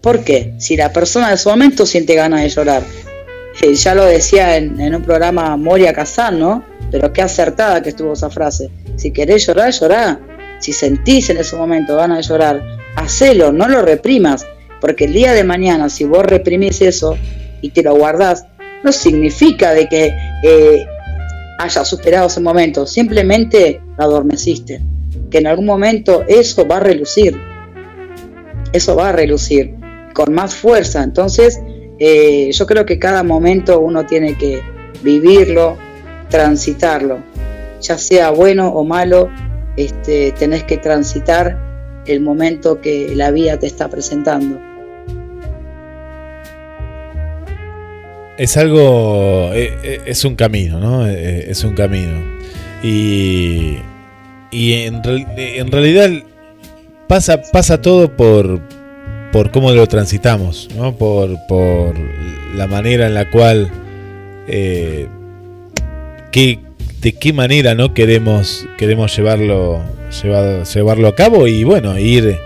¿Por 0.00 0.22
qué? 0.22 0.54
Si 0.58 0.76
la 0.76 0.92
persona 0.92 1.32
en 1.32 1.36
su 1.36 1.48
momento 1.48 1.84
siente 1.84 2.14
ganas 2.14 2.42
de 2.42 2.48
llorar. 2.48 2.84
Eh, 3.60 3.74
ya 3.74 3.92
lo 3.92 4.04
decía 4.04 4.56
en, 4.56 4.94
un 4.94 5.02
programa 5.02 5.56
Moria 5.56 5.92
Kazan, 5.92 6.38
¿no? 6.38 6.64
Pero 6.92 7.12
qué 7.12 7.22
acertada 7.22 7.82
que 7.82 7.88
estuvo 7.88 8.12
esa 8.12 8.30
frase. 8.30 8.70
Si 8.94 9.10
querés 9.10 9.48
llorar, 9.48 9.72
llorá. 9.72 10.20
Si 10.60 10.72
sentís 10.72 11.28
en 11.30 11.38
ese 11.38 11.56
momento 11.56 11.96
ganas 11.96 12.18
de 12.18 12.22
llorar, 12.32 12.62
hacelo, 12.94 13.50
no 13.50 13.66
lo 13.66 13.82
reprimas. 13.82 14.46
Porque 14.80 15.06
el 15.06 15.12
día 15.12 15.32
de 15.32 15.42
mañana, 15.42 15.88
si 15.88 16.04
vos 16.04 16.24
reprimís 16.24 16.80
eso 16.82 17.18
y 17.62 17.70
te 17.70 17.82
lo 17.82 17.96
guardás, 17.96 18.46
no 18.84 18.92
significa 18.92 19.74
de 19.74 19.88
que 19.88 20.14
eh, 20.44 20.86
hayas 21.62 21.88
superado 21.88 22.26
ese 22.26 22.40
momento, 22.40 22.86
simplemente 22.86 23.80
lo 23.98 24.04
adormeciste. 24.04 24.80
Que 25.30 25.38
en 25.38 25.46
algún 25.46 25.66
momento 25.66 26.24
eso 26.26 26.66
va 26.66 26.78
a 26.78 26.80
relucir, 26.80 27.38
eso 28.72 28.96
va 28.96 29.10
a 29.10 29.12
relucir 29.12 29.74
con 30.14 30.32
más 30.32 30.54
fuerza. 30.54 31.02
Entonces, 31.02 31.60
eh, 31.98 32.50
yo 32.52 32.66
creo 32.66 32.86
que 32.86 32.98
cada 32.98 33.22
momento 33.22 33.80
uno 33.80 34.06
tiene 34.06 34.36
que 34.36 34.62
vivirlo, 35.02 35.76
transitarlo, 36.30 37.18
ya 37.80 37.98
sea 37.98 38.30
bueno 38.30 38.68
o 38.68 38.84
malo, 38.84 39.28
este, 39.76 40.32
tenés 40.32 40.64
que 40.64 40.78
transitar 40.78 42.02
el 42.06 42.20
momento 42.20 42.80
que 42.80 43.14
la 43.14 43.30
vida 43.30 43.58
te 43.58 43.66
está 43.66 43.88
presentando. 43.88 44.69
Es 48.40 48.56
algo, 48.56 49.50
eh, 49.52 49.70
eh, 49.82 50.00
es 50.06 50.24
un 50.24 50.34
camino, 50.34 50.80
¿no? 50.80 51.06
Eh, 51.06 51.50
es 51.50 51.62
un 51.62 51.74
camino. 51.74 52.18
Y, 52.82 53.76
y 54.50 54.72
en, 54.72 55.02
realidad 55.70 56.10
pasa, 57.06 57.42
pasa 57.52 57.82
todo 57.82 58.16
por, 58.16 58.62
por 59.30 59.50
cómo 59.50 59.72
lo 59.72 59.86
transitamos, 59.86 60.70
¿no? 60.74 60.96
por, 60.96 61.36
por 61.48 61.94
la 62.56 62.66
manera 62.66 63.08
en 63.08 63.12
la 63.12 63.30
cual, 63.30 63.70
eh, 64.48 65.06
de 66.32 67.12
qué 67.12 67.32
manera 67.34 67.74
no 67.74 67.92
queremos, 67.92 68.66
queremos 68.78 69.14
llevarlo, 69.14 69.82
llevarlo 70.74 71.08
a 71.08 71.14
cabo 71.14 71.46
y 71.46 71.62
bueno, 71.64 71.98
ir, 71.98 72.38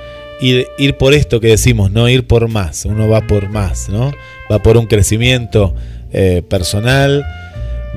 ir, 0.44 0.66
ir 0.78 0.96
por 0.96 1.14
esto 1.14 1.40
que 1.40 1.48
decimos, 1.48 1.90
no 1.90 2.08
ir 2.08 2.26
por 2.26 2.48
más, 2.48 2.84
uno 2.84 3.08
va 3.08 3.26
por 3.26 3.48
más, 3.48 3.88
¿no? 3.88 4.12
va 4.50 4.62
por 4.62 4.76
un 4.76 4.86
crecimiento 4.86 5.74
eh, 6.12 6.42
personal, 6.48 7.24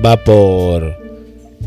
va 0.04 0.24
por, 0.24 0.96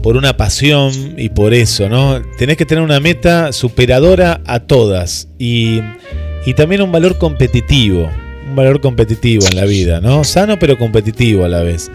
por 0.01 0.17
una 0.17 0.35
pasión 0.37 0.91
y 1.17 1.29
por 1.29 1.53
eso, 1.53 1.89
¿no? 1.89 2.21
Tenés 2.37 2.57
que 2.57 2.65
tener 2.65 2.83
una 2.83 2.99
meta 2.99 3.53
superadora 3.53 4.41
a 4.45 4.61
todas 4.61 5.27
y, 5.37 5.81
y 6.45 6.53
también 6.55 6.81
un 6.81 6.91
valor 6.91 7.17
competitivo, 7.17 8.09
un 8.49 8.55
valor 8.55 8.81
competitivo 8.81 9.45
en 9.49 9.55
la 9.55 9.65
vida, 9.65 10.01
¿no? 10.01 10.23
Sano 10.23 10.57
pero 10.59 10.77
competitivo 10.77 11.45
a 11.45 11.49
la 11.49 11.61
vez. 11.61 11.91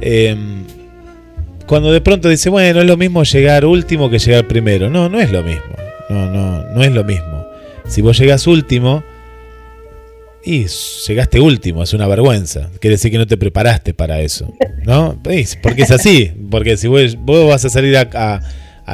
Em, 0.00 0.64
cuando 1.66 1.92
de 1.92 2.00
pronto 2.00 2.28
dice, 2.28 2.48
bueno, 2.48 2.80
es 2.80 2.86
lo 2.86 2.96
mismo 2.96 3.22
llegar 3.22 3.64
último 3.64 4.10
que 4.10 4.18
llegar 4.18 4.46
primero. 4.48 4.90
No, 4.90 5.08
no 5.08 5.20
es 5.20 5.30
lo 5.30 5.42
mismo. 5.42 5.76
No, 6.08 6.26
no, 6.28 6.64
no 6.64 6.82
es 6.82 6.92
lo 6.92 7.04
mismo. 7.04 7.39
Si 7.90 8.02
vos 8.02 8.16
llegas 8.16 8.46
último, 8.46 9.02
y 10.44 10.66
llegaste 11.08 11.40
último, 11.40 11.82
es 11.82 11.92
una 11.92 12.06
vergüenza. 12.06 12.70
Quiere 12.80 12.94
decir 12.94 13.10
que 13.10 13.18
no 13.18 13.26
te 13.26 13.36
preparaste 13.36 13.94
para 13.94 14.20
eso, 14.20 14.54
¿no? 14.84 15.20
Porque 15.60 15.82
es 15.82 15.90
así, 15.90 16.30
porque 16.50 16.76
si 16.76 16.86
vos, 16.86 17.16
vas 17.26 17.64
a 17.64 17.68
salir 17.68 17.96
a, 17.96 18.40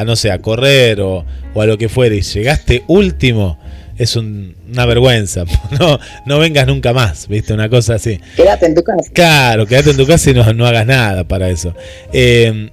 no 0.06 0.16
sé, 0.16 0.30
a 0.30 0.38
correr 0.38 1.02
o, 1.02 1.26
a 1.54 1.66
lo 1.66 1.76
que 1.76 1.90
fuera 1.90 2.14
y 2.14 2.22
llegaste 2.22 2.84
último, 2.86 3.58
es 3.98 4.16
una 4.16 4.86
vergüenza. 4.86 5.44
No, 5.78 6.00
no 6.24 6.38
vengas 6.38 6.66
nunca 6.66 6.94
más, 6.94 7.28
¿viste? 7.28 7.52
Una 7.52 7.68
cosa 7.68 7.96
así. 7.96 8.18
Quédate 8.34 8.64
en 8.64 8.74
tu 8.74 8.82
casa. 8.82 9.10
Claro, 9.12 9.66
quédate 9.66 9.90
en 9.90 9.98
tu 9.98 10.06
casa 10.06 10.30
y 10.30 10.34
no, 10.34 10.54
no 10.54 10.66
hagas 10.66 10.86
nada 10.86 11.28
para 11.28 11.50
eso. 11.50 11.74
Eh, 12.14 12.70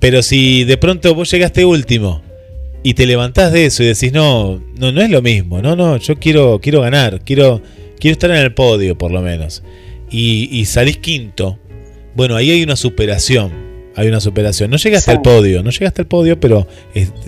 pero 0.00 0.22
si 0.22 0.64
de 0.64 0.78
pronto 0.78 1.14
vos 1.14 1.30
llegaste 1.30 1.66
último 1.66 2.22
y 2.86 2.94
te 2.94 3.04
levantás 3.04 3.52
de 3.52 3.66
eso 3.66 3.82
y 3.82 3.86
decís, 3.86 4.12
no, 4.12 4.62
no, 4.78 4.92
no 4.92 5.02
es 5.02 5.10
lo 5.10 5.20
mismo, 5.20 5.60
no, 5.60 5.74
no, 5.74 5.96
yo 5.96 6.20
quiero, 6.20 6.60
quiero 6.62 6.82
ganar, 6.82 7.20
quiero 7.24 7.60
quiero 7.98 8.12
estar 8.12 8.30
en 8.30 8.36
el 8.36 8.54
podio 8.54 8.96
por 8.96 9.10
lo 9.10 9.22
menos, 9.22 9.64
y, 10.08 10.64
salís 10.66 10.98
quinto, 10.98 11.58
bueno, 12.14 12.36
ahí 12.36 12.48
hay 12.48 12.62
una 12.62 12.76
superación, 12.76 13.50
hay 13.96 14.06
una 14.06 14.20
superación. 14.20 14.70
No 14.70 14.76
llegaste 14.76 15.10
al 15.10 15.20
podio, 15.20 15.64
no 15.64 15.70
llegaste 15.70 16.00
al 16.00 16.06
podio, 16.06 16.38
pero 16.38 16.68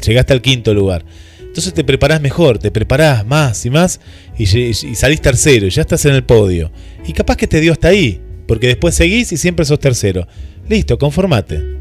llegaste 0.06 0.32
al 0.32 0.42
quinto 0.42 0.72
lugar. 0.72 1.04
Entonces 1.40 1.74
te 1.74 1.82
preparás 1.82 2.20
mejor, 2.20 2.58
te 2.58 2.70
preparás 2.70 3.26
más 3.26 3.66
y 3.66 3.70
más 3.70 4.00
y, 4.38 4.46
salís 4.46 5.20
tercero 5.20 5.66
y 5.66 5.70
ya 5.70 5.82
estás 5.82 6.04
en 6.04 6.14
el 6.14 6.22
podio. 6.22 6.70
Y 7.04 7.12
capaz 7.12 7.36
que 7.36 7.48
te 7.48 7.60
dio 7.60 7.72
hasta 7.72 7.88
ahí, 7.88 8.20
porque 8.46 8.68
después 8.68 8.94
seguís 8.94 9.32
y 9.32 9.36
siempre 9.36 9.64
sos 9.64 9.80
tercero. 9.80 10.28
Listo, 10.68 10.98
conformate. 10.98 11.78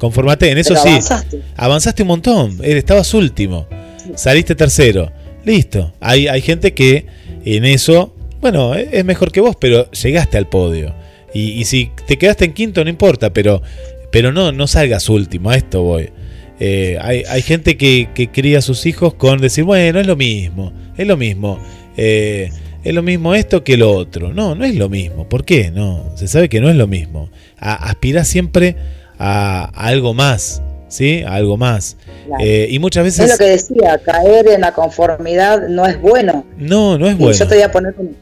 Conformate, 0.00 0.50
en 0.50 0.58
eso 0.58 0.74
sí. 0.74 0.88
Avanzaste. 0.88 1.42
avanzaste 1.56 2.02
un 2.02 2.08
montón, 2.08 2.58
estabas 2.64 3.14
último, 3.14 3.68
saliste 4.16 4.56
tercero. 4.56 5.12
Listo. 5.44 5.92
Hay, 6.00 6.26
hay 6.26 6.42
gente 6.42 6.74
que 6.74 7.06
en 7.44 7.64
eso 7.64 8.14
bueno, 8.40 8.74
e-, 8.74 8.88
es 8.92 9.04
mejor 9.04 9.32
que 9.32 9.40
vos, 9.40 9.56
pero 9.60 9.90
llegaste 9.90 10.38
al 10.38 10.48
podio. 10.48 10.94
Y, 11.32 11.64
si 11.64 11.90
te 12.08 12.18
quedaste 12.18 12.44
en 12.44 12.52
quinto, 12.52 12.82
no 12.82 12.90
importa, 12.90 13.32
pero, 13.32 13.62
pero 14.10 14.32
no, 14.32 14.50
no 14.50 14.66
salgas 14.66 15.08
último, 15.08 15.50
a 15.50 15.56
esto 15.56 15.82
voy. 15.82 16.10
Eh, 16.58 16.98
hay, 17.00 17.42
gente 17.42 17.76
que, 17.76 18.08
cría 18.32 18.58
a 18.58 18.62
sus 18.62 18.84
hijos 18.84 19.14
con 19.14 19.38
decir, 19.40 19.62
bueno, 19.62 20.00
es 20.00 20.06
lo 20.08 20.16
mismo, 20.16 20.72
es 20.96 21.06
lo 21.06 21.16
mismo. 21.16 21.60
Eh, 21.96 22.50
es 22.82 22.94
lo 22.94 23.02
mismo 23.02 23.34
esto 23.34 23.62
que 23.62 23.76
lo 23.76 23.92
otro. 23.92 24.32
No, 24.32 24.56
no 24.56 24.64
es 24.64 24.74
lo 24.74 24.88
mismo. 24.88 25.28
¿Por 25.28 25.44
qué? 25.44 25.70
No, 25.70 26.10
se 26.16 26.26
sabe 26.26 26.48
que 26.48 26.60
no 26.60 26.68
es 26.68 26.76
lo 26.76 26.88
mismo. 26.88 27.30
aspira 27.58 28.24
siempre 28.24 28.74
a, 29.20 29.70
algo 29.74 30.14
más, 30.14 30.62
¿sí? 30.88 31.22
A 31.22 31.34
algo 31.34 31.56
más. 31.56 31.96
Eh, 32.40 32.68
y 32.70 32.78
muchas 32.78 33.04
veces... 33.04 33.26
Es 33.26 33.30
lo 33.30 33.38
que 33.38 33.50
decía, 33.50 33.98
caer 33.98 34.48
en 34.48 34.62
la 34.62 34.72
conformidad 34.72 35.68
no 35.68 35.86
es 35.86 36.00
bueno. 36.00 36.44
No, 36.56 36.98
no 36.98 37.06
es 37.06 37.16
bueno. 37.16 37.36
yo 37.36 37.46
te 37.46 37.54
voy 37.54 37.64
a 37.64 37.70
poner 37.70 37.94
un, 37.98 38.16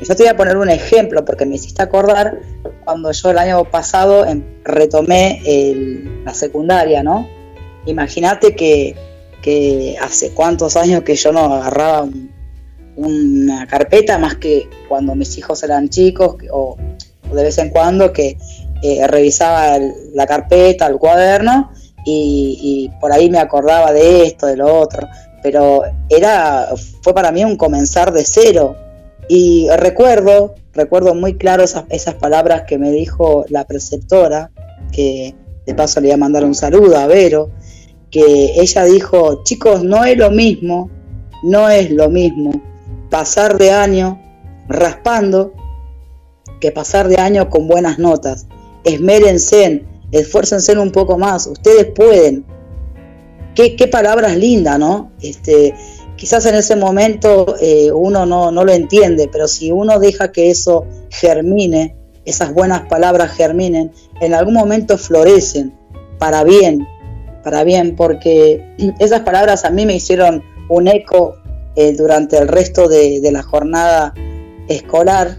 yo 0.00 0.16
te 0.16 0.22
voy 0.22 0.28
a 0.28 0.36
poner 0.36 0.56
un 0.56 0.70
ejemplo 0.70 1.24
porque 1.24 1.44
me 1.44 1.56
hiciste 1.56 1.82
acordar 1.82 2.38
cuando 2.84 3.12
yo 3.12 3.30
el 3.30 3.38
año 3.38 3.64
pasado 3.64 4.24
em, 4.26 4.42
retomé 4.64 5.42
la 6.24 6.32
secundaria, 6.32 7.02
¿no? 7.02 7.28
Imagínate 7.86 8.54
que, 8.56 8.96
hace 10.00 10.30
cuántos 10.30 10.76
años 10.76 11.02
que 11.02 11.16
yo 11.16 11.32
no 11.32 11.54
agarraba 11.54 12.08
una 12.96 13.66
carpeta 13.66 14.18
más 14.18 14.36
que 14.36 14.68
cuando 14.88 15.14
mis 15.14 15.36
hijos 15.38 15.62
eran 15.62 15.88
chicos 15.88 16.36
o, 16.52 16.76
de 17.32 17.42
vez 17.42 17.58
en 17.58 17.70
cuando 17.70 18.12
que 18.12 18.36
eh, 18.82 19.06
revisaba 19.06 19.78
la 20.14 20.26
carpeta, 20.26 20.86
el 20.86 20.98
cuaderno 20.98 21.70
y, 22.04 22.90
por 23.00 23.12
ahí 23.12 23.30
me 23.30 23.38
acordaba 23.38 23.92
de 23.92 24.24
esto, 24.24 24.46
de 24.46 24.56
lo 24.56 24.78
otro, 24.78 25.06
pero 25.42 25.82
era 26.08 26.68
fue 27.02 27.14
para 27.14 27.30
mí 27.30 27.44
un 27.44 27.56
comenzar 27.56 28.12
de 28.12 28.24
cero, 28.24 28.76
y 29.28 29.68
recuerdo, 29.76 30.54
recuerdo 30.72 31.14
muy 31.14 31.34
claro 31.36 31.62
esas, 31.62 31.84
esas 31.90 32.14
palabras 32.14 32.62
que 32.66 32.78
me 32.78 32.90
dijo 32.90 33.44
la 33.48 33.64
preceptora, 33.64 34.50
que 34.90 35.36
de 35.66 35.74
paso 35.74 36.00
le 36.00 36.08
voy 36.08 36.14
a 36.14 36.16
mandar 36.16 36.44
un 36.44 36.54
saludo 36.54 36.98
a 36.98 37.06
Vero, 37.06 37.50
que 38.10 38.60
ella 38.60 38.84
dijo, 38.84 39.44
chicos, 39.44 39.84
no 39.84 40.04
es 40.04 40.18
lo 40.18 40.30
mismo, 40.30 40.90
no 41.44 41.68
es 41.68 41.90
lo 41.90 42.10
mismo 42.10 42.60
pasar 43.08 43.56
de 43.56 43.70
año 43.70 44.20
raspando 44.68 45.52
que 46.60 46.72
pasar 46.72 47.08
de 47.08 47.16
año 47.16 47.48
con 47.50 47.68
buenas 47.68 47.98
notas. 47.98 48.46
Esmérense, 48.84 49.84
esfuércense 50.12 50.78
un 50.78 50.92
poco 50.92 51.18
más, 51.18 51.46
ustedes 51.46 51.86
pueden. 51.86 52.44
Qué, 53.54 53.76
qué 53.76 53.88
palabras 53.88 54.36
lindas, 54.36 54.78
¿no? 54.78 55.10
Este, 55.20 55.74
quizás 56.20 56.44
en 56.44 56.54
ese 56.54 56.76
momento 56.76 57.56
eh, 57.62 57.90
uno 57.90 58.26
no, 58.26 58.50
lo 58.52 58.72
entiende, 58.72 59.26
pero 59.32 59.48
si 59.48 59.72
uno 59.72 59.98
deja 59.98 60.30
que 60.30 60.50
eso 60.50 60.84
germine, 61.08 61.96
esas 62.26 62.52
buenas 62.52 62.82
palabras 62.88 63.32
germinen, 63.32 63.90
en 64.20 64.34
algún 64.34 64.52
momento 64.52 64.98
florecen 64.98 65.74
para 66.18 66.44
bien, 66.44 66.86
para 67.42 67.64
bien, 67.64 67.96
porque 67.96 68.62
esas 68.98 69.20
palabras 69.20 69.64
a 69.64 69.70
mí 69.70 69.86
me 69.86 69.94
hicieron 69.94 70.44
un 70.68 70.88
eco 70.88 71.36
eh, 71.74 71.94
durante 71.94 72.36
el 72.36 72.48
resto 72.48 72.86
de, 72.86 73.26
la 73.32 73.42
jornada 73.42 74.12
escolar 74.68 75.38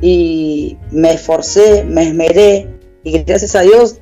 y 0.00 0.76
me 0.90 1.12
esforcé, 1.12 1.84
me 1.84 2.08
esmeré 2.08 2.68
y 3.04 3.18
gracias 3.18 3.54
a 3.54 3.62
Dios 3.62 4.00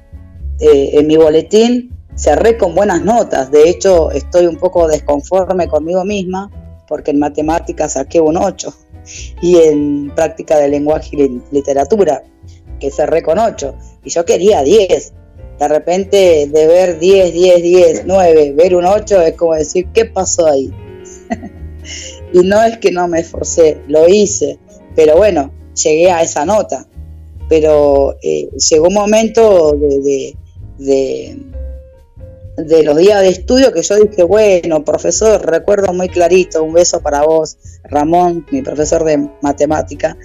eh, 0.60 0.90
en 0.94 1.06
mi 1.06 1.16
boletín 1.16 1.98
cerré 2.18 2.56
con 2.56 2.74
buenas 2.74 3.02
notas. 3.04 3.50
De 3.50 3.68
hecho, 3.68 4.10
estoy 4.10 4.46
un 4.46 4.56
poco 4.56 4.88
desconforme 4.88 5.68
conmigo 5.68 6.04
misma 6.04 6.50
porque 6.88 7.12
en 7.12 7.18
matemáticas 7.18 7.92
saqué 7.92 8.20
un 8.20 8.36
8 8.36 8.74
y 9.42 9.56
en 9.56 10.12
práctica 10.14 10.58
de 10.58 10.68
lenguaje 10.68 11.10
y 11.16 11.40
literatura, 11.52 12.22
que 12.80 12.90
cerré 12.90 13.22
con 13.22 13.38
8. 13.38 13.74
Y 14.04 14.10
yo 14.10 14.24
quería 14.24 14.62
10. 14.62 15.12
De 15.58 15.68
repente, 15.68 16.48
de 16.52 16.66
ver 16.66 16.98
10, 17.00 17.32
10, 17.32 17.62
10, 17.62 18.02
9, 18.06 18.52
ver 18.56 18.76
un 18.76 18.84
8 18.84 19.22
es 19.22 19.34
como 19.34 19.54
decir, 19.54 19.88
¿qué 19.92 20.04
pasó 20.04 20.46
ahí? 20.46 20.72
y 22.32 22.40
no 22.40 22.62
es 22.62 22.78
que 22.78 22.92
no 22.92 23.08
me 23.08 23.20
esforcé, 23.20 23.80
lo 23.88 24.08
hice, 24.08 24.60
pero 24.94 25.16
bueno, 25.16 25.52
llegué 25.82 26.10
a 26.10 26.22
esa 26.22 26.44
nota. 26.44 26.86
Pero 27.48 28.16
eh, 28.22 28.48
llegó 28.70 28.88
un 28.88 28.94
momento 28.94 29.72
de 29.72 30.36
de 32.58 32.82
los 32.82 32.96
días 32.96 33.20
de 33.20 33.28
estudio 33.28 33.72
que 33.72 33.82
yo 33.82 33.96
dije, 33.96 34.24
bueno, 34.24 34.84
profesor, 34.84 35.44
recuerdo 35.46 35.92
muy 35.92 36.08
clarito, 36.08 36.62
un 36.64 36.72
beso 36.72 37.00
para 37.00 37.22
vos, 37.22 37.56
Ramón, 37.84 38.46
mi 38.50 38.62
profesor 38.62 39.04
de 39.04 39.28
matemática, 39.42 40.16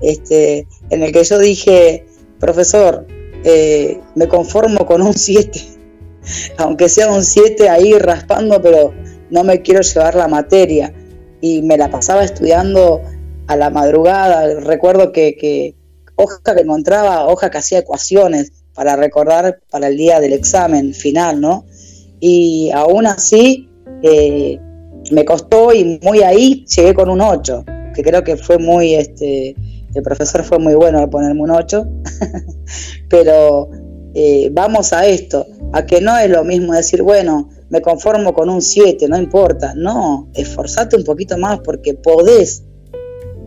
este, 0.00 0.68
en 0.90 1.02
el 1.02 1.12
que 1.12 1.24
yo 1.24 1.38
dije, 1.38 2.06
profesor, 2.38 3.06
eh, 3.44 4.00
me 4.14 4.28
conformo 4.28 4.86
con 4.86 5.02
un 5.02 5.14
7, 5.14 5.60
aunque 6.58 6.88
sea 6.88 7.10
un 7.10 7.24
7 7.24 7.68
ahí 7.68 7.92
raspando, 7.94 8.62
pero 8.62 8.94
no 9.30 9.42
me 9.42 9.60
quiero 9.62 9.80
llevar 9.80 10.14
la 10.14 10.28
materia. 10.28 10.94
Y 11.42 11.62
me 11.62 11.78
la 11.78 11.90
pasaba 11.90 12.22
estudiando 12.22 13.00
a 13.50 13.56
la 13.56 13.70
madrugada, 13.70 14.60
recuerdo 14.60 15.12
que, 15.12 15.36
que 15.36 15.74
hoja 16.16 16.54
que 16.54 16.60
encontraba, 16.60 17.26
hoja 17.26 17.50
que 17.50 17.58
hacía 17.58 17.80
ecuaciones 17.80 18.52
para 18.74 18.94
recordar 18.96 19.60
para 19.70 19.88
el 19.88 19.96
día 19.96 20.20
del 20.20 20.32
examen 20.32 20.94
final, 20.94 21.40
¿no? 21.40 21.64
y 22.20 22.70
aún 22.72 23.06
así 23.06 23.68
eh, 24.02 24.60
me 25.10 25.24
costó 25.24 25.72
y 25.72 25.98
muy 26.02 26.20
ahí 26.20 26.64
llegué 26.66 26.94
con 26.94 27.08
un 27.08 27.22
8, 27.22 27.64
que 27.94 28.02
creo 28.02 28.22
que 28.22 28.36
fue 28.36 28.58
muy, 28.58 28.94
este, 28.94 29.56
el 29.94 30.02
profesor 30.02 30.44
fue 30.44 30.58
muy 30.58 30.74
bueno 30.74 30.98
al 30.98 31.08
ponerme 31.08 31.40
un 31.40 31.50
8, 31.50 31.88
pero 33.08 33.70
eh, 34.14 34.50
vamos 34.52 34.92
a 34.92 35.06
esto, 35.06 35.46
a 35.72 35.86
que 35.86 36.00
no 36.00 36.16
es 36.18 36.30
lo 36.30 36.44
mismo 36.44 36.74
decir, 36.74 37.02
bueno, 37.02 37.48
me 37.70 37.80
conformo 37.80 38.34
con 38.34 38.50
un 38.50 38.60
7, 38.60 39.08
no 39.08 39.16
importa, 39.16 39.72
no, 39.74 40.28
esforzate 40.34 40.96
un 40.96 41.04
poquito 41.04 41.38
más 41.38 41.60
porque 41.60 41.94
podés, 41.94 42.64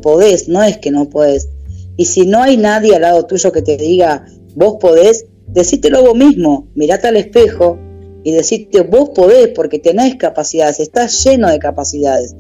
podés, 0.04 0.48
no 0.48 0.62
es 0.62 0.78
que 0.78 0.92
no 0.92 1.10
podés. 1.10 1.50
Y 1.98 2.06
si 2.06 2.28
no 2.28 2.44
hay 2.44 2.58
nadie 2.58 2.96
al 2.96 3.02
lado 3.02 3.26
tuyo 3.26 3.52
que 3.52 3.64
te 3.64 3.78
diga, 3.78 4.26
vos 4.54 4.76
podés, 4.80 5.26
decítelo 5.48 6.04
vos 6.04 6.16
mismo, 6.16 6.68
mirate 6.76 7.08
al 7.08 7.18
espejo 7.18 7.80
y 8.24 8.32
decirte, 8.32 8.82
vos 8.82 9.10
podés 9.10 9.50
porque 9.50 9.80
tenés 9.80 10.16
capacidades, 10.16 10.80
estás 10.80 11.24
lleno 11.24 11.50
de 11.50 11.60
capacidades, 11.60 12.36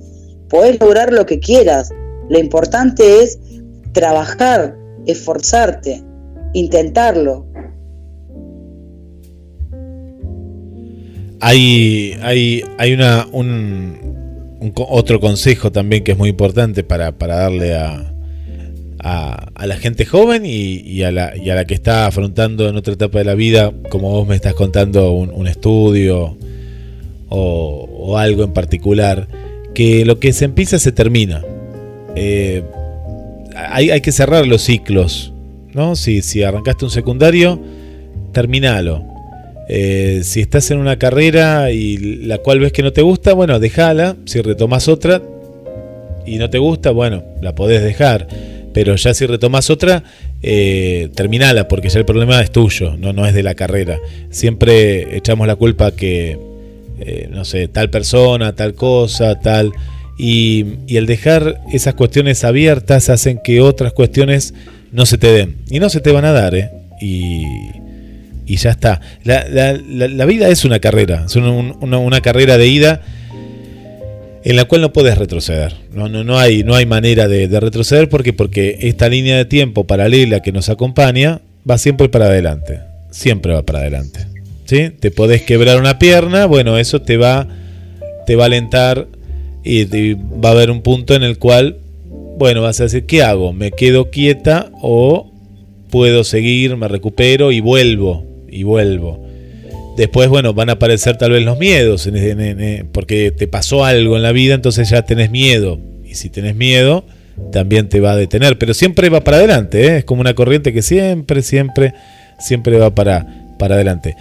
podés 0.49 0.79
lograr 0.79 1.11
lo 1.11 1.25
que 1.25 1.39
quieras. 1.39 1.89
Lo 2.29 2.39
importante 2.39 3.23
es 3.23 3.39
trabajar, 3.91 4.77
esforzarte, 5.05 6.03
intentarlo. 6.53 7.47
Hay, 11.41 12.17
hay, 12.21 12.63
hay 12.77 12.93
una, 12.93 13.27
un, 13.33 14.02
otro 14.75 15.19
consejo 15.19 15.71
también 15.71 16.03
que 16.03 16.13
es 16.13 16.17
muy 16.17 16.29
importante 16.29 16.83
para, 16.83 17.11
darle 17.11 17.75
a, 17.75 18.13
a, 18.99 19.65
la 19.65 19.75
gente 19.77 20.05
joven 20.05 20.43
y, 20.45 21.03
a 21.03 21.11
la, 21.11 21.33
y, 21.35 21.49
a 21.49 21.55
la, 21.55 21.65
que 21.65 21.73
está 21.73 22.07
afrontando 22.07 22.67
en 22.69 22.75
otra 22.75 22.93
etapa 22.93 23.19
de 23.19 23.25
la 23.25 23.35
vida, 23.35 23.73
como 23.89 24.09
vos 24.11 24.27
me 24.27 24.35
estás 24.35 24.53
contando, 24.53 25.11
un, 25.11 25.47
estudio 25.47 26.37
o, 27.29 28.17
algo 28.17 28.43
en 28.43 28.53
particular, 28.53 29.27
que 29.73 30.05
lo 30.05 30.19
que 30.19 30.33
se 30.33 30.45
empieza 30.45 30.79
se 30.79 30.91
termina. 30.91 31.43
Eh, 32.15 32.63
hay, 33.55 33.89
hay, 33.89 34.01
que 34.01 34.11
cerrar 34.11 34.45
los 34.45 34.61
ciclos, 34.61 35.33
¿no? 35.73 35.95
Si, 35.95 36.21
si 36.21 36.43
arrancaste 36.43 36.85
un 36.85 36.91
secundario, 36.91 37.59
terminalo. 38.31 39.12
Eh, 39.69 40.21
si 40.23 40.41
estás 40.41 40.69
en 40.71 40.79
una 40.79 40.97
carrera 40.97 41.71
y 41.71 41.97
la 41.97 42.37
cual 42.39 42.59
ves 42.59 42.71
que 42.71 42.83
no 42.83 42.91
te 42.91 43.01
gusta, 43.01 43.33
bueno, 43.33 43.59
déjala. 43.59 44.15
Si 44.25 44.41
retomas 44.41 44.87
otra 44.87 45.21
y 46.25 46.37
no 46.37 46.49
te 46.49 46.57
gusta, 46.57 46.91
bueno, 46.91 47.23
la 47.41 47.55
podés 47.55 47.83
dejar. 47.83 48.27
Pero 48.73 48.95
ya 48.95 49.13
si 49.13 49.25
retomas 49.25 49.69
otra, 49.69 50.03
eh, 50.41 51.09
terminala, 51.15 51.67
porque 51.67 51.89
ya 51.89 51.99
el 51.99 52.05
problema 52.05 52.41
es 52.41 52.51
tuyo, 52.51 52.97
no, 52.97 53.13
no 53.13 53.25
es 53.25 53.33
de 53.33 53.43
la 53.43 53.53
carrera. 53.53 53.99
Siempre 54.31 55.15
echamos 55.15 55.45
la 55.47 55.55
culpa 55.55 55.91
que, 55.91 56.39
eh, 56.99 57.27
no 57.31 57.45
sé, 57.45 57.67
tal 57.67 57.89
persona, 57.89 58.55
tal 58.55 58.73
cosa, 58.73 59.39
tal. 59.39 59.71
Y, 60.17 60.65
y 60.87 60.97
el 60.97 61.05
dejar 61.05 61.61
esas 61.71 61.93
cuestiones 61.93 62.43
abiertas 62.43 63.09
hacen 63.09 63.39
que 63.43 63.61
otras 63.61 63.93
cuestiones 63.93 64.53
no 64.91 65.05
se 65.05 65.17
te 65.17 65.31
den. 65.31 65.57
Y 65.69 65.79
no 65.79 65.89
se 65.89 66.01
te 66.01 66.11
van 66.11 66.25
a 66.25 66.31
dar, 66.31 66.55
¿eh? 66.55 66.69
Y, 67.01 67.43
y 68.53 68.57
ya 68.57 68.69
está. 68.69 69.01
La, 69.23 70.25
vida 70.25 70.47
es 70.49 70.63
una 70.63 70.79
carrera, 70.79 71.23
es 71.25 71.35
una, 71.35 72.21
carrera 72.21 72.59
de 72.59 72.67
ida 72.67 73.01
en 74.43 74.55
la 74.55 74.65
cual 74.65 74.81
no 74.81 74.93
puedes 74.93 75.17
retroceder. 75.17 75.73
No, 75.91 76.07
no, 76.07 76.23
no, 76.23 76.37
hay, 76.37 76.63
no 76.63 76.75
hay 76.75 76.85
manera 76.85 77.27
de, 77.27 77.47
retroceder 77.59 78.09
porque, 78.09 78.31
porque 78.31 78.77
esta 78.81 79.09
línea 79.09 79.37
de 79.37 79.45
tiempo 79.45 79.85
paralela 79.85 80.41
que 80.41 80.51
nos 80.51 80.69
acompaña 80.69 81.41
va 81.67 81.79
siempre 81.79 82.09
para 82.09 82.25
adelante. 82.25 82.79
Siempre 83.09 83.53
va 83.53 83.63
para 83.63 83.79
adelante. 83.79 84.27
¿sí? 84.65 84.91
Te 84.99 85.09
podés 85.09 85.41
quebrar 85.41 85.79
una 85.79 85.97
pierna, 85.97 86.45
bueno, 86.45 86.77
eso 86.77 87.01
te 87.01 87.17
va, 87.17 87.47
te 88.27 88.35
va 88.35 88.43
a 88.43 88.47
alentar 88.47 89.07
y 89.63 90.13
va 90.13 90.49
a 90.49 90.51
haber 90.51 90.69
un 90.69 90.83
punto 90.83 91.15
en 91.15 91.23
el 91.23 91.39
cual, 91.39 91.77
bueno, 92.37 92.61
vas 92.61 92.79
a 92.81 92.83
decir, 92.83 93.07
¿qué 93.07 93.23
hago? 93.23 93.51
¿Me 93.51 93.71
quedo 93.71 94.11
quieta 94.11 94.69
o 94.79 95.31
puedo 95.89 96.23
seguir, 96.23 96.77
me 96.77 96.87
recupero 96.87 97.51
y 97.51 97.61
vuelvo? 97.61 98.32
Y 98.53 98.63
vuelvo. 98.63 99.25
Después, 99.97 100.27
bueno, 100.29 100.53
van 100.53 100.69
a 100.69 100.73
aparecer 100.73 101.17
tal 101.17 101.31
vez 101.31 101.43
los 101.43 101.57
miedos, 101.59 102.09
porque 102.91 103.31
te 103.31 103.47
pasó 103.47 103.85
algo 103.85 104.15
en 104.15 104.23
la 104.23 104.31
vida, 104.31 104.55
entonces 104.55 104.89
ya 104.89 105.03
tenés 105.03 105.29
miedo. 105.29 105.79
Y 106.03 106.15
si 106.15 106.29
tenés 106.29 106.55
miedo, 106.55 107.05
también 107.51 107.89
te 107.89 107.99
va 107.99 108.13
a 108.13 108.15
detener. 108.15 108.57
Pero 108.57 108.73
siempre 108.73 109.09
va 109.09 109.23
para 109.23 109.37
adelante, 109.37 109.85
¿eh? 109.85 109.97
es 109.97 110.05
como 110.05 110.21
una 110.21 110.33
corriente 110.33 110.73
que 110.73 110.81
siempre, 110.81 111.41
siempre, 111.43 111.93
siempre 112.39 112.77
va 112.77 112.95
para, 112.95 113.27
para 113.59 113.75
adelante. 113.75 114.15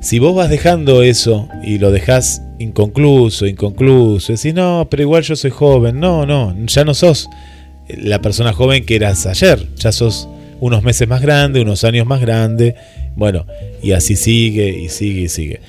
Si 0.00 0.18
vos 0.18 0.34
vas 0.34 0.50
dejando 0.50 1.04
eso 1.04 1.48
y 1.62 1.78
lo 1.78 1.92
dejás 1.92 2.42
inconcluso, 2.58 3.46
inconcluso, 3.46 4.32
decís, 4.32 4.52
no, 4.52 4.88
pero 4.90 5.04
igual 5.04 5.22
yo 5.22 5.36
soy 5.36 5.52
joven, 5.52 6.00
no, 6.00 6.26
no, 6.26 6.56
ya 6.66 6.84
no 6.84 6.92
sos 6.92 7.28
la 7.88 8.20
persona 8.20 8.52
joven 8.52 8.84
que 8.84 8.96
eras 8.96 9.26
ayer, 9.26 9.68
ya 9.76 9.92
sos 9.92 10.28
unos 10.62 10.84
meses 10.84 11.08
más 11.08 11.20
grande, 11.20 11.60
unos 11.60 11.82
años 11.82 12.06
más 12.06 12.20
grande, 12.20 12.76
bueno, 13.16 13.46
y 13.82 13.90
así 13.90 14.14
sigue 14.14 14.68
y 14.68 14.90
sigue 14.90 15.22
y 15.22 15.28
sigue. 15.28 15.60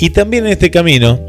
Y 0.00 0.10
también 0.10 0.46
en 0.46 0.50
este 0.50 0.68
camino 0.68 1.20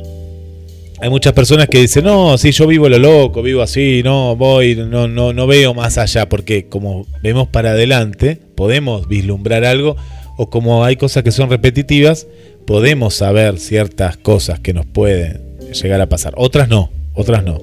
hay 0.99 1.07
muchas 1.11 1.33
personas 1.33 1.67
que 1.67 1.79
dicen, 1.79 2.05
no, 2.05 2.39
si 2.39 2.51
yo 2.51 2.65
vivo 2.65 2.89
lo 2.89 2.97
loco, 2.97 3.43
vivo 3.43 3.61
así, 3.61 4.01
no, 4.03 4.35
voy, 4.35 4.75
no, 4.75 5.07
no, 5.07 5.31
no 5.31 5.45
veo 5.45 5.75
más 5.75 5.99
allá, 5.99 6.27
porque 6.27 6.69
como 6.69 7.05
vemos 7.21 7.47
para 7.49 7.69
adelante, 7.69 8.39
podemos 8.55 9.07
vislumbrar 9.07 9.63
algo, 9.63 9.95
o 10.35 10.49
como 10.49 10.83
hay 10.83 10.95
cosas 10.95 11.21
que 11.21 11.31
son 11.31 11.51
repetitivas, 11.51 12.25
podemos 12.65 13.13
saber 13.13 13.59
ciertas 13.59 14.17
cosas 14.17 14.59
que 14.59 14.73
nos 14.73 14.87
pueden 14.87 15.39
llegar 15.71 16.01
a 16.01 16.09
pasar. 16.09 16.33
Otras 16.35 16.67
no, 16.67 16.89
otras 17.13 17.43
no. 17.43 17.61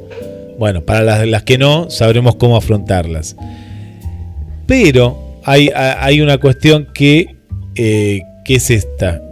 Bueno, 0.61 0.82
para 0.82 1.03
las, 1.03 1.26
las 1.26 1.43
que 1.43 1.59
no, 1.59 1.91
sabremos 1.91 2.37
cómo 2.37 2.57
afrontarlas. 2.57 3.35
Pero 4.68 5.24
hay, 5.45 6.20
una 6.20 6.38
cuestión 6.38 6.88
que 6.95 7.36
eh, 7.74 8.22
¿qué 8.45 8.57
es 8.57 8.70
esta? 8.70 9.22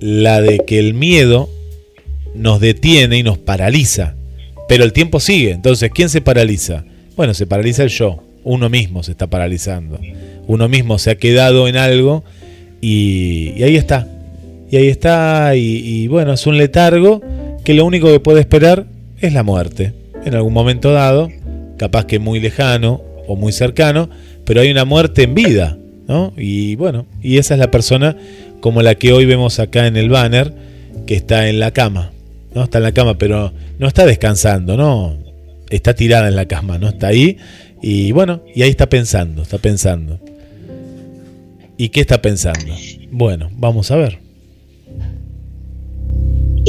La 0.00 0.40
de 0.40 0.60
que 0.60 0.78
el 0.78 0.94
miedo 0.94 1.48
nos 2.34 2.60
detiene 2.60 3.18
y 3.18 3.22
nos 3.22 3.38
paraliza. 3.38 4.14
Pero 4.68 4.84
el 4.84 4.92
tiempo 4.92 5.20
sigue. 5.20 5.50
Entonces, 5.50 5.90
¿quién 5.92 6.08
se 6.08 6.20
paraliza? 6.20 6.84
Bueno, 7.16 7.34
se 7.34 7.46
paraliza 7.46 7.82
el 7.82 7.88
yo. 7.88 8.22
Uno 8.44 8.68
mismo 8.68 9.02
se 9.02 9.10
está 9.12 9.26
paralizando. 9.26 9.98
Uno 10.46 10.68
mismo 10.68 10.98
se 10.98 11.10
ha 11.10 11.16
quedado 11.16 11.68
en 11.68 11.76
algo 11.76 12.24
y, 12.80 13.62
ahí 13.62 13.76
está. 13.76 14.06
Y 14.70 14.76
ahí 14.76 14.88
está. 14.88 15.54
Y, 15.56 16.06
bueno, 16.06 16.32
es 16.32 16.46
un 16.46 16.56
letargo 16.56 17.20
que 17.64 17.74
lo 17.74 17.84
único 17.84 18.10
que 18.10 18.20
puede 18.20 18.40
esperar 18.40 18.86
es 19.20 19.32
la 19.32 19.42
muerte. 19.42 19.92
En 20.24 20.34
algún 20.34 20.52
momento 20.52 20.92
dado, 20.92 21.30
capaz 21.76 22.06
que 22.06 22.18
muy 22.18 22.40
lejano 22.40 23.02
o 23.26 23.36
muy 23.36 23.52
cercano, 23.52 24.08
pero 24.50 24.62
hay 24.62 24.70
una 24.72 24.84
muerte 24.84 25.22
en 25.22 25.34
vida. 25.36 25.78
Y 26.36 26.74
bueno, 26.74 27.06
y 27.22 27.38
esa 27.38 27.54
es 27.54 27.60
la 27.60 27.70
persona 27.70 28.16
como 28.58 28.82
la 28.82 28.96
que 28.96 29.12
hoy 29.12 29.24
vemos 29.24 29.60
acá 29.60 29.86
en 29.86 29.96
el 29.96 30.08
banner, 30.08 30.52
que 31.06 31.14
está 31.14 31.48
en 31.48 31.60
la 31.60 31.70
cama, 31.70 32.10
¿no? 32.52 32.64
Está 32.64 32.78
en 32.78 32.82
la 32.82 32.90
cama, 32.90 33.16
pero 33.16 33.52
no 33.78 33.86
está 33.86 34.04
descansando, 34.06 34.76
¿no? 34.76 35.16
Está 35.68 35.94
tirada 35.94 36.26
en 36.26 36.34
la 36.34 36.46
cama, 36.46 36.78
¿no? 36.78 36.88
Está 36.88 37.06
ahí 37.06 37.36
y 37.80 38.10
bueno, 38.10 38.42
y 38.52 38.62
ahí 38.62 38.70
está 38.70 38.88
pensando, 38.88 39.42
está 39.42 39.58
pensando. 39.58 40.18
¿Y 41.76 41.90
qué 41.90 42.00
está 42.00 42.20
pensando? 42.20 42.74
Bueno, 43.12 43.50
vamos 43.54 43.92
a 43.92 43.96
ver. 43.98 44.18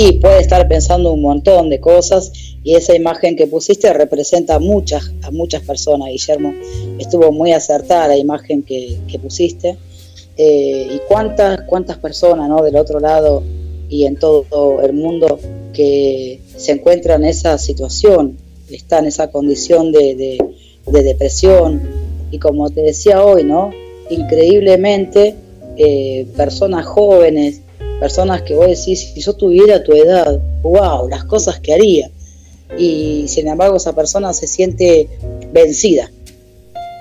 Y 0.04 0.14
puede 0.14 0.39
estar 0.39 0.68
pensando 0.68 1.14
un 1.14 1.22
montón 1.22 1.70
de 1.70 1.80
cosas 1.80 2.32
y 2.64 2.74
esa 2.74 2.95
imagen 2.95 3.36
que 3.36 3.45
pusiste 3.45 3.93
representa 3.93 4.56
a 4.56 4.60
muchas, 4.60 5.14
a 5.22 5.30
muchas 5.30 5.62
personas, 5.62 6.10
Guillermo. 6.10 6.56
Estuvo 6.97 7.32
muy 7.32 7.52
acertada 7.52 8.08
la 8.08 8.18
imagen 8.18 8.64
que, 8.64 8.97
pusiste. 9.22 9.78
Eh, 10.38 10.88
y 10.95 10.99
cuántas, 11.08 11.62
cuántas 11.68 11.99
personas 11.99 12.49
¿no? 12.49 12.64
del 12.64 12.78
otro 12.78 12.99
lado 12.99 13.43
y 13.89 14.06
en 14.06 14.16
todo 14.16 14.82
el 14.82 14.93
mundo 14.93 15.38
que 15.72 16.39
se 16.58 16.72
encuentran 16.72 17.24
en 17.24 17.30
esa 17.30 17.60
situación, 17.60 18.38
están 18.72 19.04
en 19.04 19.10
esa 19.10 19.30
condición 19.30 19.91
de, 19.91 20.39
depresión. 20.88 21.80
Y 22.32 22.39
como 22.39 22.72
te 22.72 22.82
decía 22.82 23.24
hoy, 23.24 23.43
¿no? 23.43 23.70
increíblemente, 24.10 25.36
eh, 25.78 26.26
personas 26.36 26.88
jóvenes, 26.88 27.62
personas 28.02 28.41
que 28.41 28.56
vos 28.56 28.66
decís, 28.66 29.12
si 29.14 29.22
yo 29.22 29.34
tuviera 29.34 29.84
tu 29.84 29.93
edad, 29.93 30.39
wow, 30.64 31.08
las 31.08 31.24
cosas 31.26 31.60
que 31.60 31.72
haría 31.72 32.10
y 32.76 33.26
sin 33.28 33.47
embargo 33.47 33.78
esa 33.78 33.93
persona 33.93 34.34
se 34.34 34.47
siente 34.47 35.08
vencida. 35.54 36.12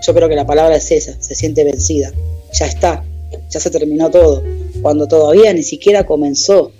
Yo 0.07 0.13
creo 0.13 0.29
que 0.29 0.37
la 0.37 0.47
palabra 0.47 0.77
es 0.77 0.91
esa, 0.91 1.17
se 1.19 1.35
siente 1.35 1.65
vencida. 1.65 2.13
Ya 2.53 2.67
está, 2.67 3.03
ya 3.49 3.61
se 3.61 3.71
terminó 3.71 4.11
todo. 4.11 4.43
Cuando 4.83 5.09
todavía 5.09 5.55
ni 5.55 5.63
siquiera 5.63 6.05
comenzó, 6.05 6.71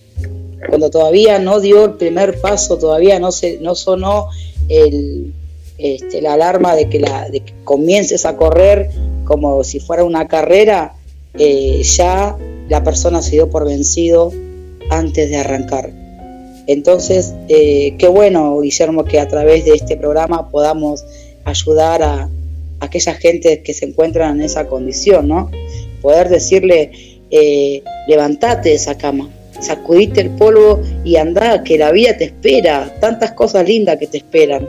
cuando 0.69 0.91
todavía 0.91 1.39
no 1.39 1.59
dio 1.59 1.87
el 1.87 1.95
primer 1.95 2.43
paso, 2.43 2.77
todavía 2.77 3.19
no, 3.21 3.33
se, 3.33 3.57
no 3.61 3.75
sonó 3.75 4.29
el, 4.69 5.33
este, 5.79 6.21
la 6.21 6.35
alarma 6.35 6.77
de 6.77 6.91
que, 6.91 7.01
la, 7.01 7.31
de 7.31 7.41
que 7.41 7.55
comiences 7.65 8.27
a 8.27 8.37
correr 8.37 8.91
como 9.25 9.65
si 9.65 9.81
fuera 9.81 10.05
una 10.05 10.29
carrera, 10.29 10.95
eh, 11.39 11.83
ya 11.85 12.37
la 12.71 12.83
persona 12.83 13.21
se 13.21 13.33
dio 13.33 13.51
por 13.51 13.67
vencido 13.67 14.33
antes 14.91 15.29
de 15.29 15.37
arrancar. 15.37 15.91
Entonces, 16.67 17.35
eh, 17.49 17.97
qué 17.99 18.07
bueno, 18.07 18.61
Guillermo, 18.61 19.05
que 19.05 19.19
a 19.19 19.29
través 19.29 19.65
de 19.65 19.75
este 19.75 19.97
programa 19.97 20.49
podamos 20.49 21.05
ayudar 21.45 22.03
a, 22.03 22.31
aquella 22.79 23.15
gente 23.15 23.63
que 23.63 23.75
se 23.75 23.87
encuentran 23.87 24.39
en 24.39 24.45
esa 24.47 24.67
condición, 24.67 25.29
¿no? 25.29 25.51
Poder 26.01 26.29
decirle, 26.29 26.93
eh, 27.31 27.83
levantate 28.07 28.71
de 28.71 28.77
esa 28.77 28.97
cama, 28.97 29.29
sacudite 29.61 30.21
el 30.21 30.31
polvo 30.31 30.81
y 31.05 31.17
anda, 31.17 31.63
que 31.63 31.77
la 31.77 31.91
vida 31.93 32.17
te 32.17 32.25
espera, 32.25 32.97
tantas 33.01 33.33
cosas 33.33 33.67
lindas 33.69 33.99
que 33.99 34.07
te 34.07 34.17
esperan. 34.19 34.67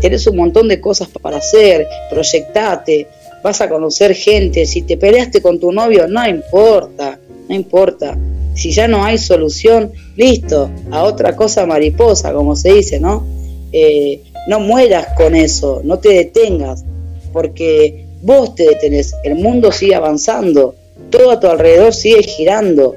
tenés 0.00 0.26
un 0.26 0.36
montón 0.36 0.68
de 0.68 0.80
cosas 0.80 1.08
para 1.08 1.36
hacer, 1.36 1.86
proyectate, 2.08 3.06
vas 3.42 3.60
a 3.60 3.68
conocer 3.68 4.14
gente, 4.14 4.64
si 4.64 4.82
te 4.82 4.96
peleaste 4.96 5.42
con 5.42 5.60
tu 5.60 5.72
novio, 5.72 6.08
no 6.08 6.26
importa, 6.26 7.19
no 7.50 7.56
importa. 7.56 8.16
Si 8.54 8.70
ya 8.70 8.86
no 8.86 9.04
hay 9.04 9.18
solución, 9.18 9.92
listo, 10.16 10.70
a 10.92 11.02
otra 11.02 11.34
cosa 11.34 11.66
mariposa, 11.66 12.32
como 12.32 12.54
se 12.54 12.74
dice, 12.74 13.00
¿no? 13.00 13.26
Eh, 13.72 14.22
no 14.48 14.60
mueras 14.60 15.08
con 15.16 15.34
eso, 15.34 15.80
no 15.84 15.98
te 15.98 16.10
detengas, 16.10 16.84
porque 17.32 18.06
vos 18.22 18.54
te 18.54 18.64
detenés, 18.64 19.14
el 19.24 19.34
mundo 19.34 19.72
sigue 19.72 19.96
avanzando, 19.96 20.76
todo 21.10 21.32
a 21.32 21.40
tu 21.40 21.48
alrededor 21.48 21.92
sigue 21.92 22.22
girando. 22.22 22.94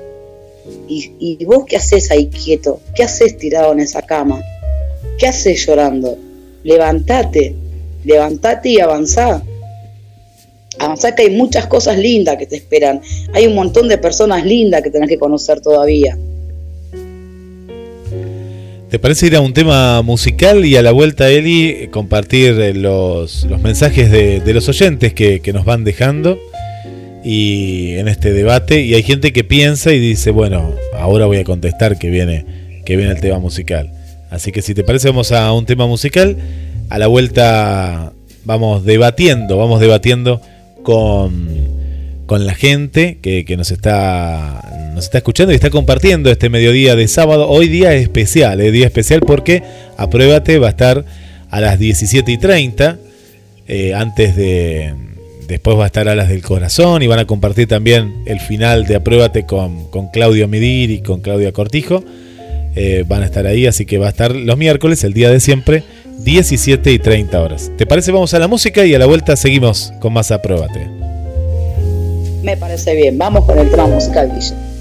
¿Y, 0.88 1.12
y 1.20 1.46
vos 1.46 1.66
qué 1.68 1.78
haces 1.78 2.12
ahí 2.12 2.28
quieto? 2.28 2.80
¿Qué 2.96 3.04
haces 3.04 3.38
tirado 3.38 3.74
en 3.74 3.80
esa 3.80 4.04
cama? 4.04 4.42
¿Qué 5.18 5.28
haces 5.28 5.66
llorando? 5.66 6.16
Levantate, 6.64 7.56
levantate 8.06 8.70
y 8.70 8.80
avanzá. 8.80 9.44
Avanzá 10.80 11.16
que 11.16 11.24
hay 11.24 11.30
muchas 11.30 11.68
cosas 11.68 11.98
lindas 11.98 12.38
que 12.38 12.46
te 12.46 12.56
esperan. 12.56 13.02
Hay 13.34 13.48
un 13.48 13.56
montón 13.56 13.88
de 13.88 13.98
personas 13.98 14.46
lindas 14.46 14.82
que 14.82 14.90
tenés 14.90 15.10
que 15.10 15.18
conocer 15.18 15.62
todavía. 15.62 16.18
¿Te 18.90 19.00
parece 19.00 19.28
ir 19.28 19.36
a 19.36 19.42
un 19.42 19.54
tema 19.54 20.04
musical 20.04 20.66
y 20.66 20.76
a 20.76 20.84
la 20.84 20.92
vuelta, 20.92 21.30
Eli, 21.30 21.88
compartir 21.92 22.60
eh, 22.62 22.74
los, 22.76 23.44
los 23.46 23.60
mensajes 23.62 24.12
de, 24.12 24.40
de 24.40 24.54
los 24.54 24.70
oyentes 24.70 25.14
que, 25.14 25.40
que 25.40 25.52
nos 25.52 25.66
van 25.66 25.84
dejando? 25.84 26.38
y 27.24 27.94
en 27.94 28.08
este 28.08 28.34
debate 28.34 28.82
y 28.82 28.94
hay 28.96 29.04
gente 29.04 29.32
que 29.32 29.44
piensa 29.44 29.94
y 29.94 30.00
dice, 30.00 30.32
bueno, 30.32 30.76
ahora 30.94 31.26
voy 31.26 31.38
a 31.38 31.44
contestar 31.44 31.98
que 31.98 32.10
viene, 32.10 32.46
que 32.86 32.98
viene 32.98 33.14
el 33.14 33.22
tema 33.22 33.40
musical. 33.40 33.92
Así 34.30 34.52
que 34.52 34.62
si 34.62 34.74
te 34.74 34.84
parece 34.84 35.08
vamos 35.08 35.32
a 35.32 35.52
un 35.54 35.66
tema 35.66 35.88
musical, 35.88 36.36
a 36.90 37.00
la 37.00 37.08
vuelta 37.08 38.12
vamos 38.44 38.84
debatiendo, 38.84 39.58
vamos 39.58 39.80
debatiendo 39.80 40.42
con, 40.84 41.50
con 42.26 42.46
la 42.46 42.54
gente 42.54 43.20
que, 43.22 43.46
que 43.46 43.58
nos 43.58 43.72
está 43.72 44.62
nos 44.94 45.06
está 45.06 45.18
escuchando 45.18 45.52
y 45.52 45.56
está 45.56 45.72
compartiendo 45.72 46.30
este 46.30 46.50
mediodía 46.50 46.96
de 46.96 47.08
sábado. 47.08 47.50
Hoy 47.50 47.68
día 47.68 47.94
especial, 47.96 48.62
es 48.62 48.72
día 48.72 48.86
especial 48.86 49.22
porque 49.22 49.64
Apruébate 49.98 50.60
va 50.60 50.68
a 50.68 50.70
estar 50.70 51.04
a 51.50 51.62
las 51.62 51.80
17 51.80 52.32
y 52.32 52.38
30, 52.38 53.00
eh, 53.68 53.94
antes 53.96 54.36
de, 54.36 54.94
Después 55.48 55.78
va 55.78 55.84
a 55.84 55.88
estar 55.88 56.08
Alas 56.08 56.30
del 56.30 56.42
Corazón 56.42 57.04
y 57.04 57.08
van 57.08 57.20
a 57.20 57.26
compartir 57.26 57.68
también 57.68 58.24
el 58.26 58.40
final 58.40 58.86
de 58.86 58.96
Apruébate 58.96 59.46
con, 59.46 59.90
con 59.90 60.08
Claudio 60.08 60.48
Midir 60.48 60.90
y 60.92 61.02
con 61.02 61.22
Claudia 61.22 61.52
Cortijo. 61.52 62.04
Eh, 62.76 63.04
van 63.08 63.22
a 63.22 63.26
estar 63.26 63.46
ahí, 63.46 63.68
así 63.68 63.86
que 63.86 63.98
va 63.98 64.08
a 64.08 64.10
estar 64.10 64.36
los 64.36 64.58
miércoles, 64.58 65.04
el 65.04 65.14
día 65.14 65.30
de 65.30 65.40
siempre, 65.40 65.84
17 66.20 66.92
y 66.92 67.00
30 67.00 67.42
horas. 67.42 67.72
¿Te 67.78 67.86
parece? 67.86 68.12
Vamos 68.12 68.34
a 68.34 68.40
la 68.40 68.48
música 68.48 68.86
y 68.86 68.94
a 68.96 69.00
la 69.00 69.06
vuelta 69.06 69.36
seguimos 69.36 69.94
con 70.00 70.14
más 70.14 70.32
Apruébate. 70.32 70.88
Me 72.44 72.58
parece 72.58 72.96
bien, 72.96 73.18
vamos 73.18 73.46
con 73.46 73.58
el 73.58 73.70
tramo 73.72 73.96
musical, 73.96 74.32
Guille. 74.34 74.73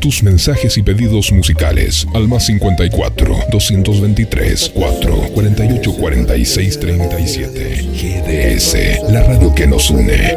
Tus 0.00 0.22
mensajes 0.22 0.78
y 0.78 0.82
pedidos 0.82 1.30
musicales 1.30 2.06
al 2.14 2.26
más 2.26 2.46
54 2.46 3.36
223 3.52 4.72
4 4.74 5.14
48 5.34 5.92
46 5.92 6.80
37. 6.80 7.82
GDS, 7.92 9.12
la 9.12 9.22
radio 9.22 9.54
que 9.54 9.66
nos 9.66 9.90
une. 9.90 10.36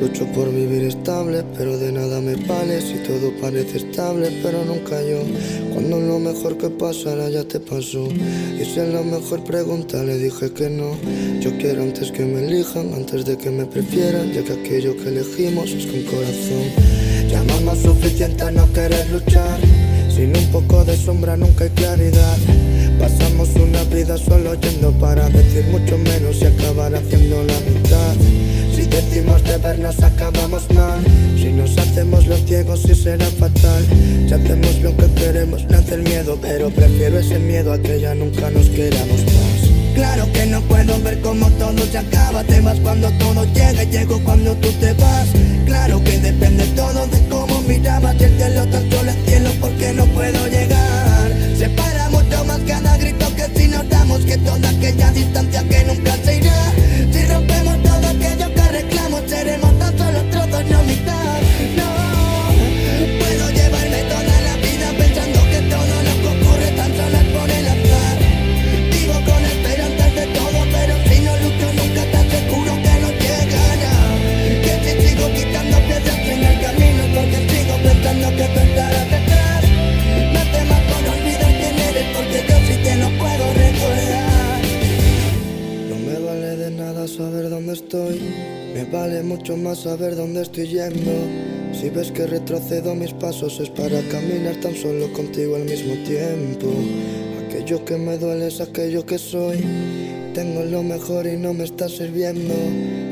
Lucho 0.00 0.24
por 0.32 0.52
vivir 0.52 0.84
estable, 0.84 1.44
pero 1.56 1.78
de 1.78 1.92
nada 1.92 2.20
me 2.20 2.34
vale 2.34 2.80
si 2.80 2.94
todo 3.06 3.32
parece 3.40 3.76
estable, 3.78 4.30
pero 4.42 4.64
nunca 4.64 5.00
yo. 5.02 5.22
Cuando 5.72 6.00
lo 6.00 6.18
mejor 6.18 6.56
que 6.56 6.70
pasara 6.70 7.28
ya 7.28 7.44
te 7.44 7.60
pasó. 7.60 8.08
Y 8.08 8.64
si 8.64 8.80
es 8.80 8.88
la 8.88 9.02
mejor 9.02 9.44
pregunta 9.44 10.02
le 10.02 10.18
dije 10.18 10.52
que 10.52 10.68
no. 10.68 10.96
Yo 11.40 11.56
quiero 11.58 11.82
antes 11.82 12.10
que 12.10 12.24
me 12.24 12.46
elijan, 12.46 12.94
antes 12.94 13.24
de 13.24 13.36
que 13.36 13.50
me 13.50 13.66
prefieran, 13.66 14.32
ya 14.32 14.42
que 14.42 14.54
aquello 14.54 14.96
que 14.96 15.10
elegimos 15.10 15.70
es 15.70 15.86
con 15.86 16.02
corazón. 16.02 16.99
Llamamos 17.30 17.78
suficiente 17.78 18.42
a 18.42 18.50
no 18.50 18.70
querer 18.72 19.08
luchar. 19.10 19.60
Sin 20.12 20.36
un 20.36 20.46
poco 20.50 20.84
de 20.84 20.96
sombra 20.96 21.36
nunca 21.36 21.64
hay 21.64 21.70
claridad. 21.70 22.36
Pasamos 22.98 23.48
una 23.54 23.84
vida 23.84 24.18
solo 24.18 24.54
yendo 24.54 24.90
para 24.98 25.28
decir 25.30 25.64
mucho 25.70 25.96
menos 25.98 26.42
y 26.42 26.46
acabar 26.46 26.92
haciendo 26.94 27.44
la 27.44 27.60
mitad. 27.60 28.14
Si 28.74 28.82
decimos 28.82 29.44
de 29.44 29.58
vernos 29.58 30.02
acabamos 30.02 30.68
mal. 30.74 31.00
Si 31.36 31.52
nos 31.52 31.78
hacemos 31.78 32.26
los 32.26 32.44
ciegos 32.46 32.82
sí 32.82 32.96
será 32.96 33.26
fatal. 33.26 33.84
Si 34.26 34.34
hacemos 34.34 34.80
lo 34.82 34.96
que 34.96 35.06
queremos 35.14 35.64
nace 35.70 35.94
el 35.94 36.02
miedo, 36.02 36.36
pero 36.42 36.68
prefiero 36.70 37.20
ese 37.20 37.38
miedo 37.38 37.72
a 37.72 37.78
que 37.78 38.00
ya 38.00 38.12
nunca 38.14 38.50
nos 38.50 38.68
queramos 38.70 39.20
más. 39.24 39.59
Claro 40.00 40.32
que 40.32 40.46
no 40.46 40.62
puedo 40.62 40.98
ver 41.02 41.20
cómo 41.20 41.46
todo 41.58 41.84
se 41.92 41.98
acaba. 41.98 42.42
Te 42.44 42.58
vas 42.62 42.80
cuando 42.80 43.10
todo 43.18 43.44
llega 43.52 43.84
y 43.84 43.86
llego 43.90 44.18
cuando 44.24 44.54
tú 44.54 44.72
te 44.80 44.94
vas. 44.94 45.28
Claro 45.66 46.02
que 46.02 46.18
depende 46.18 46.64
todo 46.68 47.06
de 47.06 47.28
cómo 47.28 47.60
mirabas. 47.68 48.18
El 48.18 48.34
cielo 48.34 48.66
tan 48.68 48.90
solo 48.90 49.10
el 49.10 49.26
cielo 49.26 49.50
porque 49.60 49.92
no 49.92 50.06
puedo 50.06 50.46
llegar. 50.48 51.30
Separa 51.54 52.08
mucho 52.08 52.44
más 52.46 52.60
cada 52.66 52.96
grito 52.96 53.26
que 53.36 53.44
si 53.54 53.68
notamos 53.68 54.20
que 54.24 54.38
toda 54.38 54.70
aquella 54.70 55.12
distancia 55.12 55.62
que 55.68 55.84
nunca 55.84 56.16
se 56.24 56.36
irá. 56.38 56.72
Si 57.12 57.26
rompemos 57.26 57.82
todo 57.82 58.08
aquello 58.08 58.54
que 58.54 58.60
arreglamos, 58.62 59.20
seremos 59.28 59.78
tan 59.80 59.98
solo 59.98 60.22
trozos, 60.30 60.64
no 60.70 60.82
mitad. 60.84 61.19
Me 87.70 88.84
vale 88.90 89.22
mucho 89.22 89.56
más 89.56 89.82
saber 89.82 90.16
dónde 90.16 90.42
estoy 90.42 90.66
yendo. 90.66 91.12
Si 91.72 91.88
ves 91.88 92.10
que 92.10 92.26
retrocedo 92.26 92.96
mis 92.96 93.12
pasos 93.12 93.60
es 93.60 93.70
para 93.70 94.00
caminar 94.10 94.56
tan 94.56 94.74
solo 94.74 95.12
contigo 95.12 95.54
al 95.54 95.66
mismo 95.66 95.94
tiempo. 96.04 96.66
Aquello 97.46 97.84
que 97.84 97.96
me 97.96 98.18
duele 98.18 98.48
es 98.48 98.60
aquello 98.60 99.06
que 99.06 99.18
soy. 99.18 99.64
Tengo 100.34 100.64
lo 100.64 100.82
mejor 100.82 101.28
y 101.28 101.36
no 101.36 101.54
me 101.54 101.62
está 101.62 101.88
sirviendo. 101.88 102.54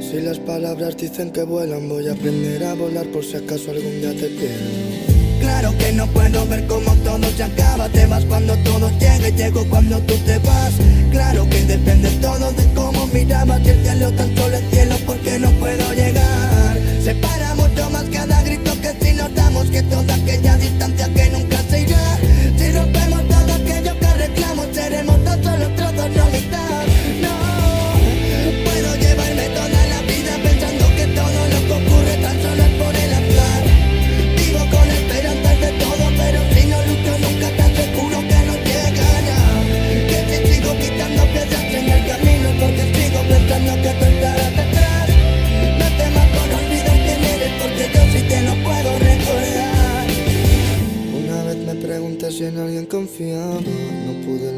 Si 0.01 0.21
las 0.21 0.41
palabras 0.41 0.97
dicen 0.97 1.31
que 1.31 1.45
vuelan, 1.45 1.89
voy 1.89 2.09
a 2.09 2.13
aprender 2.13 2.65
a 2.65 2.75
volar 2.75 3.07
por 3.13 3.25
si 3.25 3.37
acaso 3.37 3.71
algún 3.71 4.01
día 4.01 4.11
te 4.11 4.27
pierdo. 4.27 5.39
Claro 5.41 5.73
que 5.79 5.93
no 5.93 6.05
puedo 6.09 6.45
ver 6.49 6.67
cómo 6.67 6.93
todo 7.05 7.31
se 7.37 7.45
acaba. 7.45 7.89
Te 7.91 8.07
vas 8.07 8.25
cuando 8.25 8.57
todo 8.65 8.91
llega 8.99 9.29
y 9.29 9.33
llego 9.37 9.65
cuando 9.71 10.01
tú 10.01 10.15
te 10.27 10.37
vas. 10.39 10.73
Claro 11.11 11.49
que 11.49 11.65
depende 11.65 12.11
todo 12.21 12.53
de 12.53 12.65
cómo 12.75 13.07
mirabas. 13.09 13.61
Y 13.65 13.69
el 13.71 13.83
cielo 13.83 14.13
tan 14.13 14.37
solo 14.37 14.57
el 14.57 14.71
cielo 14.71 14.97
porque 15.07 15.39
no 15.39 15.51
puedo 15.53 15.93
llegar. 15.95 16.79
Separa 17.03 17.55
mucho 17.55 17.91
más 17.91 18.05
cada 18.13 18.43
grito 18.43 18.73
que 18.81 18.93
si 19.01 19.15
notamos 19.15 19.71
que 19.71 19.83
toda 19.83 20.15
aquella 20.15 20.57
distancia 20.57 21.09
que 21.15 21.31
nunca 21.31 21.48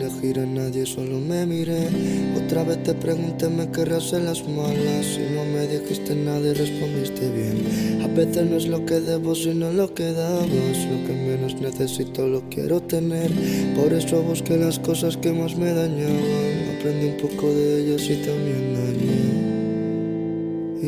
elegir 0.00 0.38
a 0.38 0.46
nadie, 0.46 0.86
solo 0.86 1.18
me 1.18 1.46
miré. 1.46 1.88
Otra 2.36 2.64
vez 2.64 2.82
te 2.82 2.94
pregunté, 2.94 3.48
me 3.48 3.70
querrás 3.70 4.12
en 4.12 4.24
las 4.26 4.46
malas. 4.48 5.06
Si 5.06 5.20
no 5.34 5.44
me 5.44 5.66
dijiste 5.66 6.14
nada 6.14 6.40
y 6.40 6.52
respondiste 6.52 7.30
bien. 7.30 8.02
A 8.02 8.06
veces 8.08 8.44
no 8.48 8.56
es 8.56 8.66
lo 8.66 8.84
que 8.84 9.00
debo, 9.00 9.34
sino 9.34 9.72
lo 9.72 9.94
que 9.94 10.12
dabas. 10.12 10.48
Lo 10.48 11.06
que 11.06 11.12
menos 11.12 11.60
necesito 11.60 12.26
lo 12.26 12.42
quiero 12.50 12.80
tener. 12.82 13.30
Por 13.76 13.92
eso 13.92 14.22
busqué 14.22 14.56
las 14.56 14.78
cosas 14.78 15.16
que 15.16 15.32
más 15.32 15.56
me 15.56 15.72
dañaban. 15.72 16.76
Aprendí 16.78 17.06
un 17.08 17.16
poco 17.16 17.48
de 17.52 17.82
ellas 17.82 18.02
y 18.08 18.16
también 18.16 18.74
dañé. 18.74 19.40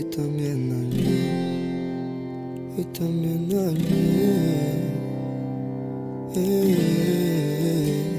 Y 0.00 0.02
también 0.04 0.70
dañé. 0.70 1.42
Y 2.78 2.84
también 2.84 3.48
dañé. 3.48 5.01
Si 6.34 8.11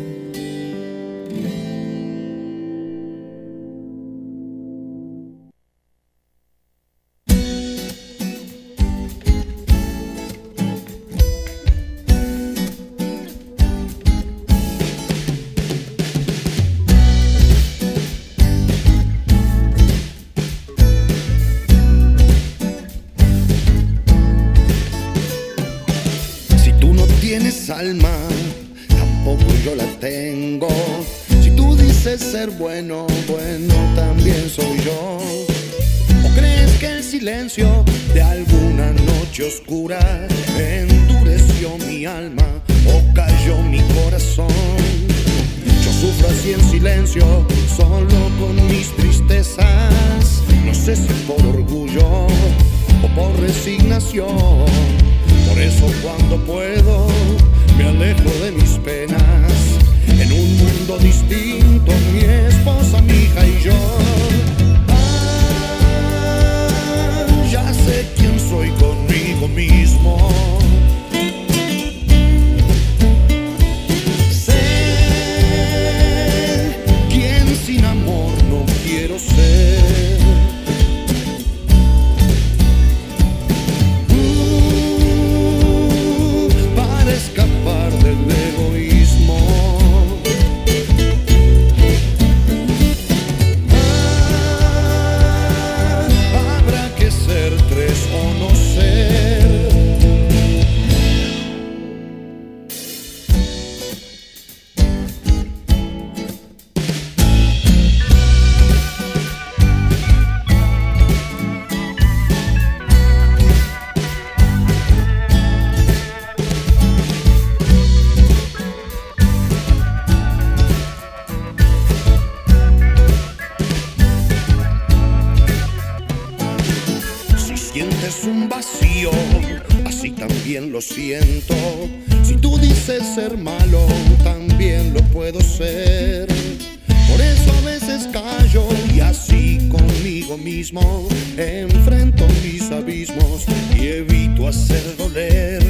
mismo 140.38 141.08
enfrento 141.38 142.26
mis 142.44 142.72
abismos 142.72 143.46
y 143.76 143.88
evito 143.88 144.48
hacer 144.48 144.96
doler. 144.98 145.62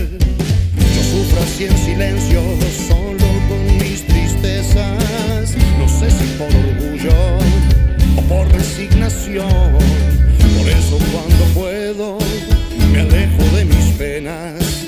Yo 0.95 1.03
sufro 1.03 1.41
así 1.41 1.66
en 1.66 1.78
silencio, 1.78 2.41
solo 2.88 3.28
con 3.49 3.78
mis 3.78 4.05
tristezas. 4.05 5.55
No 5.78 5.88
sé 5.88 6.09
si 6.11 6.26
por 6.38 6.47
orgullo 6.47 7.14
o 8.18 8.22
por 8.24 8.47
resignación. 8.51 9.78
Por 10.57 10.70
eso 10.70 10.97
cuando 11.11 11.45
puedo 11.53 12.18
me 12.91 13.01
alejo 13.01 13.43
de 13.55 13.66
mis 13.66 13.86
penas. 13.97 14.86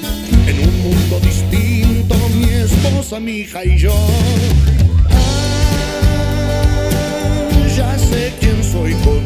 En 0.48 0.60
un 0.60 0.84
mundo 0.84 1.20
distinto, 1.22 2.16
mi 2.36 2.50
esposa, 2.50 3.20
mi 3.20 3.40
hija 3.40 3.66
y 3.66 3.78
yo. 3.78 3.96
Ah, 5.10 5.36
ya 7.76 7.98
sé 7.98 8.34
quién 8.40 8.64
soy 8.64 8.94
conmigo 9.04 9.25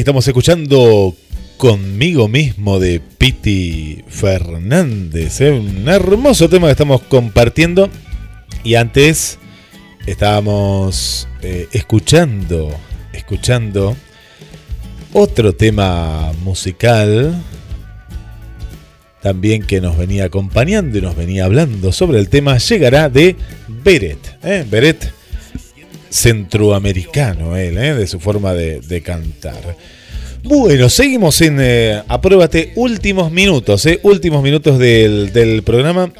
estamos 0.00 0.26
escuchando 0.26 1.14
Conmigo 1.56 2.26
mismo 2.26 2.80
de 2.80 3.00
Piti 3.00 4.02
Fernández. 4.08 5.40
Un 5.40 5.88
hermoso 5.88 6.48
tema 6.48 6.66
que 6.66 6.72
estamos 6.72 7.02
compartiendo. 7.02 7.88
Y 8.64 8.74
antes 8.74 9.38
estábamos 10.06 11.28
eh, 11.42 11.68
escuchando, 11.72 12.70
escuchando 13.12 13.96
otro 15.12 15.54
tema 15.54 16.32
musical. 16.42 17.40
También 19.22 19.62
que 19.62 19.80
nos 19.80 19.96
venía 19.96 20.24
acompañando 20.24 20.98
y 20.98 21.02
nos 21.02 21.14
venía 21.14 21.44
hablando 21.44 21.92
sobre 21.92 22.18
el 22.18 22.28
tema. 22.28 22.58
Llegará 22.58 23.08
de 23.08 23.36
Beret. 23.68 24.38
¿eh? 24.42 24.66
Beret 24.68 25.23
centroamericano 26.14 27.56
él, 27.56 27.76
¿eh? 27.76 27.92
de 27.94 28.06
su 28.06 28.20
forma 28.20 28.54
de, 28.54 29.02
cantar. 29.02 29.76
Bueno, 30.44 30.88
seguimos 30.88 31.40
en 31.40 31.58
eh, 31.60 32.02
Apruébate, 32.06 32.72
últimos 32.76 33.32
minutos, 33.32 33.84
¿eh? 33.86 33.98
últimos 34.04 34.42
minutos 34.42 34.78
del, 34.78 35.62
programa. 35.64 36.12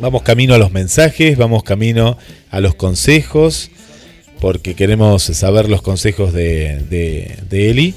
Vamos 0.00 0.22
camino 0.22 0.54
a 0.54 0.58
los 0.58 0.72
mensajes, 0.72 1.36
vamos 1.36 1.62
camino 1.62 2.18
a 2.50 2.58
los 2.60 2.74
consejos, 2.74 3.70
porque 4.40 4.74
queremos 4.74 5.22
saber 5.22 5.68
los 5.68 5.82
consejos 5.82 6.32
de, 6.32 7.38
de 7.48 7.70
Eli. 7.70 7.94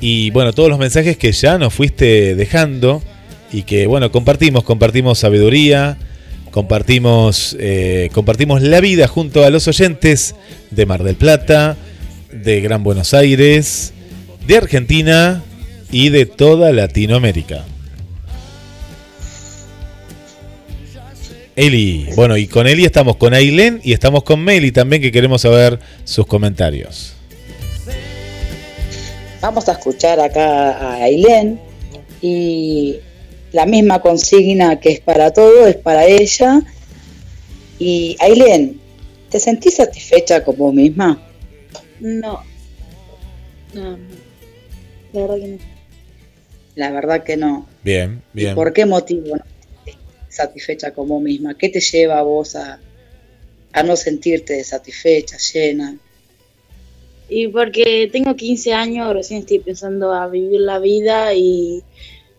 Y 0.00 0.30
bueno, 0.30 0.54
todos 0.54 0.70
los 0.70 0.78
mensajes 0.78 1.18
que 1.18 1.32
ya 1.32 1.58
nos 1.58 1.74
fuiste 1.74 2.34
dejando 2.34 3.02
y 3.52 3.64
que 3.64 3.86
bueno, 3.86 4.10
compartimos, 4.10 4.64
compartimos 4.64 5.18
sabiduría, 5.18 5.98
compartimos, 6.52 7.56
eh, 7.58 8.10
compartimos 8.12 8.62
la 8.62 8.80
vida 8.80 9.08
junto 9.08 9.44
a 9.44 9.50
los 9.50 9.66
oyentes 9.66 10.36
de 10.70 10.86
Mar 10.86 11.02
del 11.02 11.16
Plata, 11.16 11.76
de 12.30 12.60
Gran 12.60 12.84
Buenos 12.84 13.14
Aires, 13.14 13.92
de 14.46 14.56
Argentina 14.56 15.42
y 15.90 16.10
de 16.10 16.26
toda 16.26 16.70
Latinoamérica. 16.70 17.64
Eli, 21.56 22.08
bueno, 22.16 22.36
y 22.36 22.46
con 22.46 22.66
Eli 22.66 22.84
estamos 22.84 23.16
con 23.16 23.34
Ailén 23.34 23.80
y 23.82 23.92
estamos 23.92 24.22
con 24.22 24.40
Meli 24.40 24.72
también 24.72 25.02
que 25.02 25.12
queremos 25.12 25.42
saber 25.42 25.78
sus 26.04 26.26
comentarios. 26.26 27.14
Vamos 29.40 29.68
a 29.68 29.72
escuchar 29.72 30.20
acá 30.20 30.70
a 30.70 30.94
Ailén 31.02 31.60
y 32.22 33.00
la 33.52 33.66
misma 33.66 34.00
consigna 34.00 34.80
que 34.80 34.90
es 34.90 35.00
para 35.00 35.32
todo 35.32 35.66
es 35.66 35.76
para 35.76 36.06
ella. 36.06 36.60
Y 37.78 38.16
Ailén, 38.20 38.80
¿te 39.30 39.38
sentís 39.38 39.76
satisfecha 39.76 40.42
con 40.44 40.56
vos 40.56 40.74
misma? 40.74 41.22
No. 42.00 42.42
No, 43.72 43.96
no. 43.96 43.98
La 45.12 45.20
verdad 45.20 45.36
que 45.36 45.48
no. 45.48 45.58
La 46.74 46.90
verdad 46.90 47.22
que 47.22 47.36
no. 47.36 47.66
Bien, 47.82 48.22
¿Y 48.34 48.38
bien. 48.38 48.54
¿Por 48.54 48.72
qué 48.72 48.86
motivo 48.86 49.36
no 49.36 49.44
te 49.84 49.92
sentís 49.92 49.98
satisfecha 50.28 50.92
con 50.92 51.08
vos 51.08 51.22
misma? 51.22 51.56
¿Qué 51.56 51.68
te 51.68 51.80
lleva 51.80 52.18
a 52.18 52.22
vos 52.22 52.56
a, 52.56 52.80
a 53.72 53.82
no 53.82 53.96
sentirte 53.96 54.62
satisfecha, 54.64 55.36
llena? 55.36 55.96
Y 57.28 57.48
porque 57.48 58.08
tengo 58.12 58.36
15 58.36 58.72
años, 58.74 59.12
recién 59.12 59.40
estoy 59.40 59.58
pensando 59.58 60.12
a 60.12 60.28
vivir 60.28 60.60
la 60.60 60.78
vida 60.78 61.34
y 61.34 61.82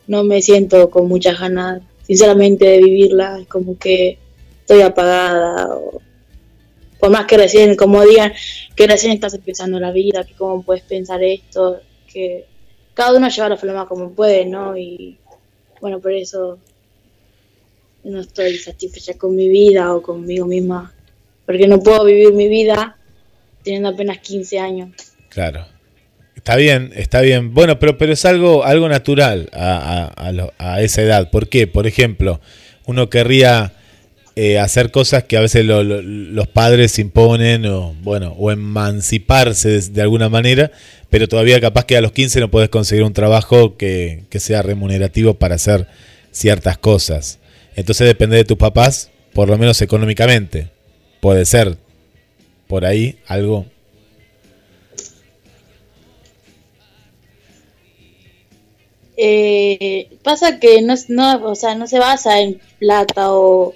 no 0.08 0.24
me 0.24 0.41
siento 0.41 0.89
con 0.89 1.08
muchas 1.08 1.39
ganas, 1.39 1.82
sinceramente, 2.06 2.66
de 2.66 2.78
vivirla. 2.80 3.39
Es 3.41 3.47
como 3.47 3.78
que 3.78 4.18
estoy 4.62 4.82
apagada. 4.82 5.76
o- 5.76 6.01
por 6.99 7.10
más 7.12 7.26
que 7.26 7.36
recién, 7.36 7.76
como 7.76 8.01
digan, 8.06 8.32
que 8.78 8.88
recién 8.88 9.12
estás 9.12 9.34
empezando 9.34 9.78
la 9.78 9.91
vida, 9.91 10.24
que 10.24 10.36
cómo 10.36 10.64
puedes 10.64 10.84
pensar 10.84 11.22
esto, 11.22 11.82
que 12.12 12.45
cada 12.93 13.18
uno 13.18 13.28
lleva 13.28 13.49
la 13.49 13.58
forma 13.58 13.86
como 13.89 14.12
puede, 14.12 14.45
¿no? 14.45 14.78
Y 14.78 15.18
bueno, 15.82 15.99
por 15.99 16.14
eso 16.14 16.60
no 18.06 18.22
estoy 18.22 18.56
satisfecha 18.58 19.18
con 19.18 19.36
mi 19.36 19.49
vida 19.49 19.93
o 19.93 20.01
conmigo 20.01 20.45
misma, 20.45 20.93
porque 21.45 21.68
no 21.68 21.80
puedo 21.80 22.06
vivir 22.06 22.32
mi 22.32 22.47
vida 22.47 22.97
teniendo 23.64 23.89
apenas 23.89 24.20
15 24.20 24.60
años. 24.60 24.91
Claro. 25.28 25.66
Está 26.44 26.58
bien, 26.58 26.91
está 26.96 27.22
bien. 27.22 27.54
Bueno, 27.54 27.80
pero, 27.80 27.98
pero 27.98 28.12
es 28.12 28.26
algo, 28.26 28.66
algo 28.66 28.89
natural 28.89 29.50
a, 29.54 29.78
a- 30.18 30.28
a 30.28 30.32
lo- 30.34 30.52
a 30.58 30.82
esa 30.82 31.02
edad. 31.02 31.30
¿Por 31.30 31.48
qué? 31.48 31.68
Por 31.68 31.88
ejemplo, 31.88 32.41
uno 32.86 33.10
querría 33.10 33.72
eh, 34.36 34.60
hacer 34.60 34.91
cosas 34.91 35.24
que 35.24 35.38
a 35.38 35.41
veces 35.41 35.64
lo- 35.64 35.84
lo- 35.84 36.02
los 36.02 36.48
padres 36.48 37.00
imponen 37.00 37.66
o, 37.68 37.94
bueno, 38.02 38.36
o 38.38 38.52
emanciparse 38.52 39.70
de, 39.70 39.82
de 39.89 40.02
alguna 40.02 40.28
manera, 40.28 40.72
pero 41.10 41.30
todavía 41.30 41.62
capaz 41.62 41.86
que 41.86 41.96
a 41.96 42.02
los 42.02 42.12
15 42.12 42.41
no 42.41 42.52
puedes 42.52 42.70
conseguir 42.70 43.04
un 43.06 43.14
trabajo 43.14 43.78
que, 43.78 44.24
que 44.30 44.39
sea 44.41 44.62
remunerativo 44.64 45.36
para 45.36 45.56
hacer 45.56 45.88
ciertas 46.32 46.78
cosas. 46.78 47.39
Entonces 47.78 48.06
depende 48.08 48.36
de 48.36 48.44
tus 48.44 48.58
papás, 48.58 49.12
por 49.34 49.48
lo 49.50 49.58
menos 49.58 49.82
económicamente. 49.82 50.68
Puede 51.22 51.46
ser 51.46 51.78
por 52.68 52.84
ahí 52.86 53.20
algo 53.28 53.66
Eh, 59.16 60.09
pasa 60.24 60.59
que 60.59 60.82
no, 60.82 60.95
no, 61.09 61.45
o 61.45 61.55
sea, 61.55 61.76
no 61.76 61.88
se 61.88 61.99
basa 61.99 62.41
en 62.41 62.59
plata 62.80 63.34
o, 63.34 63.76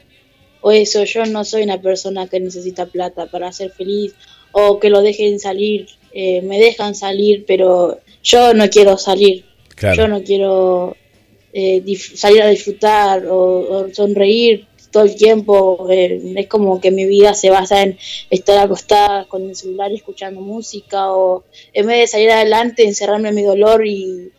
o 0.62 0.72
eso. 0.72 1.04
Yo 1.04 1.26
no 1.26 1.44
soy 1.44 1.64
una 1.64 1.82
persona 1.82 2.28
que 2.28 2.40
necesita 2.40 2.88
plata 2.88 3.28
para 3.28 3.52
ser 3.52 3.72
feliz 3.72 4.14
o 4.52 4.80
que 4.80 4.90
lo 4.90 5.02
dejen 5.02 5.40
salir. 5.40 5.88
Eh, 6.12 6.42
me 6.42 6.60
dejan 6.60 6.96
salir, 6.96 7.46
pero 7.46 8.00
yo 8.24 8.54
no 8.54 8.70
quiero 8.70 8.98
salir. 8.98 9.46
Claro. 9.76 9.96
Yo 9.96 10.08
no 10.08 10.24
quiero 10.24 10.96
eh, 11.54 11.84
salir 12.16 12.42
a 12.42 12.48
disfrutar 12.48 13.28
o, 13.28 13.86
o 13.86 13.94
sonreír 13.94 14.68
todo 14.92 15.04
el 15.04 15.16
tiempo. 15.16 15.88
Eh, 15.90 16.34
es 16.36 16.48
como 16.48 16.82
que 16.82 16.92
mi 16.92 17.06
vida 17.06 17.34
se 17.34 17.50
basa 17.50 17.84
en 17.84 17.98
estar 18.30 18.58
acostada 18.58 19.26
con 19.26 19.48
el 19.48 19.56
celular 19.56 19.92
y 19.92 19.96
escuchando 19.96 20.42
música 20.42 21.12
o 21.14 21.44
en 21.74 21.88
vez 21.88 22.00
de 22.00 22.08
salir 22.08 22.32
adelante, 22.32 22.84
encerrarme 22.84 23.30
en 23.30 23.36
mi 23.36 23.44
dolor 23.44 23.86
y, 23.86 24.32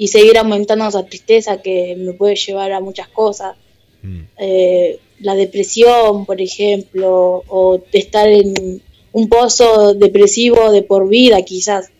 y 0.00 0.08
seguir 0.08 0.38
aumentando 0.38 0.88
esa 0.88 1.04
tristeza 1.04 1.60
que 1.60 1.94
me 1.94 2.14
puede 2.14 2.34
llevar 2.34 2.72
a 2.72 2.80
muchas 2.80 3.06
cosas. 3.08 3.54
Mm. 4.00 4.20
Eh, 4.38 4.98
la 5.18 5.34
depresión, 5.34 6.24
por 6.24 6.40
ejemplo, 6.40 7.44
o 7.46 7.82
estar 7.92 8.26
en 8.26 8.80
un 9.12 9.28
pozo 9.28 9.92
depresivo 9.92 10.72
de 10.72 10.80
por 10.80 11.06
vida 11.06 11.42
quizás. 11.42 11.90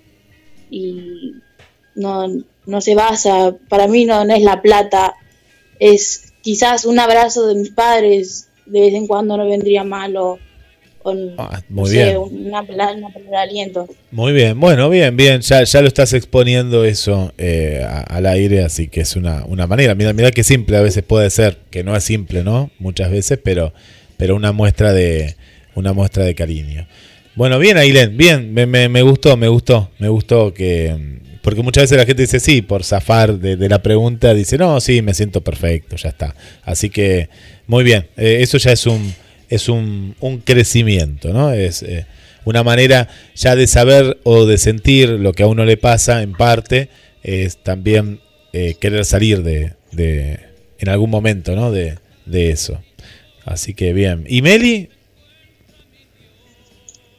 Y 0.70 1.34
no, 1.94 2.26
no 2.64 2.80
se 2.80 2.94
basa, 2.94 3.54
para 3.68 3.86
mí 3.86 4.06
no, 4.06 4.24
no 4.24 4.34
es 4.34 4.44
la 4.44 4.62
plata, 4.62 5.14
es 5.78 6.32
quizás 6.40 6.86
un 6.86 6.98
abrazo 7.00 7.48
de 7.48 7.56
mis 7.56 7.70
padres 7.70 8.48
de 8.64 8.80
vez 8.80 8.94
en 8.94 9.08
cuando 9.08 9.36
no 9.36 9.46
vendría 9.46 9.84
mal 9.84 10.16
no 11.04 11.34
Ah, 11.38 11.62
muy 11.68 11.90
sé, 11.90 11.96
bien. 12.04 12.16
una, 12.18 12.62
pala- 12.66 12.92
una 12.92 13.08
palabra 13.08 13.38
de 13.38 13.44
aliento. 13.48 13.88
Muy 14.10 14.32
bien, 14.32 14.58
bueno, 14.60 14.88
bien, 14.90 15.16
bien, 15.16 15.40
ya, 15.40 15.64
ya 15.64 15.80
lo 15.80 15.88
estás 15.88 16.12
exponiendo 16.12 16.84
eso 16.84 17.32
eh, 17.38 17.82
a- 17.88 18.00
al 18.02 18.26
aire, 18.26 18.62
así 18.64 18.88
que 18.88 19.00
es 19.00 19.16
una, 19.16 19.44
una 19.46 19.66
manera. 19.66 19.94
Mira, 19.94 20.12
mira 20.12 20.30
qué 20.30 20.44
simple 20.44 20.76
a 20.76 20.82
veces 20.82 21.02
puede 21.02 21.30
ser, 21.30 21.58
que 21.70 21.82
no 21.84 21.96
es 21.96 22.04
simple, 22.04 22.44
¿no? 22.44 22.70
Muchas 22.78 23.10
veces, 23.10 23.38
pero, 23.42 23.72
pero 24.16 24.36
una 24.36 24.52
muestra 24.52 24.92
de 24.92 25.36
una 25.74 25.92
muestra 25.92 26.24
de 26.24 26.34
cariño. 26.34 26.86
Bueno, 27.36 27.58
bien, 27.58 27.78
Ailén, 27.78 28.16
bien, 28.16 28.52
me, 28.52 28.66
me, 28.66 28.88
me 28.88 29.02
gustó, 29.02 29.36
me 29.36 29.48
gustó, 29.48 29.90
me 29.98 30.08
gustó 30.08 30.52
que. 30.52 31.18
Porque 31.42 31.62
muchas 31.62 31.84
veces 31.84 31.96
la 31.96 32.04
gente 32.04 32.20
dice 32.22 32.38
sí, 32.38 32.60
por 32.60 32.84
zafar 32.84 33.38
de, 33.38 33.56
de 33.56 33.68
la 33.70 33.80
pregunta, 33.80 34.34
dice 34.34 34.58
no, 34.58 34.78
sí, 34.80 35.00
me 35.00 35.14
siento 35.14 35.40
perfecto, 35.40 35.96
ya 35.96 36.10
está. 36.10 36.34
Así 36.64 36.90
que, 36.90 37.30
muy 37.66 37.82
bien, 37.82 38.08
eh, 38.18 38.38
eso 38.40 38.58
ya 38.58 38.72
es 38.72 38.84
un, 38.86 39.14
es 39.50 39.68
un, 39.68 40.14
un 40.20 40.38
crecimiento, 40.38 41.32
¿no? 41.32 41.52
Es, 41.52 41.82
eh, 41.82 42.06
una 42.44 42.62
manera 42.62 43.08
ya 43.34 43.54
de 43.54 43.66
saber 43.66 44.18
o 44.22 44.46
de 44.46 44.56
sentir 44.56 45.10
lo 45.10 45.32
que 45.32 45.42
a 45.42 45.46
uno 45.46 45.64
le 45.64 45.76
pasa 45.76 46.22
en 46.22 46.32
parte 46.32 46.88
es 47.22 47.62
también 47.62 48.20
eh, 48.52 48.76
querer 48.80 49.04
salir 49.04 49.42
de, 49.42 49.74
de, 49.92 50.40
en 50.78 50.88
algún 50.88 51.10
momento, 51.10 51.54
¿no? 51.54 51.70
De, 51.70 51.98
de 52.24 52.50
eso. 52.50 52.80
Así 53.44 53.74
que 53.74 53.92
bien. 53.92 54.24
¿Y 54.26 54.40
Meli? 54.42 54.88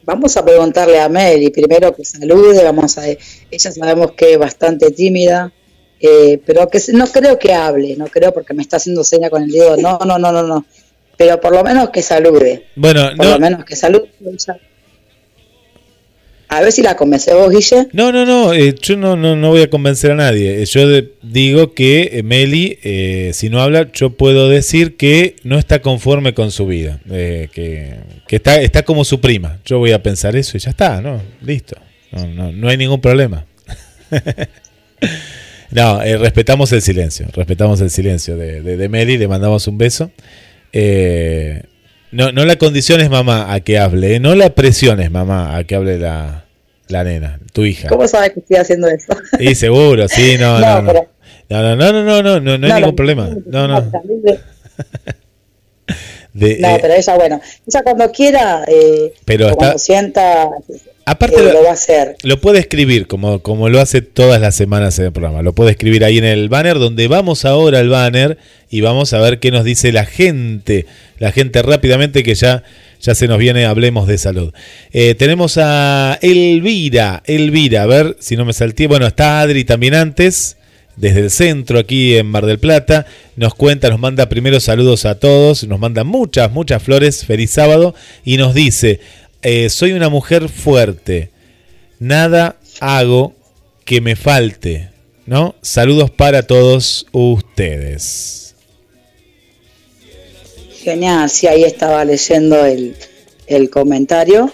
Vamos 0.04 0.36
a 0.36 0.44
preguntarle 0.44 1.00
a 1.00 1.08
Meli 1.08 1.50
primero 1.50 1.94
que 1.94 2.04
salude, 2.04 2.64
vamos 2.64 2.98
a 2.98 3.06
ella 3.06 3.18
sabemos 3.50 4.12
que 4.12 4.32
es 4.32 4.38
bastante 4.38 4.90
tímida, 4.90 5.52
eh, 6.00 6.40
pero 6.44 6.68
que 6.68 6.80
no 6.92 7.06
creo 7.06 7.38
que 7.38 7.52
hable, 7.54 7.94
no 7.96 8.06
creo 8.06 8.34
porque 8.34 8.54
me 8.54 8.62
está 8.62 8.78
haciendo 8.78 9.04
seña 9.04 9.30
con 9.30 9.44
el 9.44 9.50
dedo, 9.50 9.76
no, 9.76 10.00
no, 10.04 10.18
no, 10.18 10.32
no, 10.32 10.42
no, 10.42 10.66
pero 11.22 11.40
por 11.40 11.52
lo 11.52 11.62
menos 11.62 11.90
que 11.90 12.02
salude. 12.02 12.66
Bueno, 12.74 13.10
por 13.16 13.26
lo 13.26 13.38
menos 13.38 13.64
que 13.64 13.76
salude. 13.76 14.08
A 16.48 16.60
ver 16.60 16.72
si 16.72 16.82
la 16.82 16.96
convence 16.96 17.32
vos, 17.32 17.50
Guille. 17.50 17.88
No, 17.92 18.10
no, 18.10 18.26
no, 18.26 18.52
eh, 18.52 18.74
yo 18.82 18.96
no, 18.96 19.16
no, 19.16 19.36
no, 19.36 19.50
voy 19.50 19.62
a 19.62 19.70
convencer 19.70 20.10
a 20.10 20.16
nadie. 20.16 20.62
Eh, 20.62 20.66
yo 20.66 20.82
digo 21.22 21.74
que 21.74 22.10
eh, 22.12 22.22
Meli, 22.24 22.76
si 23.32 23.50
no 23.50 23.62
habla, 23.62 23.90
yo 23.92 24.10
puedo 24.10 24.48
decir 24.48 24.96
que 24.96 25.36
no 25.44 25.58
está 25.58 25.80
conforme 25.80 26.34
con 26.34 26.50
su 26.50 26.66
vida, 26.66 27.00
que, 27.08 28.00
que, 28.26 28.36
está, 28.36 28.60
está 28.60 28.82
como 28.82 29.04
su 29.04 29.20
prima. 29.20 29.60
Yo 29.64 29.78
voy 29.78 29.92
a 29.92 30.02
pensar 30.02 30.34
eso 30.34 30.56
y 30.56 30.60
ya 30.60 30.70
está, 30.70 31.00
¿no? 31.00 31.22
Listo. 31.40 31.76
No, 32.10 32.26
no, 32.26 32.52
no 32.52 32.68
hay 32.68 32.76
ningún 32.76 33.00
problema. 33.00 33.46
no, 35.70 36.00
respetamos 36.00 36.72
el 36.72 36.82
silencio, 36.82 37.28
respetamos 37.32 37.80
el 37.80 37.90
silencio 37.90 38.36
de, 38.36 38.60
de, 38.60 38.76
de 38.76 38.88
Meli, 38.88 39.16
le 39.16 39.28
mandamos 39.28 39.68
un 39.68 39.78
beso. 39.78 40.10
No, 40.72 42.32
no 42.32 42.44
la 42.44 42.56
condiciones, 42.56 43.10
mamá, 43.10 43.52
a 43.52 43.60
que 43.60 43.78
hable, 43.78 44.20
no 44.20 44.34
la 44.34 44.54
presiones, 44.54 45.10
mamá, 45.10 45.56
a 45.56 45.64
que 45.64 45.74
hable 45.74 45.98
la, 45.98 46.44
la 46.88 47.04
nena, 47.04 47.40
tu 47.52 47.64
hija. 47.64 47.88
¿Cómo 47.88 48.06
sabes 48.06 48.32
que 48.32 48.40
estoy 48.40 48.56
haciendo 48.56 48.88
eso? 48.88 49.14
Sí, 49.38 49.54
seguro, 49.54 50.08
sí, 50.08 50.36
no, 50.38 50.58
no, 50.60 50.82
no. 50.82 50.92
No, 51.48 51.60
no, 51.60 51.76
no, 51.76 51.92
no, 51.92 52.22
no, 52.22 52.40
no, 52.40 52.58
no, 52.58 52.66
hay 52.66 52.80
ningún 52.80 52.96
problema. 52.96 53.28
No, 53.46 53.68
no. 53.68 53.82
De, 56.32 56.58
no, 56.60 56.68
eh, 56.68 56.78
pero 56.80 56.94
ella, 56.94 57.14
bueno, 57.14 57.40
ella 57.66 57.82
cuando 57.82 58.10
quiera, 58.10 58.64
eh, 58.66 59.12
pero 59.26 59.48
está, 59.48 59.56
cuando 59.56 59.78
sienta, 59.78 60.48
aparte 61.04 61.40
eh, 61.40 61.52
lo, 61.52 61.62
va 61.62 61.70
a 61.70 61.74
hacer. 61.74 62.16
Lo 62.22 62.40
puede 62.40 62.58
escribir, 62.58 63.06
como, 63.06 63.40
como 63.40 63.68
lo 63.68 63.80
hace 63.80 64.02
todas 64.02 64.40
las 64.40 64.54
semanas 64.54 64.98
en 64.98 65.06
el 65.06 65.12
programa. 65.12 65.42
Lo 65.42 65.54
puede 65.54 65.72
escribir 65.72 66.04
ahí 66.04 66.18
en 66.18 66.24
el 66.24 66.48
banner, 66.48 66.78
donde 66.78 67.08
vamos 67.08 67.44
ahora 67.44 67.80
al 67.80 67.88
banner 67.88 68.38
y 68.70 68.80
vamos 68.80 69.12
a 69.12 69.20
ver 69.20 69.38
qué 69.38 69.50
nos 69.50 69.64
dice 69.64 69.92
la 69.92 70.06
gente. 70.06 70.86
La 71.18 71.32
gente 71.32 71.62
rápidamente 71.62 72.22
que 72.22 72.34
ya 72.34 72.64
ya 73.02 73.16
se 73.16 73.26
nos 73.26 73.38
viene, 73.38 73.66
hablemos 73.66 74.06
de 74.06 74.16
salud. 74.16 74.54
Eh, 74.92 75.16
tenemos 75.16 75.58
a 75.58 76.18
Elvira, 76.22 77.22
Elvira, 77.26 77.82
a 77.82 77.86
ver 77.86 78.16
si 78.20 78.36
no 78.36 78.44
me 78.44 78.52
salté. 78.52 78.86
Bueno, 78.86 79.08
está 79.08 79.40
Adri 79.40 79.64
también 79.64 79.94
antes, 79.94 80.56
desde 80.94 81.18
el 81.18 81.30
centro 81.32 81.80
aquí 81.80 82.16
en 82.16 82.26
Mar 82.26 82.46
del 82.46 82.60
Plata. 82.60 83.06
Nos 83.34 83.54
cuenta, 83.54 83.90
nos 83.90 83.98
manda 83.98 84.28
primero 84.28 84.60
saludos 84.60 85.04
a 85.04 85.18
todos, 85.18 85.64
nos 85.64 85.80
manda 85.80 86.04
muchas, 86.04 86.52
muchas 86.52 86.80
flores, 86.80 87.26
feliz 87.26 87.50
sábado, 87.50 87.92
y 88.24 88.36
nos 88.36 88.54
dice, 88.54 89.00
eh, 89.42 89.68
soy 89.70 89.92
una 89.92 90.08
mujer 90.08 90.48
fuerte, 90.48 91.30
nada 91.98 92.56
hago 92.80 93.34
que 93.84 94.00
me 94.00 94.14
falte, 94.16 94.90
¿no? 95.26 95.54
Saludos 95.62 96.10
para 96.10 96.46
todos 96.46 97.06
ustedes. 97.12 98.54
Genial, 100.82 101.28
sí, 101.28 101.46
ahí 101.46 101.64
estaba 101.64 102.04
leyendo 102.04 102.64
el, 102.64 102.96
comentario. 103.70 104.50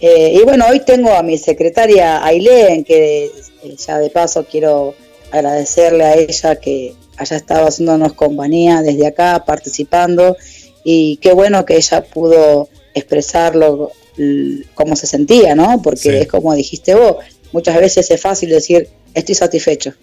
Eh, 0.00 0.38
y 0.40 0.44
bueno, 0.44 0.66
hoy 0.68 0.80
tengo 0.80 1.12
a 1.14 1.22
mi 1.22 1.38
secretaria 1.38 2.24
Ailén, 2.24 2.84
que 2.84 3.26
eh, 3.26 3.76
ya 3.78 3.98
de 3.98 4.10
paso 4.10 4.44
quiero 4.50 4.94
agradecerle 5.30 6.04
a 6.04 6.16
ella 6.16 6.56
que 6.56 6.94
haya 7.16 7.36
estado 7.36 7.66
haciéndonos 7.66 8.14
compañía 8.14 8.82
desde 8.82 9.06
acá, 9.06 9.44
participando, 9.46 10.36
y 10.82 11.16
qué 11.18 11.32
bueno 11.32 11.64
que 11.64 11.76
ella 11.76 12.04
pudo 12.04 12.68
expresarlo 12.94 13.92
cómo 14.74 14.96
se 14.96 15.06
sentía, 15.06 15.54
¿no? 15.54 15.80
Porque 15.82 16.20
es 16.20 16.28
como 16.28 16.54
dijiste 16.54 16.94
vos, 16.94 17.16
muchas 17.52 17.76
veces 17.76 18.10
es 18.10 18.20
fácil 18.20 18.50
decir 18.50 18.88
estoy 19.14 19.34
satisfecho 19.34 19.94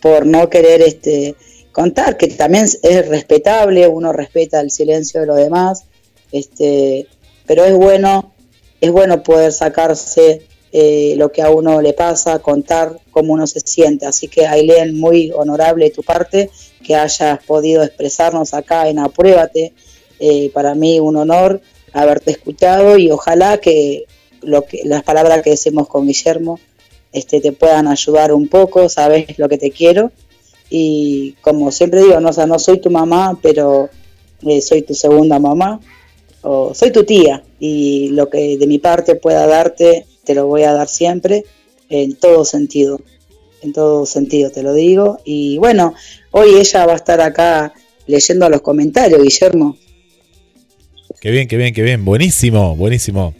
por 0.00 0.26
no 0.26 0.48
querer 0.50 0.82
este 0.82 1.34
contar, 1.72 2.16
que 2.16 2.28
también 2.28 2.64
es 2.64 3.08
respetable, 3.08 3.88
uno 3.88 4.12
respeta 4.12 4.60
el 4.60 4.70
silencio 4.70 5.20
de 5.20 5.26
los 5.26 5.36
demás, 5.36 5.84
este, 6.30 7.08
pero 7.46 7.64
es 7.64 7.74
bueno, 7.74 8.32
es 8.80 8.92
bueno 8.92 9.22
poder 9.22 9.52
sacarse 9.52 10.42
eh, 10.72 11.14
lo 11.16 11.30
que 11.30 11.40
a 11.40 11.50
uno 11.50 11.80
le 11.80 11.92
pasa, 11.92 12.40
contar 12.40 12.98
cómo 13.10 13.32
uno 13.32 13.46
se 13.46 13.60
siente. 13.60 14.06
Así 14.06 14.28
que 14.28 14.46
Ailén, 14.46 14.98
muy 14.98 15.30
honorable 15.32 15.84
de 15.84 15.90
tu 15.92 16.02
parte 16.02 16.50
que 16.84 16.96
hayas 16.96 17.42
podido 17.44 17.82
expresarnos 17.84 18.54
acá 18.54 18.88
en 18.88 18.98
Apruébate. 18.98 19.72
Eh, 20.18 20.50
para 20.52 20.74
mí 20.74 21.00
un 21.00 21.16
honor 21.16 21.60
haberte 21.94 22.32
escuchado 22.32 22.98
y 22.98 23.10
ojalá 23.10 23.58
que, 23.58 24.04
lo 24.42 24.66
que 24.66 24.82
las 24.84 25.02
palabras 25.02 25.42
que 25.42 25.50
decimos 25.50 25.88
con 25.88 26.06
Guillermo 26.06 26.60
este, 27.12 27.40
te 27.40 27.52
puedan 27.52 27.88
ayudar 27.88 28.32
un 28.32 28.48
poco, 28.48 28.88
sabes 28.88 29.38
lo 29.38 29.48
que 29.48 29.56
te 29.56 29.70
quiero 29.70 30.12
y 30.70 31.36
como 31.40 31.70
siempre 31.70 32.02
digo, 32.02 32.20
no, 32.20 32.30
no 32.30 32.58
soy 32.58 32.80
tu 32.80 32.90
mamá, 32.90 33.38
pero 33.40 33.90
eh, 34.42 34.60
soy 34.60 34.82
tu 34.82 34.94
segunda 34.94 35.38
mamá, 35.38 35.80
o 36.42 36.74
soy 36.74 36.90
tu 36.90 37.04
tía, 37.04 37.42
y 37.58 38.08
lo 38.08 38.28
que 38.28 38.58
de 38.58 38.66
mi 38.66 38.78
parte 38.78 39.14
pueda 39.14 39.46
darte, 39.46 40.06
te 40.24 40.34
lo 40.34 40.46
voy 40.46 40.62
a 40.64 40.72
dar 40.72 40.88
siempre, 40.88 41.44
en 41.88 42.16
todo 42.16 42.44
sentido, 42.44 43.00
en 43.62 43.72
todo 43.72 44.04
sentido 44.04 44.50
te 44.50 44.62
lo 44.62 44.74
digo. 44.74 45.18
Y 45.24 45.58
bueno, 45.58 45.94
hoy 46.32 46.56
ella 46.56 46.86
va 46.86 46.94
a 46.94 46.96
estar 46.96 47.20
acá 47.20 47.72
leyendo 48.06 48.48
los 48.48 48.62
comentarios, 48.62 49.22
Guillermo. 49.22 49.76
Qué 51.24 51.30
bien, 51.30 51.48
qué 51.48 51.56
bien, 51.56 51.72
qué 51.72 51.80
bien, 51.80 52.04
buenísimo, 52.04 52.76
buenísimo. 52.76 53.32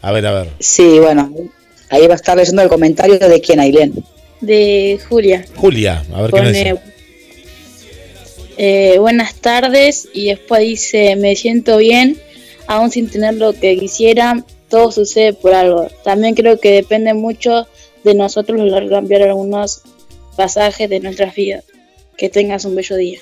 A 0.00 0.12
ver, 0.12 0.24
a 0.28 0.30
ver. 0.30 0.48
Sí, 0.60 1.00
bueno, 1.00 1.34
ahí 1.88 2.06
va 2.06 2.12
a 2.12 2.16
estar 2.16 2.36
leyendo 2.36 2.62
el 2.62 2.68
comentario 2.68 3.18
de 3.18 3.40
quién, 3.40 3.58
Ailén 3.58 3.92
de 4.40 4.96
Julia. 5.08 5.44
Julia, 5.56 6.04
a 6.14 6.22
ver 6.22 6.30
qué 6.30 6.40
dice. 6.40 6.74
Eh, 8.58 8.98
buenas 9.00 9.34
tardes 9.34 10.08
y 10.14 10.26
después 10.26 10.62
dice, 10.62 11.16
me 11.16 11.34
siento 11.34 11.78
bien, 11.78 12.16
aún 12.68 12.92
sin 12.92 13.10
tener 13.10 13.34
lo 13.34 13.54
que 13.54 13.76
quisiera, 13.76 14.44
todo 14.68 14.92
sucede 14.92 15.32
por 15.32 15.52
algo. 15.52 15.88
También 16.04 16.36
creo 16.36 16.60
que 16.60 16.70
depende 16.70 17.12
mucho 17.12 17.66
de 18.04 18.14
nosotros 18.14 18.60
cambiar 18.88 19.22
algunos 19.22 19.82
pasajes 20.36 20.88
de 20.88 21.00
nuestras 21.00 21.34
vidas. 21.34 21.64
Que 22.16 22.28
tengas 22.28 22.64
un 22.64 22.76
bello 22.76 22.94
día. 22.94 23.18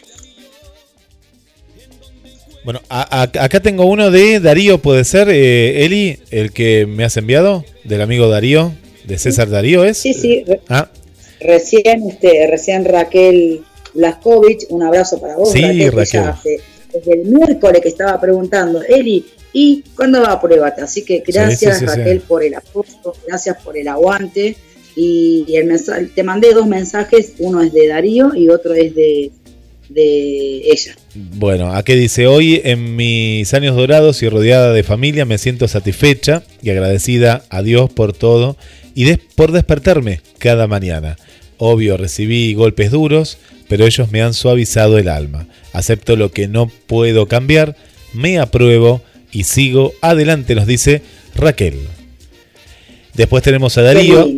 Bueno, 2.65 2.81
acá 2.89 3.61
tengo 3.61 3.87
uno 3.87 4.11
de 4.11 4.41
Darío, 4.41 4.79
puede 4.79 5.05
ser, 5.05 5.29
eh, 5.31 5.85
Eli, 5.85 6.19
el 6.31 6.53
que 6.53 6.87
me 6.87 7.05
has 7.05 7.17
enviado, 7.17 7.65
del 7.85 8.03
amigo 8.03 8.29
Darío, 8.29 8.73
de 9.05 9.19
César 9.19 9.49
Darío, 9.49 9.85
¿es? 9.85 9.99
Sí, 9.99 10.13
sí. 10.13 10.45
Ah, 10.69 10.91
Recién, 11.41 12.09
este, 12.09 12.47
recién 12.49 12.85
Raquel 12.85 13.63
Blaskovic, 13.95 14.67
un 14.71 14.83
abrazo 14.83 15.21
para 15.21 15.37
vos. 15.37 15.53
Sí, 15.53 15.89
Raquel. 15.91 16.25
desde 16.93 17.13
el 17.13 17.25
miércoles 17.27 17.81
que 17.81 17.89
estaba 17.89 18.21
preguntando, 18.21 18.83
Eli, 18.83 19.25
¿y 19.53 19.85
cuándo 19.95 20.21
va 20.21 20.33
a 20.33 20.41
pruebate? 20.41 20.83
Así 20.83 21.05
que 21.05 21.23
gracias 21.27 21.83
Raquel 21.83 22.21
por 22.21 22.43
el 22.43 22.55
apoyo, 22.55 23.15
gracias 23.27 23.63
por 23.63 23.77
el 23.77 23.89
aguante. 23.89 24.57
Y, 24.97 25.47
el 25.55 25.67
mensaje, 25.67 26.07
te 26.13 26.25
mandé 26.25 26.53
dos 26.53 26.67
mensajes, 26.67 27.35
uno 27.39 27.63
es 27.63 27.73
de 27.73 27.87
Darío 27.87 28.35
y 28.35 28.49
otro 28.49 28.75
es 28.75 28.97
de, 28.97 29.31
de 29.89 30.70
ella. 30.70 30.97
Bueno, 31.15 31.74
aquí 31.74 31.94
dice, 31.94 32.27
hoy 32.27 32.60
en 32.65 32.97
mis 32.97 33.52
años 33.55 33.77
dorados 33.77 34.23
y 34.23 34.28
rodeada 34.28 34.73
de 34.73 34.82
familia 34.82 35.24
me 35.24 35.39
siento 35.39 35.69
satisfecha 35.69 36.43
y 36.62 36.70
agradecida 36.70 37.44
a 37.48 37.62
Dios 37.62 37.90
por 37.90 38.12
todo 38.12 38.56
y 38.94 39.16
por 39.16 39.52
despertarme 39.52 40.20
cada 40.39 40.66
mañana. 40.66 41.16
Obvio, 41.56 41.97
recibí 41.97 42.55
golpes 42.55 42.90
duros, 42.90 43.39
pero 43.69 43.86
ellos 43.86 44.10
me 44.12 44.23
han 44.23 44.35
suavizado 44.35 44.98
el 44.98 45.09
alma. 45.09 45.48
Acepto 45.73 46.16
lo 46.16 46.31
que 46.31 46.48
no 46.48 46.70
puedo 46.86 47.27
cambiar, 47.27 47.77
me 48.12 48.39
apruebo 48.39 49.02
y 49.32 49.44
sigo 49.44 49.93
adelante, 50.01 50.55
nos 50.55 50.66
dice 50.66 51.02
Raquel. 51.35 51.78
Después 53.15 53.43
tenemos 53.43 53.77
a 53.78 53.82
Darío. 53.82 54.28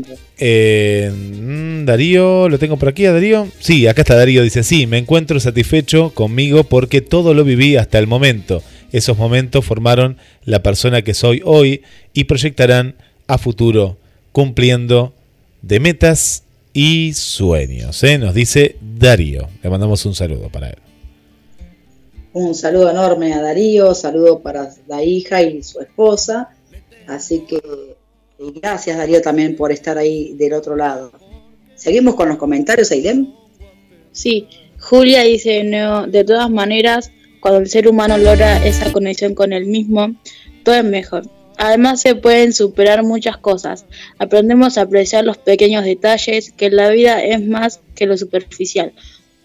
Eh, 0.43 1.13
mm, 1.13 1.85
Darío, 1.85 2.49
¿lo 2.49 2.59
tengo 2.59 2.79
por 2.79 2.89
aquí 2.89 3.05
a 3.05 3.13
Darío? 3.13 3.47
Sí, 3.59 3.87
acá 3.87 4.01
está 4.01 4.17
Darío, 4.17 4.43
dice, 4.43 4.63
sí, 4.63 4.87
me 4.87 4.97
encuentro 4.97 5.39
satisfecho 5.39 6.11
conmigo 6.15 6.65
porque 6.65 7.03
todo 7.03 7.35
lo 7.35 7.45
viví 7.45 7.77
hasta 7.77 7.99
el 7.99 8.07
momento. 8.07 8.63
Esos 8.91 9.19
momentos 9.19 9.67
formaron 9.67 10.17
la 10.45 10.63
persona 10.63 11.03
que 11.03 11.13
soy 11.13 11.43
hoy 11.45 11.83
y 12.15 12.25
proyectarán 12.25 12.95
a 13.27 13.37
futuro 13.37 13.99
cumpliendo 14.33 15.13
de 15.61 15.79
metas 15.79 16.45
y 16.73 17.13
sueños. 17.13 18.03
¿eh? 18.03 18.17
Nos 18.17 18.35
dice 18.35 18.77
Darío. 18.81 19.49
Le 19.63 19.69
mandamos 19.69 20.07
un 20.07 20.15
saludo 20.15 20.49
para 20.49 20.71
él. 20.71 20.79
Un 22.33 22.55
saludo 22.55 22.91
enorme 22.91 23.35
a 23.35 23.43
Darío, 23.43 23.95
saludo 23.95 24.41
para 24.41 24.71
la 24.89 25.03
hija 25.05 25.43
y 25.43 25.63
su 25.63 25.81
esposa. 25.81 26.51
Así 27.07 27.41
que 27.41 27.61
y 28.41 28.59
gracias 28.59 28.97
Darío 28.97 29.21
también 29.21 29.55
por 29.55 29.71
estar 29.71 29.99
ahí 29.99 30.33
del 30.35 30.55
otro 30.55 30.75
lado. 30.75 31.13
Seguimos 31.77 32.15
con 32.15 32.29
los 32.29 32.39
comentarios, 32.39 32.91
Ailem. 32.91 33.33
Sí, 34.13 34.49
Julia 34.79 35.23
dice, 35.23 35.63
no, 35.63 36.07
de 36.07 36.25
todas 36.25 36.51
maneras, 36.51 37.13
cuando 37.41 37.61
el 37.61 37.69
ser 37.69 37.87
humano 37.87 38.17
logra 38.19 38.65
esa 38.65 38.93
conexión 38.93 39.35
con 39.35 39.53
él 39.53 39.67
mismo, 39.67 40.15
todo 40.65 40.75
es 40.75 40.85
mejor. 40.85 41.25
Además 41.59 42.01
se 42.01 42.15
pueden 42.15 42.55
superar 42.55 43.03
muchas 43.03 43.37
cosas. 43.37 43.85
Aprendemos 44.19 44.79
a 44.79 44.83
apreciar 44.83 45.25
los 45.25 45.37
pequeños 45.37 45.85
detalles, 45.85 46.53
que 46.53 46.71
la 46.71 46.89
vida 46.89 47.23
es 47.23 47.47
más 47.47 47.81
que 47.95 48.07
lo 48.07 48.17
superficial. 48.17 48.95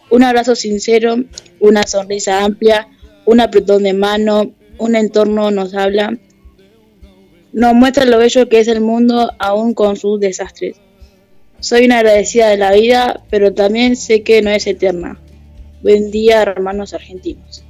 Un 0.09 0.23
abrazo 0.23 0.55
sincero, 0.55 1.17
una 1.59 1.83
sonrisa 1.83 2.45
amplia, 2.45 2.87
un 3.25 3.41
apretón 3.41 3.83
de 3.83 3.93
mano, 3.93 4.53
un 4.77 4.95
entorno 4.95 5.51
nos 5.51 5.73
habla, 5.73 6.17
nos 7.55 7.73
muestra 7.73 8.03
lo 8.05 8.17
bello 8.19 8.49
que 8.49 8.59
es 8.59 8.67
el 8.67 8.81
mundo 8.81 9.31
aún 9.39 9.73
con 9.73 9.95
sus 9.95 10.19
desastres. 10.19 10.75
Soy 11.61 11.85
una 11.85 11.99
agradecida 11.99 12.49
de 12.49 12.57
la 12.57 12.71
vida, 12.73 13.23
pero 13.31 13.53
también 13.53 13.95
sé 13.95 14.21
que 14.23 14.41
no 14.41 14.49
es 14.51 14.67
eterna. 14.67 15.19
Buen 15.81 16.11
día, 16.11 16.41
hermanos 16.41 16.93
argentinos. 16.93 17.63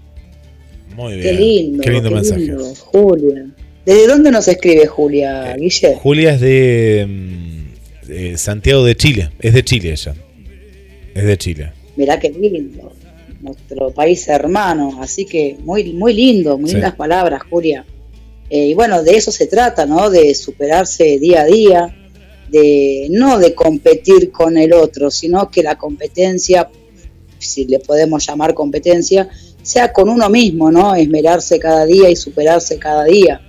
Muy 0.96 1.14
bien. 1.18 1.22
Qué 1.24 1.34
lindo. 1.34 1.84
Qué 1.84 1.92
lindo 1.92 2.12
mensaje. 2.12 2.42
lindo, 2.42 2.74
Julia. 2.76 3.46
¿Desde 3.86 4.08
dónde 4.08 4.32
nos 4.32 4.48
escribe 4.48 4.88
Julia, 4.88 5.52
Eh, 5.54 5.60
Guille? 5.60 5.96
Julia 6.02 6.34
es 6.34 6.42
de, 6.42 7.06
mm, 7.08 8.08
de 8.08 8.38
Santiago 8.38 8.84
de 8.84 8.96
Chile. 8.96 9.30
Es 9.40 9.54
de 9.54 9.64
Chile 9.64 9.92
ella. 9.92 10.16
Es 11.14 11.24
de 11.26 11.38
Chile. 11.38 11.72
Mirá 11.96 12.20
qué 12.20 12.30
lindo. 12.32 12.92
Nuestro 13.42 13.92
país 13.92 14.28
hermano. 14.28 14.98
Así 15.02 15.26
que 15.26 15.58
muy, 15.64 15.94
muy 15.94 16.14
lindo, 16.14 16.58
muy 16.58 16.70
Sí. 16.70 16.76
lindas 16.78 16.96
palabras, 16.96 17.44
Julia. 17.50 17.86
Eh, 18.50 18.68
y 18.68 18.74
bueno, 18.74 19.04
de 19.04 19.18
eso 19.18 19.32
se 19.32 19.48
trata, 19.48 19.86
¿no? 19.86 20.10
De 20.10 20.34
superarse 20.36 21.20
día 21.20 21.42
a 21.42 21.46
día, 21.46 21.96
de 22.50 23.08
no 23.10 23.40
de 23.40 23.56
competir 23.56 24.32
con 24.32 24.58
el 24.58 24.74
otro, 24.74 25.10
sino 25.10 25.50
que 25.50 25.64
la 25.64 25.78
competencia, 25.78 26.70
si 27.40 27.66
le 27.66 27.80
podemos 27.80 28.26
llamar 28.26 28.54
competencia, 28.54 29.30
sea 29.62 29.92
con 29.92 30.10
uno 30.10 30.30
mismo, 30.30 30.72
¿no? 30.72 30.96
Esmerarse 30.96 31.60
cada 31.60 31.86
día 31.86 32.10
y 32.10 32.16
superarse 32.16 32.78
cada 32.78 33.04
día. 33.06 33.42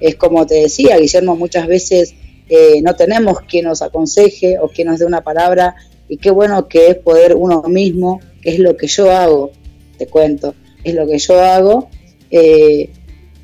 Es 0.00 0.16
como 0.16 0.46
te 0.46 0.56
decía, 0.56 0.98
Guillermo, 0.98 1.36
muchas 1.36 1.68
veces 1.68 2.14
eh, 2.48 2.82
no 2.82 2.96
tenemos 2.96 3.40
quien 3.42 3.66
nos 3.66 3.80
aconseje 3.82 4.58
o 4.58 4.68
quien 4.68 4.88
nos 4.88 4.98
dé 4.98 5.04
una 5.04 5.22
palabra 5.22 5.76
y 6.08 6.16
qué 6.16 6.32
bueno 6.32 6.66
que 6.66 6.88
es 6.88 6.96
poder 6.96 7.36
uno 7.36 7.62
mismo, 7.68 8.20
que 8.42 8.50
es 8.50 8.58
lo 8.58 8.76
que 8.76 8.88
yo 8.88 9.12
hago, 9.12 9.52
te 9.96 10.08
cuento, 10.08 10.54
es 10.82 10.94
lo 10.94 11.06
que 11.06 11.18
yo 11.18 11.40
hago, 11.40 11.88
eh, 12.32 12.90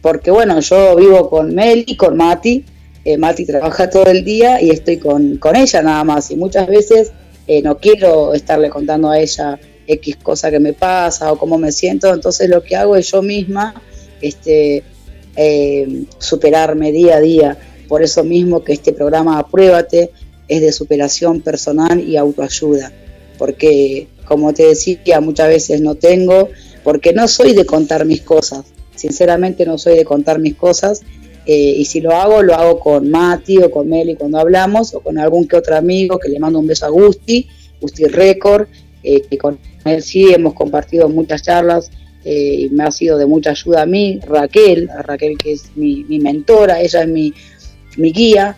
porque 0.00 0.30
bueno, 0.30 0.60
yo 0.60 0.96
vivo 0.96 1.28
con 1.28 1.54
Meli, 1.54 1.96
con 1.96 2.16
Mati, 2.16 2.64
eh, 3.04 3.16
Mati 3.16 3.44
trabaja 3.44 3.88
todo 3.90 4.06
el 4.06 4.24
día 4.24 4.60
y 4.60 4.70
estoy 4.70 4.98
con, 4.98 5.36
con 5.36 5.56
ella 5.56 5.82
nada 5.82 6.04
más, 6.04 6.30
y 6.30 6.36
muchas 6.36 6.66
veces 6.66 7.12
eh, 7.46 7.62
no 7.62 7.78
quiero 7.78 8.34
estarle 8.34 8.70
contando 8.70 9.10
a 9.10 9.18
ella 9.18 9.58
X 9.86 10.16
cosa 10.16 10.50
que 10.50 10.58
me 10.58 10.72
pasa 10.72 11.32
o 11.32 11.38
cómo 11.38 11.58
me 11.58 11.72
siento, 11.72 12.12
entonces 12.12 12.48
lo 12.48 12.62
que 12.62 12.76
hago 12.76 12.96
es 12.96 13.10
yo 13.10 13.22
misma 13.22 13.80
este, 14.20 14.82
eh, 15.36 16.04
superarme 16.18 16.92
día 16.92 17.16
a 17.16 17.20
día. 17.20 17.58
Por 17.88 18.02
eso 18.02 18.24
mismo 18.24 18.64
que 18.64 18.72
este 18.72 18.92
programa 18.92 19.38
Apruébate 19.38 20.10
es 20.48 20.60
de 20.60 20.72
superación 20.72 21.40
personal 21.40 22.00
y 22.00 22.16
autoayuda. 22.16 22.92
Porque, 23.38 24.08
como 24.24 24.52
te 24.52 24.66
decía, 24.66 25.20
muchas 25.20 25.48
veces 25.48 25.80
no 25.80 25.94
tengo, 25.94 26.48
porque 26.82 27.12
no 27.12 27.28
soy 27.28 27.52
de 27.52 27.66
contar 27.66 28.04
mis 28.06 28.22
cosas. 28.22 28.64
Sinceramente 28.96 29.64
no 29.64 29.78
soy 29.78 29.96
de 29.96 30.04
contar 30.04 30.38
mis 30.38 30.56
cosas. 30.56 31.02
eh, 31.48 31.74
y 31.78 31.84
si 31.84 32.00
lo 32.00 32.10
hago, 32.10 32.42
lo 32.42 32.54
hago 32.54 32.80
con 32.80 33.08
Mati 33.08 33.58
o 33.58 33.70
con 33.70 33.88
Meli 33.88 34.16
cuando 34.16 34.38
hablamos, 34.38 34.92
o 34.94 35.00
con 35.00 35.16
algún 35.16 35.46
que 35.46 35.56
otro 35.56 35.76
amigo 35.76 36.18
que 36.18 36.28
le 36.28 36.40
mando 36.40 36.58
un 36.58 36.66
beso 36.66 36.86
a 36.86 36.88
Gusti, 36.88 37.46
Gusti 37.80 38.04
Record, 38.06 38.66
eh, 39.04 39.22
que 39.30 39.38
con 39.38 39.56
él 39.84 40.02
sí 40.02 40.32
hemos 40.32 40.54
compartido 40.54 41.08
muchas 41.08 41.42
charlas 41.42 41.90
eh, 42.24 42.66
y 42.66 42.70
me 42.70 42.82
ha 42.82 42.90
sido 42.90 43.16
de 43.16 43.26
mucha 43.26 43.50
ayuda 43.50 43.82
a 43.82 43.86
mí, 43.86 44.18
Raquel, 44.26 44.90
a 44.90 45.02
Raquel 45.02 45.38
que 45.38 45.52
es 45.52 45.70
mi, 45.76 46.02
mi 46.08 46.18
mentora, 46.18 46.80
ella 46.80 47.02
es 47.02 47.08
mi, 47.08 47.32
mi 47.96 48.10
guía. 48.12 48.56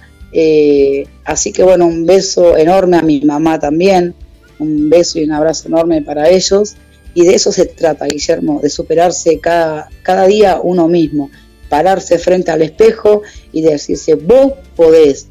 así 1.24 1.52
que 1.52 1.62
bueno, 1.62 1.86
un 1.86 2.06
beso 2.06 2.56
enorme 2.56 2.96
a 2.96 3.02
mi 3.02 3.20
mamá 3.20 3.58
también, 3.58 4.14
un 4.58 4.88
beso 4.88 5.18
y 5.18 5.24
un 5.24 5.32
abrazo 5.32 5.68
enorme 5.68 6.00
para 6.00 6.30
ellos. 6.30 6.76
Y 7.18 7.24
de 7.26 7.34
eso 7.34 7.50
se 7.50 7.66
trata, 7.66 8.06
Guillermo, 8.06 8.60
de 8.62 8.70
superarse 8.70 9.40
cada, 9.40 9.88
cada 10.04 10.28
día 10.28 10.60
uno 10.62 10.86
mismo, 10.86 11.32
pararse 11.68 12.16
frente 12.16 12.52
al 12.52 12.62
espejo 12.62 13.22
y 13.52 13.62
decirse, 13.62 14.14
vos 14.14 14.52
podés, 14.76 15.26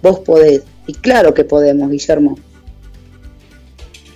vos 0.00 0.20
podés. 0.20 0.62
Y 0.86 0.94
claro 0.94 1.34
que 1.34 1.44
podemos, 1.44 1.90
Guillermo. 1.90 2.38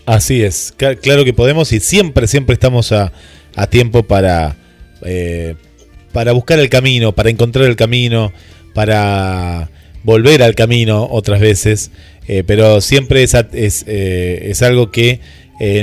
Así 0.07 0.43
es, 0.43 0.73
Cla- 0.79 0.99
claro 0.99 1.27
que 1.27 1.35
podemos 1.35 1.71
y 1.73 1.81
siempre, 1.81 2.27
siempre 2.27 2.55
estamos 2.55 2.91
a, 2.91 3.13
a 3.55 3.67
tiempo 3.67 4.03
para, 4.03 4.57
eh, 5.05 5.57
para 6.15 6.33
buscar 6.33 6.59
el 6.59 6.71
camino, 6.71 7.15
para 7.15 7.29
encontrar 7.29 7.67
el 7.67 7.77
camino, 7.77 8.33
para 8.73 9.69
volver 10.05 10.43
al 10.43 10.55
camino 10.55 11.07
otras 11.11 11.39
veces, 11.39 11.91
eh, 12.29 12.45
pero 12.47 12.81
siempre 12.81 13.23
es, 13.25 13.35
es, 13.53 13.85
eh, 13.87 14.47
es 14.51 14.63
algo 14.63 14.91
que 14.91 15.21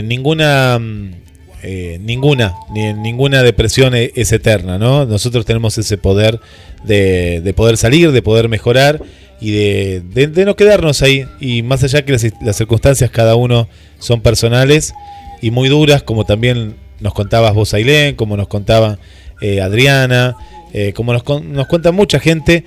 ninguna, 0.03 0.79
mm, 0.79 1.26
eh, 1.63 1.97
ninguna, 2.01 2.55
ni, 2.73 2.93
ninguna 2.93 3.43
depresión 3.43 3.95
e- 3.95 4.11
es 4.15 4.31
eterna, 4.31 4.77
¿no? 4.77 5.05
Nosotros 5.05 5.45
tenemos 5.45 5.77
ese 5.77 5.97
poder 5.97 6.39
de, 6.83 7.41
de 7.41 7.53
poder 7.53 7.77
salir, 7.77 8.11
de 8.11 8.21
poder 8.21 8.47
mejorar 8.49 9.01
y 9.41 9.51
de, 9.51 10.01
de- 10.01 10.45
no 10.45 10.55
quedarnos 10.55 11.01
ahí. 11.01 11.25
Y 11.39 11.63
más 11.63 11.83
allá 11.83 12.03
que 12.05 12.11
las, 12.13 12.25
las 12.41 12.55
circunstancias 12.57 13.09
cada 13.11 13.35
uno 13.35 13.67
son 13.99 14.21
personales 14.21 14.93
y 15.41 15.51
muy 15.51 15.69
duras, 15.69 16.03
como 16.03 16.25
también 16.25 16.75
nos 16.99 17.13
contabas 17.13 17.53
vos, 17.53 17.73
Ailén, 17.73 18.15
como 18.15 18.37
nos 18.37 18.47
contaba 18.47 18.97
eh, 19.41 19.61
Adriana, 19.61 20.35
eh, 20.73 20.93
como 20.93 21.13
nos, 21.13 21.23
nos 21.43 21.67
cuenta 21.67 21.91
mucha 21.91 22.19
gente, 22.19 22.63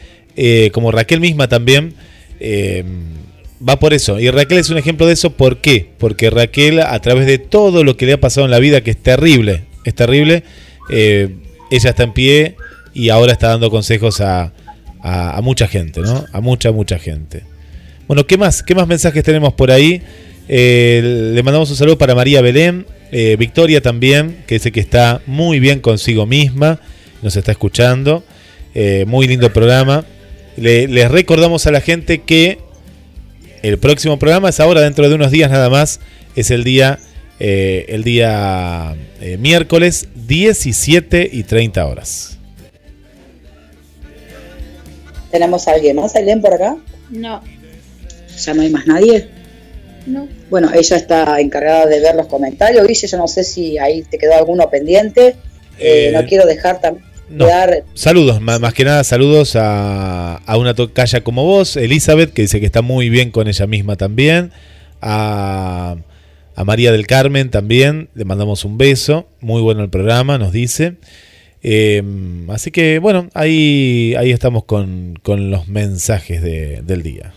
como 0.72 0.90
Raquel 0.92 1.20
misma 1.20 1.48
también. 1.48 1.94
Va 3.66 3.78
por 3.78 3.92
eso. 3.94 4.18
Y 4.20 4.30
Raquel 4.30 4.58
es 4.58 4.70
un 4.70 4.78
ejemplo 4.78 5.06
de 5.06 5.12
eso. 5.14 5.30
¿Por 5.30 5.58
qué? 5.58 5.90
Porque 5.98 6.30
Raquel, 6.30 6.80
a 6.80 6.98
través 7.00 7.26
de 7.26 7.38
todo 7.38 7.84
lo 7.84 7.96
que 7.96 8.06
le 8.06 8.14
ha 8.14 8.20
pasado 8.20 8.44
en 8.46 8.50
la 8.50 8.58
vida, 8.58 8.80
que 8.82 8.90
es 8.92 8.96
terrible, 9.02 9.64
es 9.84 9.94
terrible, 9.94 10.42
eh, 10.90 11.28
ella 11.70 11.90
está 11.90 12.02
en 12.04 12.12
pie 12.12 12.56
y 12.94 13.10
ahora 13.10 13.32
está 13.32 13.48
dando 13.48 13.70
consejos 13.70 14.20
a, 14.20 14.52
a- 15.02 15.40
mucha 15.42 15.68
gente, 15.68 16.00
¿no? 16.00 16.24
A 16.32 16.40
mucha, 16.40 16.72
mucha 16.72 16.98
gente. 16.98 17.42
Bueno, 18.08 18.26
¿qué 18.26 18.36
más? 18.36 18.62
¿Qué 18.62 18.74
más 18.74 18.86
mensajes 18.88 19.22
tenemos 19.22 19.52
por 19.54 19.70
ahí? 19.70 20.02
Eh, 20.48 21.30
le 21.34 21.42
mandamos 21.44 21.70
un 21.70 21.76
saludo 21.76 21.96
para 21.96 22.14
María 22.14 22.40
Belén, 22.42 22.86
eh, 23.12 23.36
Victoria 23.38 23.80
también, 23.80 24.38
que 24.48 24.56
dice 24.56 24.72
que 24.72 24.80
está 24.80 25.20
muy 25.26 25.60
bien 25.60 25.78
consigo 25.80 26.26
misma, 26.26 26.80
nos 27.22 27.36
está 27.36 27.52
escuchando. 27.52 28.24
Muy 29.06 29.26
lindo 29.26 29.52
programa. 29.52 30.04
Le- 30.56 30.86
les 30.86 31.10
recordamos 31.10 31.66
a 31.66 31.72
la 31.72 31.80
gente 31.80 32.20
que 32.22 32.58
el 33.62 33.78
próximo 33.78 34.18
programa 34.18 34.48
es 34.50 34.60
ahora, 34.60 34.80
dentro 34.80 35.08
de 35.08 35.14
unos 35.14 35.30
días 35.30 35.50
nada 35.50 35.68
más. 35.70 36.00
Es 36.36 36.50
el 36.50 36.64
día, 36.64 36.98
eh, 37.38 37.86
el 37.88 38.04
día 38.04 38.94
eh, 39.20 39.36
miércoles 39.38 40.08
17 40.14 41.28
y 41.32 41.42
30 41.42 41.86
horas. 41.86 42.38
¿Tenemos 45.30 45.68
a 45.68 45.72
alguien 45.72 45.96
más, 45.96 46.14
Ailén, 46.16 46.40
por 46.40 46.54
acá? 46.54 46.76
No, 47.10 47.42
¿Ya 48.44 48.54
no 48.54 48.62
hay 48.62 48.70
más 48.70 48.86
nadie? 48.86 49.28
no. 50.06 50.26
Bueno, 50.48 50.70
ella 50.74 50.96
está 50.96 51.40
encargada 51.40 51.86
de 51.86 52.00
ver 52.00 52.16
los 52.16 52.26
comentarios. 52.26 52.84
Guille, 52.86 53.06
yo 53.06 53.16
no 53.18 53.28
sé 53.28 53.44
si 53.44 53.78
ahí 53.78 54.02
te 54.02 54.18
quedó 54.18 54.34
alguno 54.34 54.68
pendiente. 54.70 55.36
Eh, 55.78 56.08
Eh, 56.08 56.10
no 56.12 56.26
quiero 56.26 56.46
dejar 56.46 56.80
también 56.80 57.04
no. 57.30 57.46
dar 57.46 57.84
Saludos, 57.94 58.40
más 58.40 58.74
que 58.74 58.84
nada 58.84 59.04
saludos 59.04 59.56
a, 59.56 60.36
a 60.36 60.56
una 60.58 60.74
tocaya 60.74 61.22
como 61.22 61.44
vos, 61.44 61.76
Elizabeth, 61.76 62.32
que 62.32 62.42
dice 62.42 62.60
que 62.60 62.66
está 62.66 62.82
muy 62.82 63.08
bien 63.08 63.30
con 63.30 63.48
ella 63.48 63.66
misma 63.66 63.96
también. 63.96 64.52
A, 65.00 65.96
a 66.56 66.64
María 66.64 66.92
del 66.92 67.06
Carmen 67.06 67.50
también, 67.50 68.08
le 68.14 68.24
mandamos 68.24 68.64
un 68.64 68.76
beso. 68.76 69.26
Muy 69.40 69.62
bueno 69.62 69.82
el 69.82 69.90
programa, 69.90 70.36
nos 70.36 70.52
dice. 70.52 70.96
Eh, 71.62 72.02
así 72.48 72.70
que 72.70 72.98
bueno, 72.98 73.28
ahí, 73.34 74.14
ahí 74.18 74.30
estamos 74.30 74.64
con, 74.64 75.18
con 75.22 75.50
los 75.50 75.68
mensajes 75.68 76.42
de- 76.42 76.82
del 76.82 77.02
día. 77.02 77.34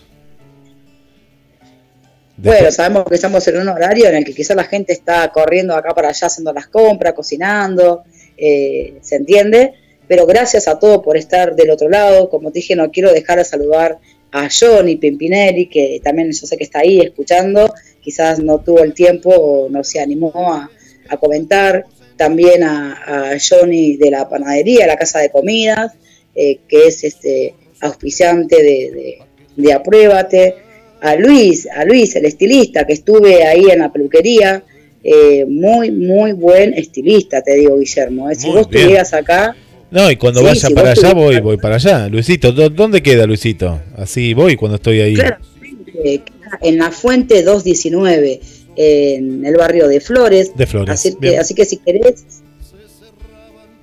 Bueno, 2.36 2.70
sabemos 2.72 3.04
que 3.08 3.14
estamos 3.14 3.46
en 3.46 3.58
un 3.60 3.68
horario 3.68 4.08
en 4.08 4.16
el 4.16 4.24
que 4.24 4.34
quizás 4.34 4.56
la 4.56 4.64
gente 4.64 4.92
está 4.92 5.30
corriendo 5.30 5.74
acá 5.74 5.94
para 5.94 6.08
allá 6.08 6.26
haciendo 6.26 6.52
las 6.52 6.66
compras, 6.66 7.12
cocinando, 7.14 8.02
eh, 8.36 8.94
¿se 9.02 9.16
entiende? 9.16 9.74
Pero 10.08 10.26
gracias 10.26 10.68
a 10.68 10.78
todos 10.78 11.02
por 11.02 11.16
estar 11.16 11.54
del 11.56 11.70
otro 11.70 11.88
lado. 11.88 12.28
Como 12.28 12.50
te 12.50 12.58
dije, 12.58 12.76
no 12.76 12.90
quiero 12.90 13.12
dejar 13.12 13.38
de 13.38 13.44
saludar 13.44 13.98
a 14.32 14.48
Johnny 14.50 14.96
Pimpinelli, 14.96 15.66
que 15.66 16.00
también 16.02 16.30
yo 16.32 16.46
sé 16.46 16.56
que 16.56 16.64
está 16.64 16.80
ahí 16.80 17.00
escuchando. 17.00 17.72
Quizás 18.00 18.38
no 18.40 18.58
tuvo 18.60 18.80
el 18.82 18.92
tiempo 18.92 19.30
o 19.30 19.68
no 19.70 19.82
se 19.84 20.00
animó 20.00 20.32
a, 20.34 20.70
a 21.08 21.16
comentar. 21.16 21.84
También 22.16 22.62
a, 22.62 23.32
a 23.32 23.36
Johnny 23.38 23.96
de 23.96 24.10
la 24.10 24.28
panadería, 24.28 24.86
la 24.86 24.96
casa 24.96 25.18
de 25.20 25.30
comidas, 25.30 25.92
eh, 26.34 26.58
que 26.68 26.86
es 26.86 27.02
este 27.02 27.54
auspiciante 27.80 28.56
de, 28.56 28.62
de, 28.92 29.18
de 29.56 29.72
Apruébate, 29.72 30.54
a 31.00 31.16
Luis, 31.16 31.66
a 31.74 31.84
Luis, 31.84 32.14
el 32.16 32.24
estilista, 32.24 32.86
que 32.86 32.92
estuve 32.94 33.44
ahí 33.44 33.64
en 33.70 33.80
la 33.80 33.92
peluquería, 33.92 34.62
eh, 35.02 35.44
muy, 35.44 35.90
muy 35.90 36.32
buen 36.32 36.72
estilista, 36.74 37.42
te 37.42 37.54
digo, 37.56 37.78
Guillermo. 37.78 38.30
eh. 38.30 38.36
Si 38.36 38.46
Muy 38.46 38.56
vos 38.56 38.68
bien. 38.68 38.80
estuvieras 38.82 39.12
acá, 39.12 39.56
No, 39.94 40.10
y 40.10 40.16
cuando 40.16 40.40
Sí, 40.40 40.46
vaya 40.46 40.68
si 40.68 40.74
para 40.74 40.90
allá, 40.90 41.14
voy, 41.14 41.40
voy 41.40 41.56
para 41.56 41.76
allá. 41.76 42.08
Luisito, 42.08 42.50
¿dó- 42.52 42.68
¿dónde 42.68 43.00
queda 43.02 43.26
Luisito? 43.26 43.80
Así 43.96 44.34
voy 44.34 44.56
cuando 44.56 44.74
estoy 44.76 45.00
ahí. 45.00 45.14
claramente, 45.14 45.92
queda 46.24 46.58
en 46.62 46.78
la 46.78 46.90
Fuente 46.90 47.42
219, 47.44 48.40
en 48.76 49.44
el 49.46 49.56
barrio 49.56 49.86
de 49.86 50.00
Flores. 50.00 50.50
De 50.56 50.66
Flores, 50.66 50.92
Así 50.94 51.14
que, 51.20 51.38
así 51.38 51.54
que 51.54 51.64
si 51.64 51.76
querés, 51.76 52.24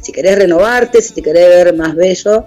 si 0.02 0.12
querés 0.12 0.38
renovarte, 0.38 1.02
si 1.02 1.14
te 1.14 1.22
querés 1.22 1.48
ver 1.48 1.76
más 1.76 1.96
bello, 1.96 2.46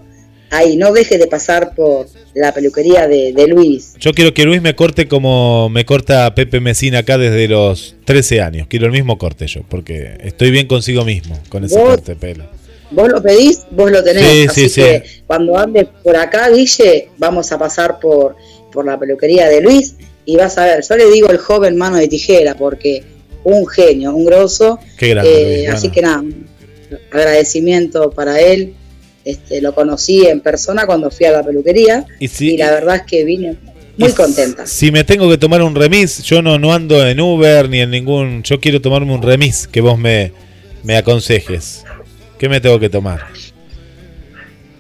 ahí 0.51 0.77
no 0.77 0.93
dejes 0.93 1.19
de 1.19 1.27
pasar 1.27 1.75
por 1.75 2.07
la 2.35 2.53
peluquería 2.53 3.07
de, 3.09 3.33
de 3.33 3.47
Luis. 3.49 3.95
Yo 3.99 4.13
quiero 4.13 4.35
que 4.35 4.45
Luis 4.45 4.61
me 4.61 4.75
corte 4.75 5.09
como 5.09 5.69
me 5.71 5.85
corta 5.87 6.35
Pepe 6.35 6.61
Mesina 6.61 6.99
acá 6.99 7.17
desde 7.17 7.49
los 7.49 7.95
13 8.05 8.41
años. 8.43 8.67
Quiero 8.69 8.87
el 8.87 8.93
mismo 8.93 9.17
corte 9.19 9.47
yo, 9.47 9.63
porque 9.69 10.19
estoy 10.23 10.51
bien 10.51 10.67
consigo 10.67 11.05
mismo 11.05 11.39
con 11.49 11.65
ese 11.65 11.79
Vos- 11.79 11.89
corte 11.91 12.13
de 12.13 12.17
pelo. 12.17 12.45
Vos 12.95 13.09
lo 13.09 13.23
pedís, 13.23 13.61
vos 13.71 13.91
lo 13.91 14.03
tenés. 14.03 14.25
Sí, 14.27 14.47
Así 14.49 14.69
sí, 14.69 14.81
que 14.81 15.03
cuando 15.27 15.57
andes 15.59 15.87
por 16.03 16.17
acá, 16.17 16.49
Guille, 16.51 17.09
vamos 17.19 17.51
a 17.53 17.59
pasar 17.59 17.99
por, 18.01 18.37
por 18.73 18.85
la 18.87 18.99
peluquería 18.99 19.49
de 19.49 19.61
Luis 19.61 19.95
y 20.25 20.37
vas 20.37 20.57
a 20.59 20.65
ver, 20.65 20.85
yo 20.89 20.97
le 20.97 21.11
digo 21.11 21.29
el 21.31 21.39
joven 21.39 21.77
mano 21.77 21.97
de 21.97 22.09
tijera 22.09 22.55
porque 22.57 23.03
un 23.45 23.67
genio, 23.67 24.15
un 24.15 24.25
grosso. 24.25 24.79
Qué 24.97 25.09
grande, 25.11 25.31
Eh, 25.33 25.57
Luis, 25.59 25.69
así 25.71 25.89
bueno. 25.89 25.95
que 25.95 26.03
nada, 26.03 26.25
agradecimiento 27.11 28.11
para 28.11 28.41
él. 28.41 28.75
Este, 29.25 29.63
lo 29.63 29.75
conocí 29.75 30.27
en 30.27 30.41
persona 30.41 30.85
cuando 30.87 31.11
fui 31.11 31.25
a 31.25 31.33
la 31.33 31.43
peluquería 31.43 32.05
Y 32.21 32.29
si- 32.29 32.59
la 32.59 32.71
verdad 32.73 32.97
es 32.97 33.03
que 33.05 33.25
vine 33.25 33.57
muy 33.97 34.11
Y 34.11 34.13
contenta. 34.13 34.67
Si 34.67 34.91
me 34.93 35.03
tengo 35.03 35.31
que 35.31 35.39
tomar 35.39 35.63
un 35.63 35.75
remis, 35.75 36.23
yo 36.25 36.43
no, 36.43 36.59
no 36.59 36.75
ando 36.75 37.07
en 37.07 37.19
Uber 37.21 37.69
ni 37.71 37.81
en 37.81 37.91
ningún. 37.91 38.43
Yo 38.43 38.61
quiero 38.61 38.83
tomarme 38.83 39.15
un 39.15 39.23
remis 39.23 39.67
que 39.67 39.81
vos 39.81 39.99
me, 39.99 40.33
me 40.83 40.97
aconsejes. 40.99 41.85
¿Qué 42.45 42.49
me 42.51 42.61
tengo 42.61 42.79
que 42.79 42.91
tomar? 42.91 43.25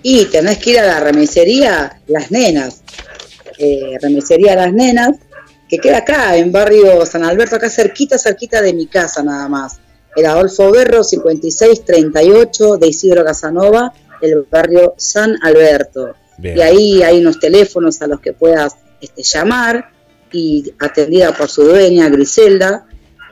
Y 0.02 0.26
tenés 0.26 0.58
que 0.58 0.72
ir 0.72 0.80
a 0.80 0.86
la 0.86 1.00
remisería 1.00 1.98
Las 2.08 2.30
Nenas. 2.30 2.82
Eh, 3.56 3.96
remisería 4.02 4.54
Las 4.54 4.70
Nenas, 4.70 5.16
que 5.66 5.78
queda 5.78 5.96
acá, 5.96 6.36
en 6.36 6.52
barrio 6.52 7.06
San 7.06 7.24
Alberto, 7.24 7.56
acá 7.56 7.70
cerquita, 7.70 8.18
cerquita 8.18 8.60
de 8.60 8.74
mi 8.74 8.86
casa 8.86 9.22
nada 9.22 9.48
más. 9.48 9.78
El 10.14 10.26
Adolfo 10.26 10.70
Berro, 10.72 11.02
5638 11.02 12.76
de 12.76 12.86
Isidro 12.86 13.24
Casanova, 13.24 13.94
el 14.20 14.42
barrio 14.42 14.92
San 14.98 15.38
Alberto. 15.40 16.16
Bien. 16.36 16.58
Y 16.58 16.60
ahí 16.60 17.02
hay 17.02 17.20
unos 17.20 17.40
teléfonos 17.40 18.02
a 18.02 18.06
los 18.06 18.20
que 18.20 18.34
puedas 18.34 18.74
este, 19.00 19.22
llamar 19.22 19.88
y 20.30 20.70
atendida 20.80 21.32
por 21.32 21.48
su 21.48 21.62
dueña, 21.62 22.10
Griselda, 22.10 22.84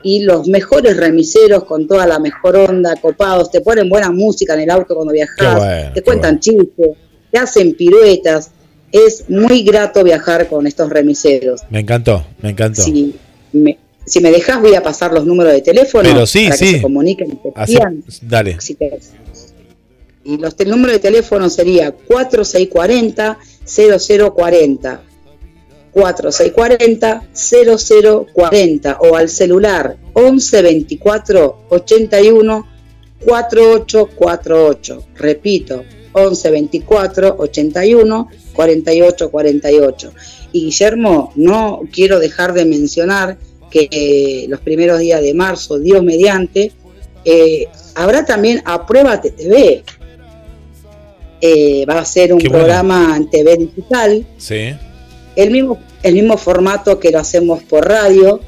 y 0.03 0.23
los 0.23 0.47
mejores 0.47 0.97
remiseros 0.97 1.63
con 1.63 1.87
toda 1.87 2.05
la 2.05 2.19
mejor 2.19 2.55
onda, 2.57 2.95
copados, 2.97 3.49
te 3.51 3.61
ponen 3.61 3.89
buena 3.89 4.11
música 4.11 4.53
en 4.53 4.61
el 4.61 4.69
auto 4.69 4.95
cuando 4.95 5.13
viajas, 5.13 5.57
bueno, 5.57 5.91
te 5.93 6.01
cuentan 6.01 6.39
chistes, 6.39 6.91
te 7.31 7.37
hacen 7.39 7.73
piruetas. 7.75 8.51
Es 8.91 9.27
muy 9.27 9.63
grato 9.63 10.03
viajar 10.03 10.47
con 10.47 10.67
estos 10.67 10.87
remiseros. 10.89 11.61
Me 11.71 11.79
encantó, 11.79 12.23
me 12.41 12.51
encantó. 12.51 12.83
Si 12.83 13.15
me, 13.51 13.79
si 14.05 14.19
me 14.19 14.29
dejas 14.29 14.61
voy 14.61 14.75
a 14.75 14.83
pasar 14.83 15.11
los 15.13 15.25
números 15.25 15.51
de 15.53 15.61
teléfono 15.61 16.07
Pero 16.07 16.27
sí, 16.27 16.43
para 16.43 16.57
que 16.57 16.65
sí. 16.65 16.71
se 16.75 16.81
comuniquen 16.81 17.31
y 17.31 17.35
te 17.37 17.51
Así- 17.55 17.77
dale. 18.21 18.57
Que- 18.77 18.99
y 20.25 20.37
los, 20.37 20.55
el 20.59 20.69
número 20.69 20.93
de 20.93 20.99
teléfono 20.99 21.49
sería 21.49 21.91
4640 21.91 23.37
0040 23.65 25.01
4640 25.93 27.23
0040 27.33 28.97
o 28.99 29.15
al 29.15 29.29
celular 29.29 29.95
1124 30.15 31.65
81 31.69 32.67
4848 33.25 35.03
repito 35.15 35.83
1124 36.15 37.35
81 37.37 38.27
48 38.53 39.31
48 39.31 40.13
y 40.51 40.65
Guillermo 40.65 41.31
no 41.35 41.81
quiero 41.91 42.19
dejar 42.19 42.53
de 42.53 42.65
mencionar 42.65 43.37
que 43.71 43.87
eh, 43.91 44.45
los 44.49 44.59
primeros 44.59 44.99
días 44.99 45.21
de 45.21 45.33
marzo 45.33 45.79
Dios 45.79 46.03
mediante 46.03 46.71
eh, 47.25 47.67
habrá 47.95 48.25
también 48.25 48.61
Apruébate 48.65 49.31
TV 49.31 49.83
Eh, 51.45 51.85
va 51.85 51.99
a 51.99 52.05
ser 52.05 52.31
un 52.33 52.39
Qué 52.39 52.47
bueno. 52.47 52.63
programa 52.65 53.15
en 53.17 53.29
TV 53.29 53.57
digital 53.57 54.25
Sí. 54.37 54.73
El 55.35 55.51
mismo, 55.51 55.79
el 56.03 56.13
mismo 56.15 56.37
formato 56.37 56.99
que 56.99 57.11
lo 57.11 57.19
hacemos 57.19 57.63
por 57.63 57.87
radio 57.87 58.39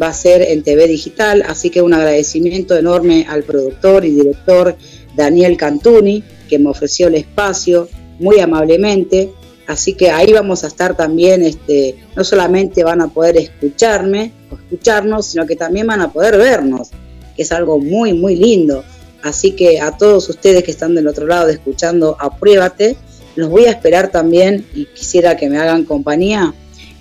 va 0.00 0.08
a 0.08 0.14
ser 0.14 0.42
en 0.42 0.62
TV 0.62 0.86
digital, 0.88 1.44
así 1.46 1.70
que 1.70 1.82
un 1.82 1.94
agradecimiento 1.94 2.76
enorme 2.76 3.26
al 3.28 3.44
productor 3.44 4.04
y 4.04 4.10
director 4.10 4.76
Daniel 5.16 5.56
Cantuni, 5.56 6.24
que 6.48 6.58
me 6.58 6.70
ofreció 6.70 7.08
el 7.08 7.14
espacio 7.14 7.88
muy 8.18 8.40
amablemente. 8.40 9.30
Así 9.66 9.94
que 9.94 10.10
ahí 10.10 10.32
vamos 10.32 10.62
a 10.64 10.66
estar 10.66 10.96
también, 10.96 11.42
este, 11.42 11.96
no 12.14 12.24
solamente 12.24 12.84
van 12.84 13.00
a 13.00 13.08
poder 13.08 13.36
escucharme 13.38 14.32
o 14.50 14.56
escucharnos, 14.56 15.26
sino 15.26 15.46
que 15.46 15.56
también 15.56 15.86
van 15.86 16.02
a 16.02 16.12
poder 16.12 16.36
vernos, 16.36 16.90
que 17.34 17.42
es 17.42 17.52
algo 17.52 17.78
muy, 17.78 18.12
muy 18.12 18.36
lindo. 18.36 18.84
Así 19.22 19.52
que 19.52 19.80
a 19.80 19.96
todos 19.96 20.28
ustedes 20.28 20.64
que 20.64 20.70
están 20.70 20.94
del 20.94 21.08
otro 21.08 21.26
lado 21.26 21.48
escuchando 21.48 22.14
Apruébate, 22.20 22.96
los 23.36 23.50
voy 23.50 23.64
a 23.64 23.70
esperar 23.70 24.10
también 24.10 24.64
y 24.74 24.86
quisiera 24.86 25.36
que 25.36 25.48
me 25.48 25.58
hagan 25.58 25.84
compañía 25.84 26.54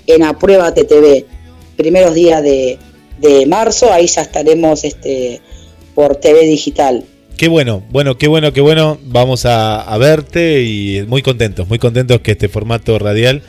en 0.08 0.24
Apruébate 0.24 0.84
TV. 0.84 1.26
Primeros 1.76 2.14
días 2.14 2.44
de, 2.44 2.78
de 3.20 3.46
marzo, 3.46 3.92
ahí 3.92 4.08
ya 4.08 4.22
estaremos 4.22 4.84
este, 4.84 5.42
por 5.96 6.16
TV 6.18 6.46
digital. 6.46 7.04
Qué 7.38 7.48
bueno, 7.48 7.84
bueno, 7.90 8.18
qué 8.18 8.28
bueno, 8.28 8.54
qué 8.54 8.62
bueno. 8.62 9.00
Vamos 9.06 9.46
a, 9.46 9.82
a 9.82 9.98
verte 9.98 10.62
y 10.64 11.04
muy 11.08 11.22
contentos, 11.22 11.68
muy 11.68 11.80
contentos 11.80 12.20
que 12.22 12.32
este 12.32 12.48
formato 12.48 12.98
radial 13.00 13.42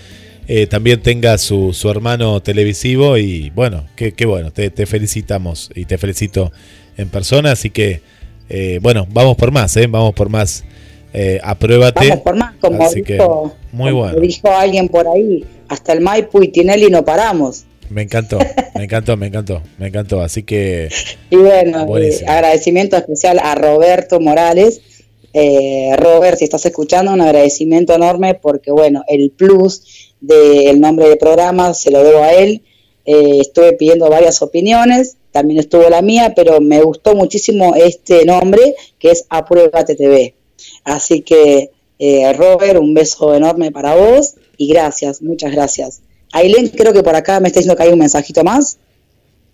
eh, 0.46 0.66
también 0.66 1.00
tenga 1.00 1.38
su, 1.38 1.72
su 1.72 1.90
hermano 1.90 2.42
televisivo 2.42 3.16
y 3.16 3.50
bueno, 3.50 3.86
qué, 3.96 4.12
qué 4.12 4.26
bueno, 4.26 4.50
te, 4.52 4.70
te 4.70 4.84
felicitamos 4.84 5.70
y 5.74 5.86
te 5.86 5.96
felicito 5.96 6.52
en 6.96 7.08
persona, 7.08 7.52
así 7.52 7.70
que 7.70 8.02
eh, 8.50 8.78
bueno, 8.82 9.06
vamos 9.10 9.36
por 9.36 9.50
más, 9.50 9.74
¿eh? 9.76 9.86
vamos 9.86 10.14
por 10.14 10.28
más. 10.28 10.64
Eh, 11.14 11.38
apruébate. 11.42 12.08
Vamos 12.08 12.24
por 12.24 12.36
más, 12.36 12.54
como, 12.60 12.82
Así 12.82 13.02
que, 13.02 13.14
dijo, 13.14 13.54
muy 13.72 13.90
como 13.92 14.02
bueno. 14.02 14.20
dijo 14.20 14.48
alguien 14.48 14.88
por 14.88 15.06
ahí, 15.06 15.44
hasta 15.68 15.92
el 15.92 16.00
Maipo 16.00 16.42
y 16.42 16.48
Tinelli 16.48 16.90
no 16.90 17.04
paramos. 17.04 17.64
Me 17.88 18.02
encantó, 18.02 18.38
me 18.74 18.84
encantó, 18.84 19.16
me 19.16 19.26
encantó, 19.28 19.62
me 19.78 19.86
encantó. 19.88 20.20
Así 20.20 20.42
que 20.42 20.88
Y 21.30 21.36
bueno, 21.36 21.82
eh, 21.82 21.86
Buenísimo. 21.86 22.30
agradecimiento 22.30 22.96
especial 22.96 23.38
a 23.38 23.54
Roberto 23.54 24.18
Morales. 24.20 24.80
Eh, 25.32 25.94
Robert, 25.98 26.38
si 26.38 26.44
estás 26.44 26.64
escuchando, 26.66 27.12
un 27.12 27.20
agradecimiento 27.20 27.94
enorme 27.94 28.34
porque, 28.34 28.70
bueno, 28.72 29.04
el 29.06 29.30
plus 29.30 30.14
del 30.20 30.80
nombre 30.80 31.08
del 31.08 31.18
programa 31.18 31.74
se 31.74 31.90
lo 31.90 32.02
debo 32.02 32.22
a 32.22 32.32
él. 32.32 32.62
Eh, 33.04 33.38
estuve 33.40 33.74
pidiendo 33.74 34.08
varias 34.08 34.40
opiniones, 34.42 35.16
también 35.30 35.60
estuvo 35.60 35.88
la 35.90 36.02
mía, 36.02 36.32
pero 36.34 36.60
me 36.60 36.80
gustó 36.82 37.14
muchísimo 37.14 37.74
este 37.76 38.24
nombre 38.24 38.74
que 38.98 39.10
es 39.10 39.26
Apruébate 39.28 39.94
TV. 39.94 40.34
Así 40.84 41.22
que, 41.22 41.70
eh, 41.98 42.32
Robert, 42.34 42.78
un 42.78 42.94
beso 42.94 43.34
enorme 43.34 43.70
para 43.72 43.94
vos 43.94 44.34
y 44.56 44.68
gracias, 44.68 45.22
muchas 45.22 45.52
gracias. 45.52 46.00
Ailén, 46.32 46.68
creo 46.68 46.92
que 46.92 47.02
por 47.02 47.14
acá 47.14 47.40
me 47.40 47.48
está 47.48 47.60
diciendo 47.60 47.76
que 47.76 47.84
hay 47.84 47.92
un 47.92 47.98
mensajito 47.98 48.42
más. 48.44 48.78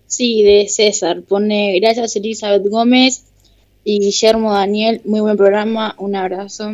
Sí, 0.07 0.43
de 0.43 0.67
César. 0.67 1.21
Pone 1.21 1.79
gracias 1.79 2.15
Elizabeth 2.15 2.67
Gómez 2.67 3.23
y 3.83 3.99
Guillermo 3.99 4.53
Daniel. 4.53 5.01
Muy 5.05 5.21
buen 5.21 5.37
programa. 5.37 5.95
Un 5.99 6.15
abrazo. 6.15 6.73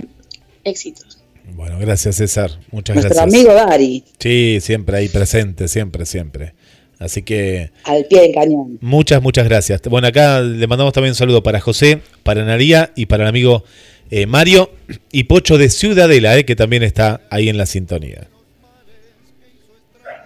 Éxitos. 0.64 1.20
bueno, 1.56 1.78
gracias 1.80 2.16
César, 2.18 2.52
muchas 2.72 2.96
Nuestro 2.96 3.16
gracias. 3.16 3.34
amigo 3.34 3.54
Dari, 3.54 4.04
Sí, 4.20 4.58
siempre 4.62 4.98
ahí 4.98 5.08
presente, 5.08 5.68
siempre, 5.68 6.06
siempre. 6.06 6.54
Así 7.00 7.22
que 7.22 7.70
al 7.84 8.06
pie 8.06 8.22
del 8.22 8.34
cañón. 8.34 8.80
muchas, 8.82 9.22
muchas 9.22 9.46
gracias. 9.48 9.82
Bueno, 9.84 10.08
acá 10.08 10.42
le 10.42 10.66
mandamos 10.68 10.94
también 10.94 11.12
un 11.12 11.16
saludo 11.16 11.44
para 11.44 11.60
José, 11.62 12.02
para 12.24 12.44
Naría 12.44 12.92
y 12.96 13.06
para 13.06 13.24
el 13.24 13.30
amigo 13.30 13.64
eh, 14.10 14.26
Mario 14.26 14.70
y 15.12 15.26
Pocho 15.26 15.58
de 15.58 15.70
Ciudadela, 15.70 16.38
eh, 16.38 16.46
que 16.46 16.56
también 16.56 16.84
está 16.84 17.22
ahí 17.30 17.50
en 17.50 17.58
la 17.58 17.66
sintonía. 17.66 18.28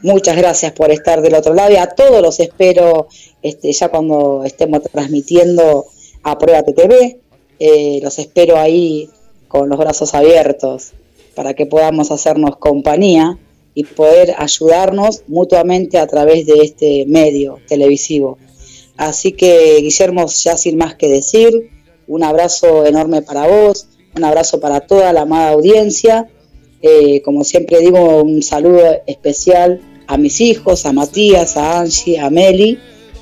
Muchas 0.03 0.35
gracias 0.35 0.71
por 0.71 0.91
estar 0.91 1.21
del 1.21 1.35
otro 1.35 1.53
lado 1.53 1.71
y 1.71 1.75
a 1.75 1.87
todos 1.87 2.21
los 2.21 2.39
espero 2.39 3.07
este, 3.43 3.71
ya 3.71 3.89
cuando 3.89 4.43
estemos 4.43 4.81
transmitiendo 4.91 5.85
a 6.23 6.37
Prueba 6.39 6.63
TV. 6.63 7.19
Eh, 7.59 7.99
los 8.01 8.17
espero 8.17 8.57
ahí 8.57 9.09
con 9.47 9.69
los 9.69 9.77
brazos 9.77 10.15
abiertos 10.15 10.93
para 11.35 11.53
que 11.53 11.67
podamos 11.67 12.09
hacernos 12.11 12.57
compañía 12.57 13.37
y 13.75 13.83
poder 13.83 14.33
ayudarnos 14.37 15.23
mutuamente 15.27 15.99
a 15.99 16.07
través 16.07 16.45
de 16.45 16.55
este 16.63 17.05
medio 17.07 17.59
televisivo. 17.67 18.37
Así 18.97 19.31
que, 19.31 19.77
Guillermo, 19.81 20.27
ya 20.27 20.57
sin 20.57 20.77
más 20.77 20.95
que 20.95 21.07
decir, 21.07 21.69
un 22.11 22.23
abrazo 22.23 22.85
enorme 22.85 23.21
para 23.21 23.47
vos, 23.47 23.87
un 24.15 24.23
abrazo 24.23 24.59
para 24.59 24.81
toda 24.81 25.13
la 25.13 25.21
amada 25.21 25.51
audiencia 25.51 26.27
Eh, 26.83 27.21
como 27.21 27.43
siempre 27.43 27.79
digo, 27.79 28.23
un 28.23 28.41
saludo 28.41 29.03
especial 29.05 29.79
a 30.07 30.17
mis 30.17 30.41
hijos, 30.41 30.85
a 30.87 30.91
Matías, 30.91 31.55
a 31.55 31.79
Angie, 31.79 32.19
a 32.19 32.31
Meli, 32.31 32.79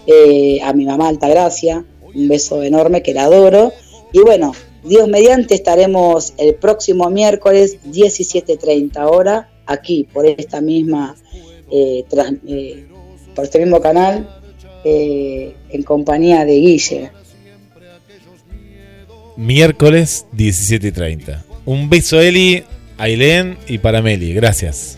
eh, 0.07 0.59
a 0.63 0.71
mi 0.71 0.85
mamá 0.85 1.09
Altagracia, 1.09 1.85
un 2.15 2.27
beso 2.29 2.63
enorme 2.63 3.03
que 3.03 3.13
la 3.13 3.25
adoro. 3.25 3.73
Y 4.13 4.19
bueno, 4.19 4.53
Dios 4.83 5.09
mediante 5.09 5.55
estaremos 5.55 6.33
el 6.37 6.55
próximo 6.55 7.09
miércoles 7.09 7.77
17.30 7.85 9.11
hora 9.11 9.49
aquí 9.65 10.07
por 10.11 10.25
esta 10.25 10.61
misma 10.61 11.15
eh, 11.69 12.05
eh, 12.47 12.87
por 13.35 13.43
este 13.43 13.59
mismo 13.59 13.81
canal 13.81 14.27
en 14.85 15.83
compañía 15.83 16.45
de 16.45 16.53
Guille. 16.53 17.11
Miércoles 19.39 20.25
17.30. 20.35 21.43
Un 21.63 21.89
beso 21.89 22.19
Eli, 22.19 22.65
Ailén 22.97 23.57
y 23.69 23.77
para 23.77 24.01
Meli. 24.01 24.33
Gracias. 24.33 24.97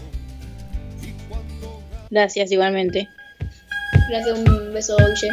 Gracias 2.09 2.51
igualmente. 2.51 3.07
Gracias, 4.09 4.39
un 4.39 4.73
beso, 4.73 4.97
Guille. 4.97 5.29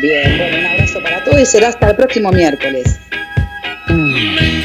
Bien, 0.00 0.38
bueno, 0.38 0.58
un 0.58 0.66
abrazo 0.66 1.02
para 1.02 1.24
todos 1.24 1.40
y 1.40 1.46
será 1.46 1.70
hasta 1.70 1.90
el 1.90 1.96
próximo 1.96 2.30
miércoles. 2.30 2.96
Descarga 3.88 4.57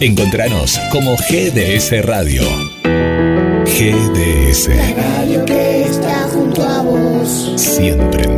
Encontranos 0.00 0.78
como 0.92 1.16
GDS 1.16 2.04
Radio. 2.04 2.42
GDS. 3.64 4.68
La 4.68 5.16
radio 5.18 5.44
que 5.46 5.84
está 5.84 6.28
junto 6.28 6.62
a 6.62 6.82
vos. 6.82 7.52
Siempre. 7.56 8.35